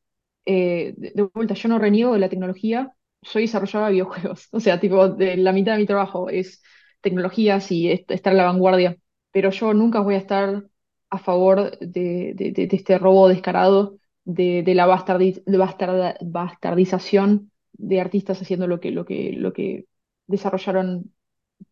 Eh, 0.47 0.95
de, 0.97 1.23
vuelta, 1.35 1.55
yo 1.55 1.69
no 1.69 1.79
reniego 1.79 2.13
de 2.15 2.21
la 2.21 2.29
tecnología, 2.29 2.93
soy 3.23 3.43
desarrolladora 3.43 3.89
de 3.89 3.93
videojuegos. 3.95 4.49
O 4.53 4.61
sea, 4.61 4.81
tipo, 4.81 5.09
de 5.09 5.37
la 5.37 5.53
mitad 5.53 5.73
de 5.73 5.79
mi 5.79 5.87
trabajo 5.87 6.29
es 6.31 6.63
tecnologías 7.01 7.71
y 7.73 7.91
est- 7.91 8.11
estar 8.11 8.33
a 8.33 8.37
la 8.37 8.45
vanguardia. 8.45 8.97
Pero 9.33 9.51
yo 9.51 9.75
nunca 9.75 10.01
voy 10.01 10.15
a 10.15 10.19
estar 10.19 10.65
a 11.11 11.19
favor 11.19 11.79
de, 11.81 12.35
este 12.73 12.99
robo 12.99 13.29
descarado, 13.29 13.99
de, 14.25 14.63
la 14.75 14.87
bastardización 14.87 17.51
de 17.73 18.01
artistas 18.01 18.41
haciendo 18.43 18.67
lo 18.67 18.81
que, 18.81 18.91
lo 18.91 19.05
que, 19.05 19.33
lo 19.33 19.53
que 19.53 19.87
desarrollaron 20.27 21.13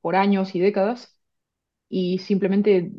por 0.00 0.16
años 0.16 0.54
y 0.54 0.60
décadas 0.60 1.16
y 1.88 2.18
simplemente 2.18 2.92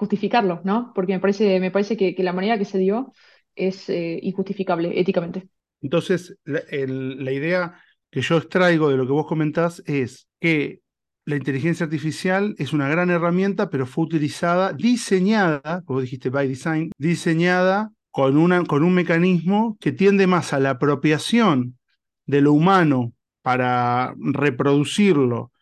justificarlo, 0.00 0.62
¿no? 0.64 0.92
Porque 0.94 1.12
me 1.12 1.20
parece, 1.20 1.60
me 1.60 1.70
parece 1.70 1.94
que, 1.94 2.14
la 2.22 2.32
manera 2.32 2.56
que 2.56 2.64
se 2.64 2.78
dio 2.78 3.12
es 3.54 3.90
eh, 3.90 4.18
injustificable 4.22 4.98
éticamente. 4.98 5.46
Entonces, 5.82 6.38
la 6.44 7.32
idea 7.32 7.74
que 8.10 8.22
yo 8.22 8.38
extraigo 8.38 8.88
de 8.88 8.96
lo 8.96 9.04
que 9.04 9.12
vos 9.12 9.26
comentás 9.26 9.82
es 9.84 10.26
que 10.40 10.80
la 11.26 11.36
inteligencia 11.36 11.84
artificial 11.84 12.54
es 12.56 12.72
una 12.72 12.88
gran 12.88 13.10
herramienta, 13.10 13.68
pero 13.68 13.84
fue 13.84 14.04
utilizada, 14.04 14.72
diseñada, 14.72 15.82
como 15.84 16.00
dijiste, 16.00 16.30
by 16.30 16.48
design, 16.48 16.90
diseñada 16.96 17.92
con, 18.10 18.38
una, 18.38 18.64
con 18.64 18.82
un 18.82 18.94
mecanismo 18.94 19.76
que 19.80 19.92
tiende 19.92 20.26
más 20.26 20.54
a 20.54 20.60
la 20.60 20.70
apropiación 20.70 21.78
de 22.24 22.40
lo 22.40 22.54
humano 22.54 23.12
para 23.42 24.14
reproducirlo 24.18 25.52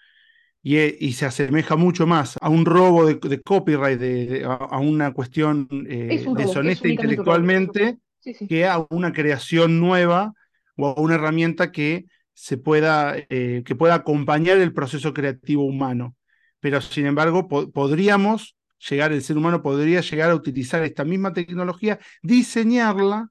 y, 0.68 0.76
eh, 0.76 0.98
y 1.00 1.14
se 1.14 1.24
asemeja 1.24 1.76
mucho 1.76 2.06
más 2.06 2.36
a 2.42 2.50
un 2.50 2.66
robo 2.66 3.06
de, 3.06 3.14
de 3.14 3.40
copyright, 3.40 3.98
de, 3.98 4.26
de, 4.26 4.44
a, 4.44 4.76
una 4.78 5.14
cuestión 5.14 5.66
Es 5.88 6.24
eh, 6.24 6.28
un 6.28 6.36
deshonesta 6.36 6.88
intelectualmente 6.88 7.96
Sí, 8.20 8.34
sí. 8.34 8.46
que 8.46 8.66
a 8.66 8.84
una 8.90 9.14
creación 9.14 9.80
nueva 9.80 10.34
o 10.76 10.88
a 10.88 11.00
una 11.00 11.14
herramienta 11.14 11.72
que 11.72 12.04
se 12.34 12.58
pueda, 12.58 13.14
eh, 13.16 13.62
que 13.64 13.76
pueda 13.76 13.94
acompañar 13.94 14.58
el 14.58 14.74
proceso 14.74 15.14
creativo 15.14 15.64
humano. 15.64 16.16
Pero 16.60 16.82
sin 16.82 17.06
embargo, 17.06 17.48
po 17.48 17.70
podríamos 17.70 18.54
llegar, 18.90 19.12
el 19.12 19.22
ser 19.22 19.38
humano 19.38 19.62
podría 19.62 20.02
llegar 20.02 20.30
a 20.30 20.34
utilizar 20.34 20.82
esta 20.82 21.04
misma 21.06 21.32
tecnología, 21.32 21.98
diseñarla 22.22 23.30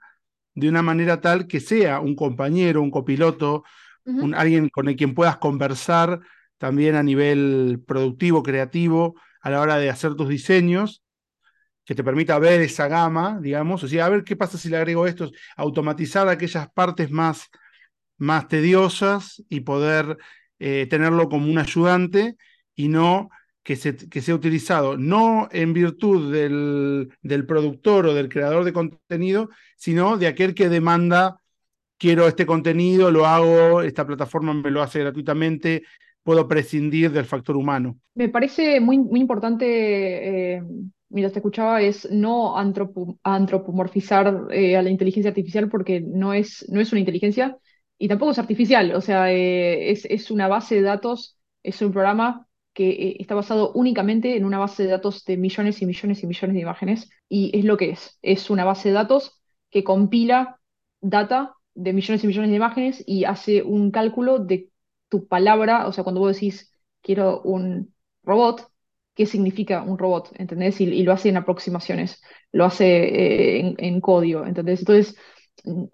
de 0.55 0.69
una 0.69 0.81
manera 0.81 1.21
tal 1.21 1.45
que 1.45 1.59
sea 1.59 1.99
un 1.99 2.15
compañero, 2.15 2.81
un 2.81 2.89
copiloto, 2.89 3.63
un, 4.05 4.33
alguien 4.33 4.69
con 4.69 4.87
el 4.87 4.95
quien 4.95 5.13
puedas 5.13 5.37
conversar 5.37 6.19
también 6.57 6.95
a 6.95 7.03
nivel 7.03 7.83
productivo, 7.85 8.43
creativo, 8.43 9.15
a 9.41 9.49
la 9.49 9.61
hora 9.61 9.77
de 9.77 9.89
hacer 9.89 10.15
tus 10.15 10.29
diseños, 10.29 11.03
que 11.85 11.95
te 11.95 12.03
permita 12.03 12.37
ver 12.37 12.61
esa 12.61 12.87
gama, 12.87 13.39
digamos, 13.41 13.83
o 13.83 13.87
sea, 13.87 14.05
a 14.05 14.09
ver 14.09 14.23
qué 14.23 14.35
pasa 14.35 14.57
si 14.57 14.69
le 14.69 14.77
agrego 14.77 15.07
esto, 15.07 15.31
automatizar 15.55 16.27
aquellas 16.27 16.69
partes 16.71 17.11
más, 17.11 17.49
más 18.17 18.47
tediosas 18.49 19.41
y 19.49 19.61
poder 19.61 20.17
eh, 20.59 20.87
tenerlo 20.89 21.29
como 21.29 21.49
un 21.49 21.57
ayudante 21.59 22.35
y 22.75 22.89
no 22.89 23.29
que, 23.63 23.75
se, 23.75 23.95
que 23.95 24.21
sea 24.21 24.35
utilizado 24.35 24.97
no 24.97 25.49
en 25.51 25.73
virtud 25.73 26.31
del, 26.33 27.09
del, 27.21 27.45
productor 27.45 28.07
o 28.07 28.13
del 28.13 28.29
creador 28.29 28.63
de 28.63 28.73
contenido, 28.73 29.49
sino 29.75 30.17
de 30.17 30.27
aquel 30.27 30.55
que 30.55 30.69
demanda, 30.69 31.41
quiero 31.97 32.27
este 32.27 32.45
contenido, 32.45 33.11
lo 33.11 33.25
hago, 33.25 33.81
esta 33.81 34.05
plataforma 34.07 34.53
me 34.53 34.71
lo 34.71 34.81
hace 34.81 34.99
gratuitamente, 34.99 35.83
puedo 36.27 36.45
prescindir 36.45 37.09
del 37.13 37.23
factor 37.23 37.55
humano. 37.55 38.01
Me 38.13 38.27
parece 38.27 38.81
muy, 38.81 38.97
muy 38.97 39.21
importante, 39.21 40.55
eh, 40.57 40.61
mira, 41.07 41.29
te 41.29 41.39
escuchaba, 41.39 41.81
es 41.81 42.05
no 42.11 42.57
antropomorfizar 42.57 44.47
eh, 44.51 44.75
a 44.75 44.81
la 44.81 44.89
inteligencia 44.89 45.29
artificial 45.29 45.69
porque 45.69 46.01
no 46.01 46.33
es, 46.33 46.65
no 46.67 46.81
es 46.81 46.91
una 46.91 46.99
inteligencia 46.99 47.57
y 47.97 48.09
tampoco 48.09 48.31
es 48.33 48.39
artificial, 48.39 48.93
o 48.93 48.99
sea, 48.99 49.31
eh, 49.31 49.89
es, 49.89 50.03
es, 50.03 50.29
una 50.29 50.49
base 50.49 50.75
de 50.75 50.81
datos, 50.81 51.37
es 51.63 51.81
un 51.81 51.93
programa 51.93 52.45
que 52.73 52.89
eh, 52.89 53.17
está 53.21 53.33
basado 53.33 53.71
únicamente 53.71 54.35
en 54.35 54.43
una 54.43 54.59
base 54.59 54.83
de 54.83 54.89
datos 54.89 55.23
de 55.23 55.37
millones 55.37 55.81
y 55.81 55.85
millones 55.85 56.23
y 56.23 56.27
millones 56.27 56.55
de 56.55 56.61
imágenes 56.61 57.09
y 57.29 57.57
es 57.57 57.63
lo 57.63 57.77
que 57.77 57.91
es, 57.91 58.19
es 58.21 58.49
una 58.49 58.65
base 58.65 58.89
de 58.89 58.95
datos 58.95 59.39
que 59.71 59.85
compila 59.85 60.59
data 60.99 61.53
de 61.73 61.93
millones 61.93 62.21
y 62.25 62.27
millones 62.27 62.49
de 62.49 62.57
imágenes 62.57 63.03
y 63.07 63.23
hace 63.23 63.63
un 63.63 63.91
cálculo 63.91 64.39
de 64.39 64.67
tu 65.09 65.27
palabra, 65.27 65.87
o 65.87 65.91
sea, 65.91 66.03
cuando 66.03 66.21
vos 66.21 66.33
decís 66.33 66.73
quiero 67.01 67.41
un 67.41 67.93
robot, 68.23 68.69
¿qué 69.15 69.25
significa 69.25 69.83
un 69.83 69.97
robot? 69.97 70.31
¿Entendés? 70.37 70.79
Y, 70.81 71.03
lo 71.03 71.13
hace 71.13 71.29
en 71.29 71.37
aproximaciones, 71.37 72.21
lo 72.51 72.65
hace 72.65 72.85
eh, 73.59 73.75
en, 73.77 74.01
código, 74.01 74.45
¿entendés? 74.45 74.79
Entonces, 74.79 75.15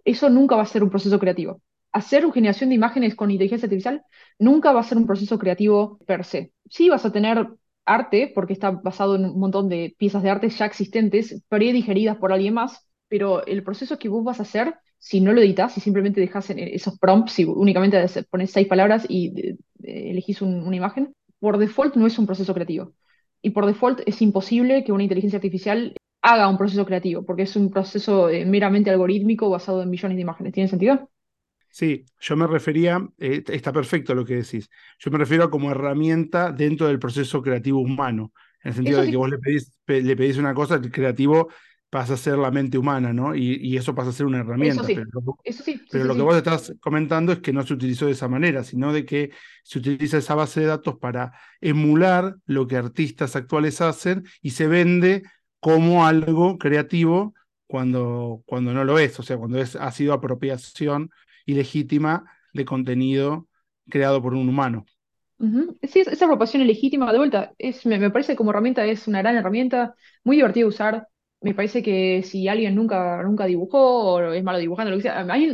eso 0.03 0.29
nunca 0.29 0.55
va 0.55 0.63
a 0.63 0.65
ser 0.65 0.83
un 0.83 0.89
proceso 0.89 1.19
creativo. 1.19 1.61
Hacer 1.91 2.29
generación 2.33 2.69
de 2.69 2.75
imágenes 2.75 3.15
con 3.15 3.31
inteligencia 3.31 3.67
artificial 3.67 4.03
nunca 4.39 4.71
va 4.71 4.81
a 4.81 4.83
ser 4.83 4.97
un 4.97 5.05
proceso 5.05 5.37
creativo 5.37 5.99
per 6.05 6.25
se. 6.25 6.51
Sí 6.69 6.89
vas 6.89 7.05
a 7.05 7.11
tener 7.11 7.47
arte, 7.85 8.31
porque 8.33 8.53
está 8.53 8.71
basado 8.71 9.15
en 9.15 9.25
un 9.25 9.39
montón 9.39 9.69
de 9.69 9.95
piezas 9.97 10.23
de 10.23 10.29
arte 10.29 10.49
ya 10.49 10.65
existentes, 10.65 11.43
predigeridas 11.49 12.17
por 12.17 12.33
alguien 12.33 12.55
más, 12.55 12.87
pero 13.07 13.45
el 13.45 13.63
proceso 13.63 13.99
que 13.99 14.09
vos 14.09 14.23
vas 14.23 14.39
a 14.39 14.43
hacer 14.43 14.75
si 15.03 15.19
no 15.19 15.33
lo 15.33 15.41
editas 15.41 15.77
y 15.77 15.81
simplemente 15.81 16.21
dejas 16.21 16.49
esos 16.51 16.97
prompts 16.97 17.37
y 17.39 17.43
únicamente 17.43 18.01
pones 18.29 18.51
seis 18.51 18.67
palabras 18.67 19.05
y 19.09 19.33
eh, 19.47 19.57
elegís 19.83 20.41
una 20.41 20.73
imagen, 20.73 21.13
por 21.39 21.57
default 21.57 21.97
no 21.97 22.07
es 22.07 22.17
un 22.17 22.25
proceso 22.25 22.53
creativo. 22.53 22.93
Y 23.41 23.49
por 23.49 23.65
default 23.65 23.99
es 24.05 24.21
imposible 24.21 24.85
que 24.85 24.93
una 24.93 25.03
inteligencia 25.03 25.35
artificial 25.35 25.93
haga 26.21 26.47
un 26.47 26.57
proceso 26.57 26.85
creativo, 26.85 27.25
porque 27.25 27.41
es 27.41 27.53
un 27.57 27.69
proceso 27.69 28.29
eh, 28.29 28.45
meramente 28.45 28.91
algorítmico 28.91 29.49
basado 29.49 29.83
en 29.83 29.89
millones 29.89 30.15
de 30.15 30.21
imágenes. 30.21 30.53
¿Tiene 30.53 30.69
sentido? 30.69 31.09
Sí, 31.69 32.05
yo 32.21 32.37
me 32.37 32.47
refería, 32.47 33.05
eh, 33.17 33.43
está 33.45 33.73
perfecto 33.73 34.15
lo 34.15 34.23
que 34.23 34.35
decís, 34.35 34.69
yo 34.99 35.11
me 35.11 35.17
refiero 35.17 35.43
a 35.43 35.51
como 35.51 35.69
herramienta 35.69 36.53
dentro 36.53 36.87
del 36.87 36.99
proceso 36.99 37.41
creativo 37.41 37.81
humano, 37.81 38.31
en 38.63 38.69
el 38.69 38.75
sentido 38.75 39.01
de 39.01 39.11
que 39.11 39.17
vos 39.17 39.29
le 39.29 39.37
pedís, 39.37 39.77
le 39.85 40.15
pedís 40.15 40.37
una 40.37 40.53
cosa, 40.53 40.75
el 40.75 40.89
creativo 40.89 41.49
pasa 41.93 42.15
a 42.15 42.17
ser 42.17 42.39
la 42.39 42.49
mente 42.49 42.79
humana, 42.79 43.13
¿no? 43.13 43.35
Y, 43.35 43.77
eso 43.77 43.93
pasa 43.93 44.09
a 44.09 44.13
ser 44.13 44.25
una 44.25 44.39
herramienta. 44.39 44.81
Eso 45.43 45.63
sí. 45.63 45.79
Pero, 45.91 46.05
lo 46.05 46.15
que 46.15 46.21
vos 46.23 46.35
estás 46.35 46.73
comentando 46.81 47.31
es 47.31 47.37
que 47.37 47.53
no 47.53 47.61
se 47.61 47.75
utilizó 47.75 48.07
de 48.07 48.13
esa 48.13 48.27
manera, 48.27 48.63
sino 48.63 48.91
de 48.91 49.05
que 49.05 49.29
se 49.61 49.77
utiliza 49.77 50.17
esa 50.17 50.33
base 50.33 50.61
de 50.61 50.65
datos 50.65 50.97
para 50.97 51.33
emular 51.61 52.35
lo 52.47 52.65
que 52.65 52.77
artistas 52.77 53.35
actuales 53.35 53.79
hacen 53.79 54.23
y 54.41 54.49
se 54.49 54.65
vende 54.65 55.21
como 55.59 56.07
algo 56.07 56.57
creativo 56.57 57.35
cuando, 57.67 58.41
cuando 58.47 58.73
no 58.73 58.83
lo 58.85 58.97
es, 58.97 59.19
o 59.19 59.23
sea, 59.23 59.37
cuando 59.37 59.59
es, 59.59 59.75
ha 59.75 59.91
sido 59.91 60.13
apropiación 60.13 61.11
ilegítima 61.45 62.25
de 62.53 62.65
contenido 62.65 63.47
creado 63.87 64.19
por 64.19 64.33
un 64.33 64.49
humano. 64.49 64.87
Sí, 65.83 65.99
esa 65.99 66.25
apropiación 66.25 66.63
ilegítima, 66.63 67.11
de 67.11 67.19
vuelta, 67.19 67.53
es, 67.59 67.85
me, 67.85 67.99
me, 67.99 68.09
parece 68.09 68.35
como 68.35 68.49
herramienta, 68.49 68.83
es 68.83 69.07
una 69.07 69.19
gran 69.19 69.35
herramienta, 69.35 69.93
muy 70.23 70.37
divertida 70.37 70.63
de 70.63 70.69
usar 70.69 71.07
me 71.43 71.53
parece 71.53 71.83
que 71.83 72.23
si 72.23 72.47
alguien 72.47 72.75
nunca, 72.75 73.21
nunca 73.23 73.45
dibujó 73.45 74.15
o 74.15 74.33
es 74.33 74.43
malo 74.43 74.59
dibujando, 74.59 74.91
lo 74.91 74.97
que 74.97 75.03
sea, 75.03 75.23
mí 75.25 75.47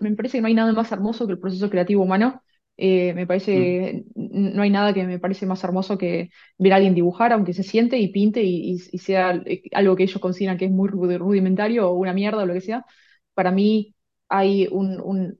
me 0.00 0.16
parece 0.16 0.38
que 0.38 0.42
no 0.42 0.46
hay 0.48 0.54
nada 0.54 0.72
más 0.72 0.92
hermoso 0.92 1.26
que 1.26 1.32
el 1.32 1.40
proceso 1.40 1.68
creativo 1.70 2.02
humano. 2.04 2.42
Eh, 2.76 3.14
me 3.14 3.26
parece, 3.26 4.04
mm. 4.14 4.54
no 4.56 4.62
hay 4.62 4.70
nada 4.70 4.92
que 4.94 5.04
me 5.04 5.18
parece 5.20 5.46
más 5.46 5.62
hermoso 5.64 5.96
que 5.98 6.30
ver 6.58 6.72
a 6.72 6.76
alguien 6.76 6.94
dibujar, 6.94 7.32
aunque 7.32 7.52
se 7.52 7.62
siente 7.62 7.98
y 7.98 8.08
pinte 8.08 8.42
y, 8.42 8.78
sea 8.78 9.34
eh, 9.46 9.62
algo 9.72 9.96
que 9.96 10.04
ellos 10.04 10.20
consideran 10.20 10.58
que 10.58 10.66
es 10.66 10.70
muy 10.72 10.88
rudimentario 10.88 11.88
o 11.90 11.94
una 11.94 12.12
mierda 12.12 12.42
o 12.42 12.46
lo 12.46 12.54
que 12.54 12.60
sea. 12.60 12.84
Para 13.34 13.50
mí 13.52 13.94
hay 14.28 14.68
un, 14.70 15.38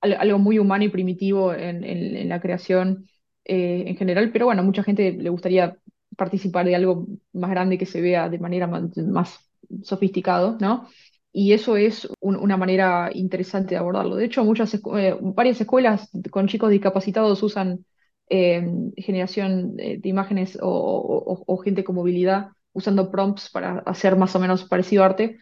algo 0.00 0.38
muy 0.38 0.58
humano 0.58 0.84
y 0.84 0.88
primitivo 0.90 1.54
en, 1.54 2.28
la 2.28 2.40
creación 2.40 3.06
eh, 3.44 3.84
en 3.86 3.96
general, 3.96 4.30
pero 4.32 4.46
bueno, 4.46 4.62
a 4.62 4.64
mucha 4.64 4.82
gente 4.82 5.12
le 5.12 5.30
gustaría 5.30 5.76
participar 6.16 6.66
de 6.66 6.76
algo 6.76 7.06
más 7.32 7.50
grande 7.50 7.78
que 7.78 7.86
se 7.86 8.00
vea 8.00 8.28
de 8.28 8.38
manera 8.38 8.66
más, 8.66 9.38
sofisticado, 9.82 10.56
¿no? 10.60 10.88
Y 11.32 11.52
eso 11.52 11.76
es 11.76 12.08
una 12.20 12.56
manera 12.56 13.10
interesante 13.12 13.74
de 13.74 13.76
abordarlo. 13.76 14.16
De 14.16 14.24
hecho, 14.24 14.44
muchas 14.44 14.72
eh, 14.74 15.16
varias 15.20 15.60
escuelas 15.60 16.10
con 16.30 16.48
chicos 16.48 16.70
discapacitados 16.70 17.42
usan 17.42 17.84
eh, 18.30 18.66
generación 18.96 19.76
de 19.76 20.00
imágenes 20.04 20.58
o, 20.60 21.60
gente 21.62 21.84
con 21.84 21.96
movilidad 21.96 22.48
usando 22.72 23.10
prompts 23.10 23.50
para 23.50 23.78
hacer 23.80 24.16
más 24.16 24.34
o 24.34 24.40
menos 24.40 24.64
parecido 24.64 25.04
arte 25.04 25.38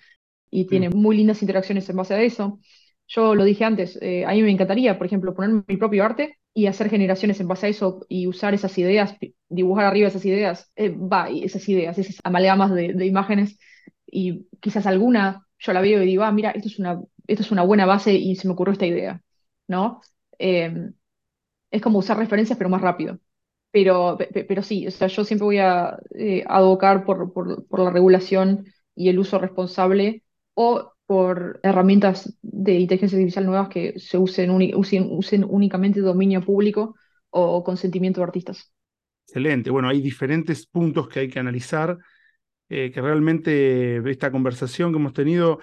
y 0.50 0.66
tiene 0.66 0.90
muy 0.90 1.16
lindas 1.16 1.42
interacciones 1.42 1.88
en 1.88 1.96
base 1.96 2.14
a 2.14 2.22
eso. 2.22 2.60
Yo 3.06 3.34
lo 3.34 3.44
dije 3.44 3.64
antes, 3.64 3.98
eh, 4.00 4.24
a 4.24 4.32
mí 4.32 4.42
me 4.42 4.50
encantaría, 4.50 4.96
por 4.98 5.06
ejemplo, 5.06 5.34
poner 5.34 5.64
mi 5.66 5.76
propio 5.76 6.04
arte 6.04 6.38
y 6.54 6.66
hacer 6.66 6.88
generaciones 6.88 7.40
en 7.40 7.48
base 7.48 7.66
a 7.66 7.68
eso 7.70 8.06
y 8.08 8.26
usar 8.26 8.54
esas 8.54 8.76
ideas, 8.78 9.16
dibujar 9.48 9.84
arriba 9.86 10.08
esas 10.08 10.24
ideas, 10.24 10.72
eh, 10.76 10.90
va, 10.90 11.28
esas 11.28 11.68
ideas, 11.68 11.98
esas 11.98 12.16
amalgamas 12.24 12.72
de, 12.74 13.06
imágenes 13.06 13.58
y 14.06 14.46
quizás 14.60 14.86
alguna 14.86 15.46
yo 15.58 15.72
la 15.72 15.80
veo 15.80 16.02
y 16.02 16.06
digo, 16.06 16.24
ah, 16.24 16.32
mira, 16.32 16.50
esto 16.52 16.68
es 16.68 16.78
una, 16.78 17.00
esto 17.26 17.42
es 17.42 17.50
una 17.52 17.62
buena 17.62 17.86
base 17.86 18.14
y 18.14 18.36
se 18.36 18.46
me 18.48 18.54
ocurrió 18.54 18.72
esta 18.72 18.86
idea, 18.86 19.22
¿no? 19.68 20.00
Em, 20.38 20.94
es 21.70 21.82
como 21.82 21.98
usar 21.98 22.18
referencias 22.18 22.58
pero 22.58 22.70
más 22.70 22.82
rápido. 22.82 23.18
Pero, 23.72 24.18
pero 24.48 24.62
sí, 24.62 24.86
o 24.86 24.90
sea, 24.92 25.08
yo 25.08 25.24
siempre 25.24 25.44
voy 25.46 25.58
a 25.58 25.98
eh, 26.16 26.44
abocar 26.48 27.04
por, 27.04 27.32
por, 27.32 27.66
por 27.66 27.80
la 27.80 27.90
regulación 27.90 28.66
y 28.94 29.08
el 29.10 29.18
uso 29.18 29.38
responsable 29.38 30.24
o 30.54 30.93
por 31.06 31.60
herramientas 31.62 32.36
de 32.42 32.74
inteligencia 32.74 33.18
artificial 33.18 33.46
nuevas 33.46 33.68
que 33.68 33.98
se 33.98 34.16
usen, 34.16 34.50
únicamente 34.50 36.00
dominio 36.00 36.40
público 36.40 36.96
o 37.30 37.62
consentimiento 37.62 38.20
de 38.20 38.24
artistas. 38.24 38.72
Excelente. 39.26 39.70
Bueno, 39.70 39.88
hay 39.88 40.00
diferentes 40.00 40.66
puntos 40.66 41.08
que 41.08 41.20
hay 41.20 41.28
que 41.28 41.38
analizar, 41.38 41.98
eh, 42.68 42.90
que 42.92 43.00
realmente 43.00 43.98
esta 44.10 44.30
conversación 44.30 44.92
que 44.92 44.98
hemos 44.98 45.12
tenido 45.12 45.58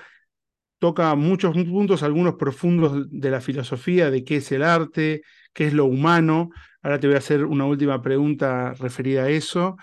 toca 0.79 1.13
muchos 1.15 1.53
puntos, 1.53 2.03
algunos 2.03 2.35
profundos 2.35 3.07
de 3.09 3.29
la 3.29 3.39
filosofía, 3.39 4.09
de 4.09 4.23
qué 4.23 4.37
es 4.37 4.51
el 4.51 4.63
arte, 4.63 5.21
qué 5.53 5.67
es 5.67 5.73
lo 5.73 5.85
humano. 5.85 6.49
Ahora 6.81 6.99
te 6.99 7.07
voy 7.07 7.15
a 7.15 7.19
hacer 7.19 7.45
una 7.45 7.65
última 7.65 8.01
pregunta 8.01 8.73
referida 8.73 9.23
a 9.23 9.29
eso 9.29 9.77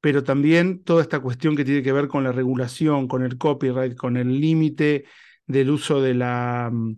pero 0.00 0.24
también 0.24 0.82
toda 0.84 1.02
esta 1.02 1.20
cuestión 1.20 1.56
que 1.56 1.64
tiene 1.64 1.82
que 1.82 1.92
ver 1.92 2.08
con 2.08 2.24
la 2.24 2.32
regulación, 2.32 3.08
con 3.08 3.22
el 3.22 3.38
copyright, 3.38 3.96
con 3.96 4.16
el 4.16 4.40
límite 4.40 5.04
del 5.46 5.70
uso 5.70 6.00
de 6.00 6.14
la, 6.14 6.70
mm, 6.72 6.96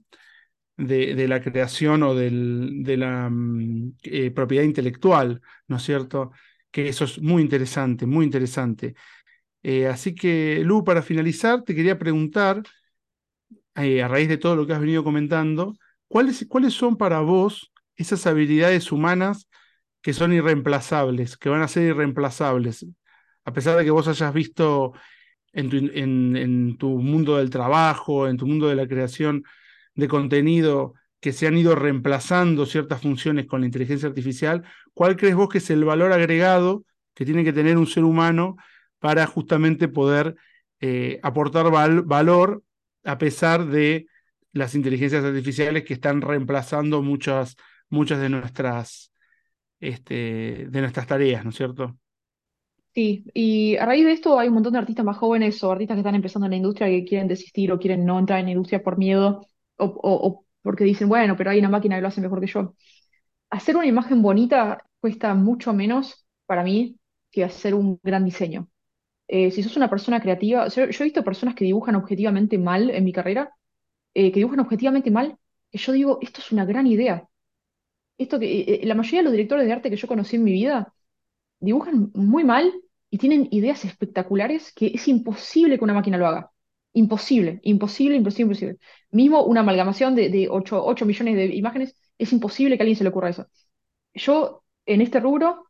de, 0.76 1.28
la 1.28 1.40
creación 1.42 2.02
o 2.02 2.14
del, 2.14 2.82
de 2.82 2.96
la 2.96 3.28
mm, 3.30 3.94
eh, 4.04 4.30
propiedad 4.30 4.64
intelectual, 4.64 5.40
¿no 5.68 5.76
es 5.76 5.82
cierto? 5.82 6.32
Que 6.70 6.88
eso 6.88 7.04
es 7.04 7.20
muy 7.20 7.42
interesante, 7.42 8.06
muy 8.06 8.24
interesante. 8.24 8.94
Eh, 9.62 9.86
así 9.88 10.14
que, 10.14 10.62
Lu, 10.64 10.84
para 10.84 11.02
finalizar, 11.02 11.62
te 11.64 11.74
quería 11.74 11.98
preguntar, 11.98 12.62
eh, 13.76 14.02
a 14.02 14.08
raíz 14.08 14.28
de 14.28 14.38
todo 14.38 14.56
lo 14.56 14.66
que 14.66 14.74
has 14.74 14.80
venido 14.80 15.04
comentando, 15.04 15.74
¿cuáles, 16.08 16.46
¿cuáles 16.48 16.74
son 16.74 16.96
para 16.96 17.20
vos 17.20 17.72
esas 17.96 18.26
habilidades 18.26 18.92
humanas 18.92 19.48
que 20.02 20.12
son 20.12 20.32
irreemplazables, 20.32 21.36
que 21.36 21.48
van 21.48 21.62
a 21.62 21.68
ser 21.68 21.84
irreemplazables. 21.84 22.86
A 23.44 23.52
pesar 23.52 23.76
de 23.76 23.84
que 23.84 23.90
vos 23.90 24.08
hayas 24.08 24.34
visto 24.34 24.92
en 25.52 26.76
tu, 26.78 26.88
mundo 26.98 27.36
del 27.36 27.50
trabajo, 27.50 28.26
en 28.28 28.36
tu 28.36 28.46
mundo 28.46 28.68
de 28.68 28.76
la 28.76 28.88
creación 28.88 29.44
de 29.94 30.08
contenido, 30.08 30.94
que 31.20 31.32
se 31.32 31.46
han 31.46 31.56
ido 31.56 31.76
reemplazando 31.76 32.66
ciertas 32.66 33.00
funciones 33.00 33.46
con 33.46 33.60
la 33.60 33.66
inteligencia 33.66 34.08
artificial, 34.08 34.64
¿cuál 34.92 35.16
crees 35.16 35.36
vos 35.36 35.48
que 35.48 35.58
es 35.58 35.70
el 35.70 35.84
valor 35.84 36.12
agregado 36.12 36.84
que 37.14 37.24
tiene 37.24 37.44
que 37.44 37.52
tener 37.52 37.76
un 37.78 37.86
ser 37.86 38.04
humano 38.04 38.56
para 38.98 39.26
justamente 39.26 39.88
poder 39.88 40.34
eh, 40.80 41.20
aportar 41.22 41.70
valor 41.70 42.62
a 43.04 43.18
pesar 43.18 43.66
de 43.66 44.06
las 44.52 44.74
inteligencias 44.74 45.24
artificiales 45.24 45.84
que 45.84 45.94
están 45.94 46.22
reemplazando 46.22 47.02
muchas, 47.02 47.56
muchas 47.88 48.20
de 48.20 48.28
nuestras 48.28 49.11
este, 49.82 50.66
de 50.70 50.80
nuestras 50.80 51.06
tareas, 51.06 51.44
¿no 51.44 51.50
es 51.50 51.56
cierto? 51.56 51.96
Sí, 52.94 53.24
y 53.32 53.76
a 53.76 53.86
raíz 53.86 54.04
de 54.04 54.12
esto 54.12 54.38
hay 54.38 54.48
un 54.48 54.54
montón 54.54 54.74
de 54.74 54.78
artistas 54.80 55.04
más 55.04 55.16
jóvenes 55.16 55.62
o 55.64 55.72
artistas 55.72 55.94
que 55.94 56.00
están 56.00 56.14
empezando 56.14 56.44
en 56.46 56.50
la 56.50 56.56
industria 56.56 56.88
que 56.88 57.04
quieren 57.04 57.26
desistir 57.26 57.72
o 57.72 57.78
quieren 57.78 58.04
no 58.04 58.18
entrar 58.18 58.40
en 58.40 58.46
la 58.46 58.50
industria 58.52 58.82
por 58.82 58.98
miedo 58.98 59.46
o, 59.78 60.44
porque 60.60 60.84
dicen, 60.84 61.08
bueno, 61.08 61.34
pero 61.36 61.50
hay 61.50 61.58
una 61.58 61.70
máquina 61.70 61.96
que 61.96 62.02
lo 62.02 62.08
hace 62.08 62.20
mejor 62.20 62.40
que 62.40 62.46
yo. 62.46 62.74
Hacer 63.50 63.76
una 63.76 63.86
imagen 63.86 64.22
bonita 64.22 64.84
cuesta 65.00 65.34
mucho 65.34 65.72
menos 65.74 66.26
para 66.46 66.64
mí 66.64 66.98
que 67.30 67.44
hacer 67.44 67.74
un 67.74 68.00
gran 68.02 68.24
diseño. 68.24 68.68
Eh, 69.28 69.50
si 69.52 69.62
sos 69.62 69.76
una 69.76 69.90
persona 69.90 70.20
creativa, 70.20 70.68
yo, 70.68 70.86
yo 70.90 71.04
he 71.04 71.06
visto 71.06 71.24
personas 71.24 71.54
que 71.56 71.64
dibujan 71.64 71.96
objetivamente 71.96 72.58
mal 72.58 72.90
en 72.90 73.04
mi 73.04 73.12
carrera, 73.12 73.52
eh, 74.14 74.32
que 74.32 74.40
dibujan 74.40 74.60
objetivamente 74.60 75.10
mal, 75.10 75.38
que 75.70 75.78
yo 75.78 75.92
digo, 75.92 76.18
esto 76.22 76.40
es 76.40 76.52
una 76.52 76.64
gran 76.66 76.86
idea. 76.86 77.28
Esto 78.22 78.38
que 78.38 78.46
eh, 78.60 78.80
eh, 78.82 78.86
la 78.86 78.94
mayoría 78.94 79.20
de 79.20 79.24
los 79.24 79.32
directores 79.32 79.66
de 79.66 79.72
arte 79.72 79.90
que 79.90 79.96
yo 79.96 80.08
conocí 80.08 80.36
en 80.36 80.44
mi 80.44 80.52
vida 80.52 80.92
dibujan 81.60 82.10
muy 82.14 82.44
mal 82.44 82.72
y 83.10 83.18
tienen 83.18 83.48
ideas 83.52 83.84
espectaculares 83.84 84.72
que 84.74 84.88
es 84.94 85.08
imposible 85.08 85.78
que 85.78 85.84
una 85.84 85.94
máquina 85.94 86.18
lo 86.18 86.26
haga. 86.26 86.50
Imposible, 86.94 87.60
imposible, 87.62 88.16
imposible, 88.16 88.44
imposible. 88.44 88.78
Mismo 89.10 89.44
una 89.44 89.60
amalgamación 89.60 90.14
de, 90.14 90.30
de 90.30 90.48
8, 90.50 90.84
8 90.84 91.06
millones 91.06 91.36
de 91.36 91.46
imágenes, 91.56 91.96
es 92.18 92.32
imposible 92.32 92.76
que 92.76 92.82
a 92.82 92.84
alguien 92.84 92.96
se 92.96 93.04
le 93.04 93.10
ocurra 93.10 93.30
eso. 93.30 93.46
Yo, 94.14 94.64
en 94.86 95.00
este 95.00 95.20
rubro, 95.20 95.68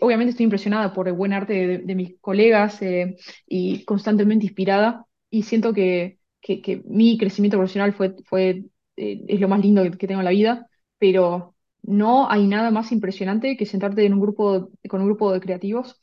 obviamente 0.00 0.30
estoy 0.30 0.44
impresionada 0.44 0.92
por 0.92 1.08
el 1.08 1.14
buen 1.14 1.32
arte 1.32 1.52
de, 1.54 1.78
de 1.78 1.94
mis 1.94 2.18
colegas 2.20 2.80
eh, 2.82 3.16
y 3.46 3.84
constantemente 3.84 4.46
inspirada 4.46 5.06
y 5.30 5.42
siento 5.42 5.72
que, 5.72 6.18
que, 6.40 6.62
que 6.62 6.82
mi 6.86 7.18
crecimiento 7.18 7.58
profesional 7.58 7.92
fue, 7.92 8.14
fue, 8.26 8.64
eh, 8.96 9.24
es 9.28 9.40
lo 9.40 9.48
más 9.48 9.60
lindo 9.60 9.82
que, 9.82 9.92
que 9.92 10.06
tengo 10.06 10.20
en 10.20 10.24
la 10.24 10.30
vida, 10.30 10.68
pero 10.98 11.53
no 11.86 12.30
hay 12.30 12.46
nada 12.46 12.70
más 12.70 12.92
impresionante 12.92 13.56
que 13.56 13.66
sentarte 13.66 14.04
con 14.08 15.00
un 15.02 15.06
grupo 15.06 15.32
de 15.32 15.40
creativos 15.40 16.00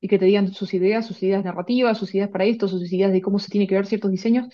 y 0.00 0.08
que 0.08 0.18
te 0.18 0.26
digan 0.26 0.52
sus 0.52 0.74
ideas, 0.74 1.06
sus 1.06 1.22
ideas 1.22 1.44
narrativas, 1.44 1.98
sus 1.98 2.14
ideas 2.14 2.30
para 2.30 2.44
esto, 2.44 2.68
sus 2.68 2.92
ideas 2.92 3.12
de 3.12 3.22
cómo 3.22 3.38
se 3.38 3.50
tiene 3.50 3.66
que 3.66 3.74
ver 3.74 3.86
ciertos 3.86 4.10
diseños 4.10 4.48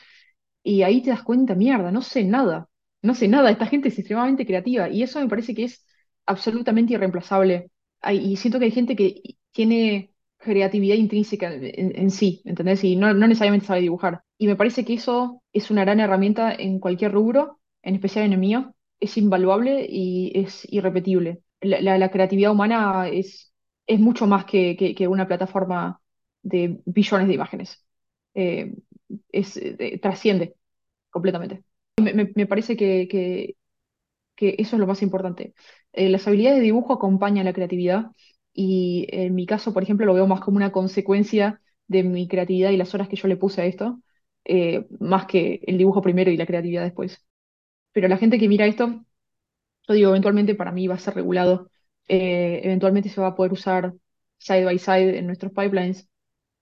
y 0.63 0.83
ahí 0.83 1.03
te 1.03 1.11
das 1.11 1.23
cuenta, 1.23 1.55
mierda, 1.55 1.91
no 1.91 2.03
sé 2.03 2.25
nada, 2.25 2.69
no 3.03 3.15
sé 3.15 3.29
nada, 3.29 3.51
esta 3.51 3.67
gente 3.67 3.89
es 3.89 3.99
extremadamente 3.99 4.47
creativa 4.47 4.89
y 4.89 5.03
eso 5.03 5.21
me 5.21 5.29
parece 5.29 5.55
que 5.55 5.65
es 5.65 5.87
absolutamente 6.27 6.93
irreemplazable. 6.95 7.71
Y 8.13 8.37
siento 8.37 8.59
que 8.59 8.67
hay 8.67 8.71
gente 8.71 8.97
que 8.97 9.23
tiene 9.53 10.15
creatividad 10.39 10.97
intrínseca 10.97 11.53
en, 11.53 11.97
en 11.99 12.11
sí, 12.11 12.43
¿entendés? 12.45 12.83
Y 12.85 12.97
no, 12.97 13.13
no 13.15 13.27
necesariamente 13.27 13.67
sabe 13.67 13.81
dibujar. 13.81 14.23
Y 14.39 14.47
me 14.47 14.57
parece 14.57 14.85
que 14.85 14.95
eso 14.95 15.43
es 15.53 15.71
una 15.71 15.83
gran 15.85 16.01
herramienta 16.01 16.55
en 16.55 16.79
cualquier 16.81 17.13
rubro, 17.13 17.61
en 17.83 17.95
especial 17.95 18.25
en 18.27 18.33
el 18.35 18.39
mío, 18.39 18.75
es 19.01 19.17
invaluable 19.17 19.87
y 19.89 20.33
es 20.39 20.67
irrepetible. 20.73 21.43
La, 21.61 21.81
la- 21.81 21.99
creatividad 22.11 22.53
humana 22.53 23.09
es, 23.09 23.53
es 23.87 24.01
mucho 24.01 24.27
más 24.27 24.45
que, 24.45 24.77
que- 24.77 24.95
una 25.09 25.27
plataforma 25.29 26.01
de 26.43 26.81
billones 26.87 27.29
de 27.29 27.35
imágenes. 27.35 27.85
Eh, 28.35 28.75
es, 29.33 29.57
eh, 29.57 29.99
trasciende 30.03 30.57
completamente. 31.11 31.65
Me, 32.03 32.15
me- 32.15 32.33
parece 32.47 32.77
que, 32.77 33.09
que- 34.37 34.57
eso 34.59 34.77
es 34.77 34.81
lo 34.81 34.87
más 34.87 35.03
importante. 35.03 35.55
Eh, 35.93 36.09
las 36.09 36.27
habilidades 36.27 36.59
de 36.59 36.65
dibujo 36.65 36.93
acompañan 36.93 37.45
la 37.45 37.53
creatividad 37.53 38.13
y 38.53 39.07
en 39.11 39.35
mi 39.35 39.47
caso, 39.47 39.73
por 39.73 39.83
ejemplo, 39.83 40.07
lo 40.07 40.15
veo 40.15 40.27
más 40.27 40.41
como 40.41 40.57
una 40.57 40.73
consecuencia 40.73 41.61
de 41.89 42.03
mi 42.05 42.29
creatividad 42.29 42.71
y 42.71 42.77
las 42.77 42.95
horas 42.95 43.09
que 43.09 43.17
yo 43.17 43.29
le 43.29 43.37
puse 43.37 43.63
a 43.63 43.67
esto, 43.67 44.01
más 45.01 45.27
que 45.27 45.61
el 45.67 45.79
dibujo 45.79 46.03
primero 46.03 46.31
y 46.31 46.37
la 46.37 46.47
creatividad 46.47 46.83
después. 46.85 47.25
Pero 47.93 48.09
la 48.09 48.19
gente 48.19 48.39
que 48.39 48.49
mira 48.49 48.67
esto, 48.67 49.05
yo 49.89 49.95
digo, 49.95 50.11
eventualmente 50.11 50.55
para 50.55 50.73
mí 50.73 50.87
va 50.89 50.95
a 50.97 50.99
ser 50.99 51.15
regulado, 51.15 51.71
eh, 52.09 52.61
eventualmente 52.65 53.09
se 53.09 53.21
va 53.21 53.29
a 53.29 53.37
poder 53.37 53.53
usar 53.53 53.95
side 54.39 54.65
by 54.65 54.79
side 54.79 55.19
en 55.19 55.27
nuestros 55.27 55.53
pipelines. 55.53 56.09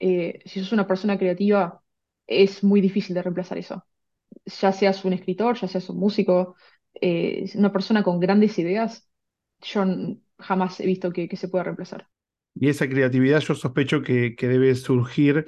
Eh, 0.00 0.40
si 0.46 0.60
sos 0.60 0.72
una 0.72 0.86
persona 0.86 1.18
creativa, 1.18 1.82
es 2.26 2.64
muy 2.64 2.80
difícil 2.80 3.14
de 3.14 3.22
reemplazar 3.22 3.58
eso 3.58 3.84
ya 4.44 4.72
seas 4.72 5.04
un 5.04 5.12
escritor, 5.12 5.58
ya 5.58 5.68
seas 5.68 5.88
un 5.90 5.98
músico, 5.98 6.56
eh, 7.00 7.50
una 7.54 7.72
persona 7.72 8.02
con 8.02 8.20
grandes 8.20 8.58
ideas, 8.58 9.08
yo 9.62 9.84
jamás 10.38 10.80
he 10.80 10.86
visto 10.86 11.12
que, 11.12 11.28
se 11.36 11.48
pueda 11.48 11.64
reemplazar. 11.64 12.08
Y 12.54 12.68
esa 12.68 12.88
creatividad 12.88 13.40
yo 13.40 13.54
sospecho 13.54 14.02
que 14.02 14.34
debe 14.40 14.74
surgir 14.74 15.46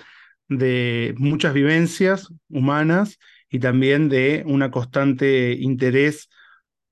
de 0.48 1.14
muchas 1.16 1.54
vivencias 1.54 2.32
humanas 2.48 3.18
y 3.50 3.58
también 3.58 4.08
de 4.08 4.42
una 4.46 4.70
constante 4.70 5.52
interés 5.58 6.28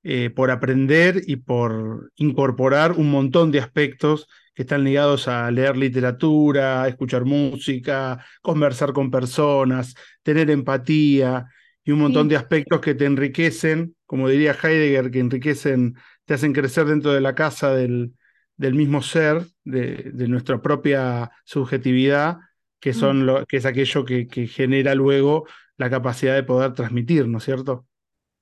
eh, 0.03 0.29
por 0.29 0.51
aprender 0.51 1.21
y 1.27 1.37
por 1.37 2.11
incorporar 2.15 2.93
un 2.93 3.11
montón 3.11 3.51
de 3.51 3.59
aspectos 3.59 4.27
que 4.55 4.63
están 4.63 4.83
ligados 4.83 5.27
a 5.27 5.49
leer 5.51 5.77
literatura, 5.77 6.87
escuchar 6.87 7.25
música, 7.25 8.23
conversar 8.41 8.93
con 8.93 9.11
personas, 9.11 9.95
tener 10.23 10.49
empatía 10.51 11.47
y 11.83 11.91
un 11.91 11.99
montón 11.99 12.27
Sí, 12.27 12.29
de 12.29 12.35
aspectos 12.37 12.79
que 12.81 12.95
te 12.95 13.05
enriquecen, 13.05 13.95
como 14.05 14.29
diría 14.29 14.55
Heidegger, 14.61 15.11
que 15.11 15.19
enriquecen, 15.19 15.95
te 16.25 16.33
hacen 16.33 16.53
crecer 16.53 16.85
dentro 16.85 17.11
de 17.13 17.21
la 17.21 17.35
casa 17.35 17.73
del, 17.73 18.13
del 18.57 18.75
mismo 18.75 19.01
ser, 19.01 19.43
de, 19.63 20.11
de 20.13 20.27
nuestra 20.27 20.61
propia 20.61 21.31
subjetividad, 21.45 22.37
que, 22.79 22.93
mm, 22.93 22.93
son 22.93 23.25
lo, 23.25 23.45
que 23.45 23.57
es 23.57 23.65
aquello 23.65 24.05
que, 24.05 24.27
que 24.27 24.47
genera 24.47 24.95
luego 24.95 25.45
la 25.79 25.89
capacidad 25.91 26.35
de 26.35 26.43
poder 26.43 26.75
transmitir, 26.75 27.27
¿no 27.29 27.39
es 27.39 27.45
cierto? 27.45 27.87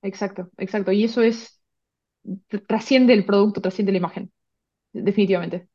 exacto, 0.02 0.50
exacto. 0.58 0.92
Y 0.92 1.04
eso 1.04 1.22
es, 1.22 1.62
tr- 2.50 2.66
trasciende 2.68 3.14
el 3.14 3.26
producto, 3.26 3.62
trasciende 3.62 3.92
la 3.94 4.00
imagen, 4.00 4.32
definitivamente. 4.94 5.70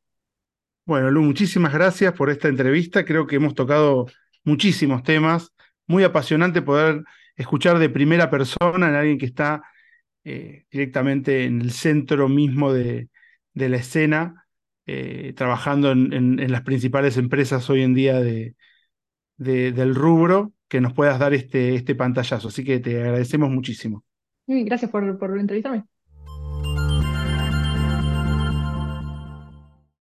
Bueno, 0.85 1.09
Lu, 1.11 1.21
muchísimas 1.21 1.73
gracias 1.73 2.13
por 2.13 2.29
esta 2.29 2.47
entrevista. 2.49 3.05
Creo 3.05 3.25
que 3.25 3.37
hemos 3.37 3.55
tocado 3.55 4.07
muchísimos 4.43 5.03
temas. 5.03 5.53
Muy 5.87 6.03
apasionante 6.03 6.61
poder 6.61 7.03
escuchar 7.35 7.79
de 7.79 7.89
primera 7.89 8.29
persona 8.29 8.89
en 8.89 8.95
alguien 8.95 9.17
que 9.17 9.25
está 9.25 9.63
eh, 10.25 10.65
directamente 10.71 11.45
en 11.45 11.61
el 11.61 11.71
centro 11.71 12.29
mismo 12.29 12.73
de, 12.73 13.09
de 13.53 13.69
la 13.69 13.77
escena, 13.77 14.47
eh, 14.87 15.33
trabajando 15.37 15.91
en, 15.91 16.13
en- 16.13 16.39
en 16.39 16.51
las 16.51 16.63
principales 16.63 17.17
empresas 17.17 17.69
hoy 17.69 17.83
en 17.83 17.93
día 17.95 18.19
de, 18.21 18.55
de- 19.37 19.71
del 19.71 19.95
rubro, 19.95 20.53
que 20.67 20.81
nos 20.81 20.93
puedas 20.93 21.19
dar 21.19 21.33
este, 21.33 21.75
este 21.75 21.95
pantallazo. 21.95 22.47
Así 22.47 22.63
que 22.63 22.79
te 22.79 23.01
agradecemos 23.01 23.49
muchísimo. 23.49 24.03
Gracias 24.47 24.91
por, 24.91 25.17
por 25.17 25.37
entrevistarme. 25.39 25.85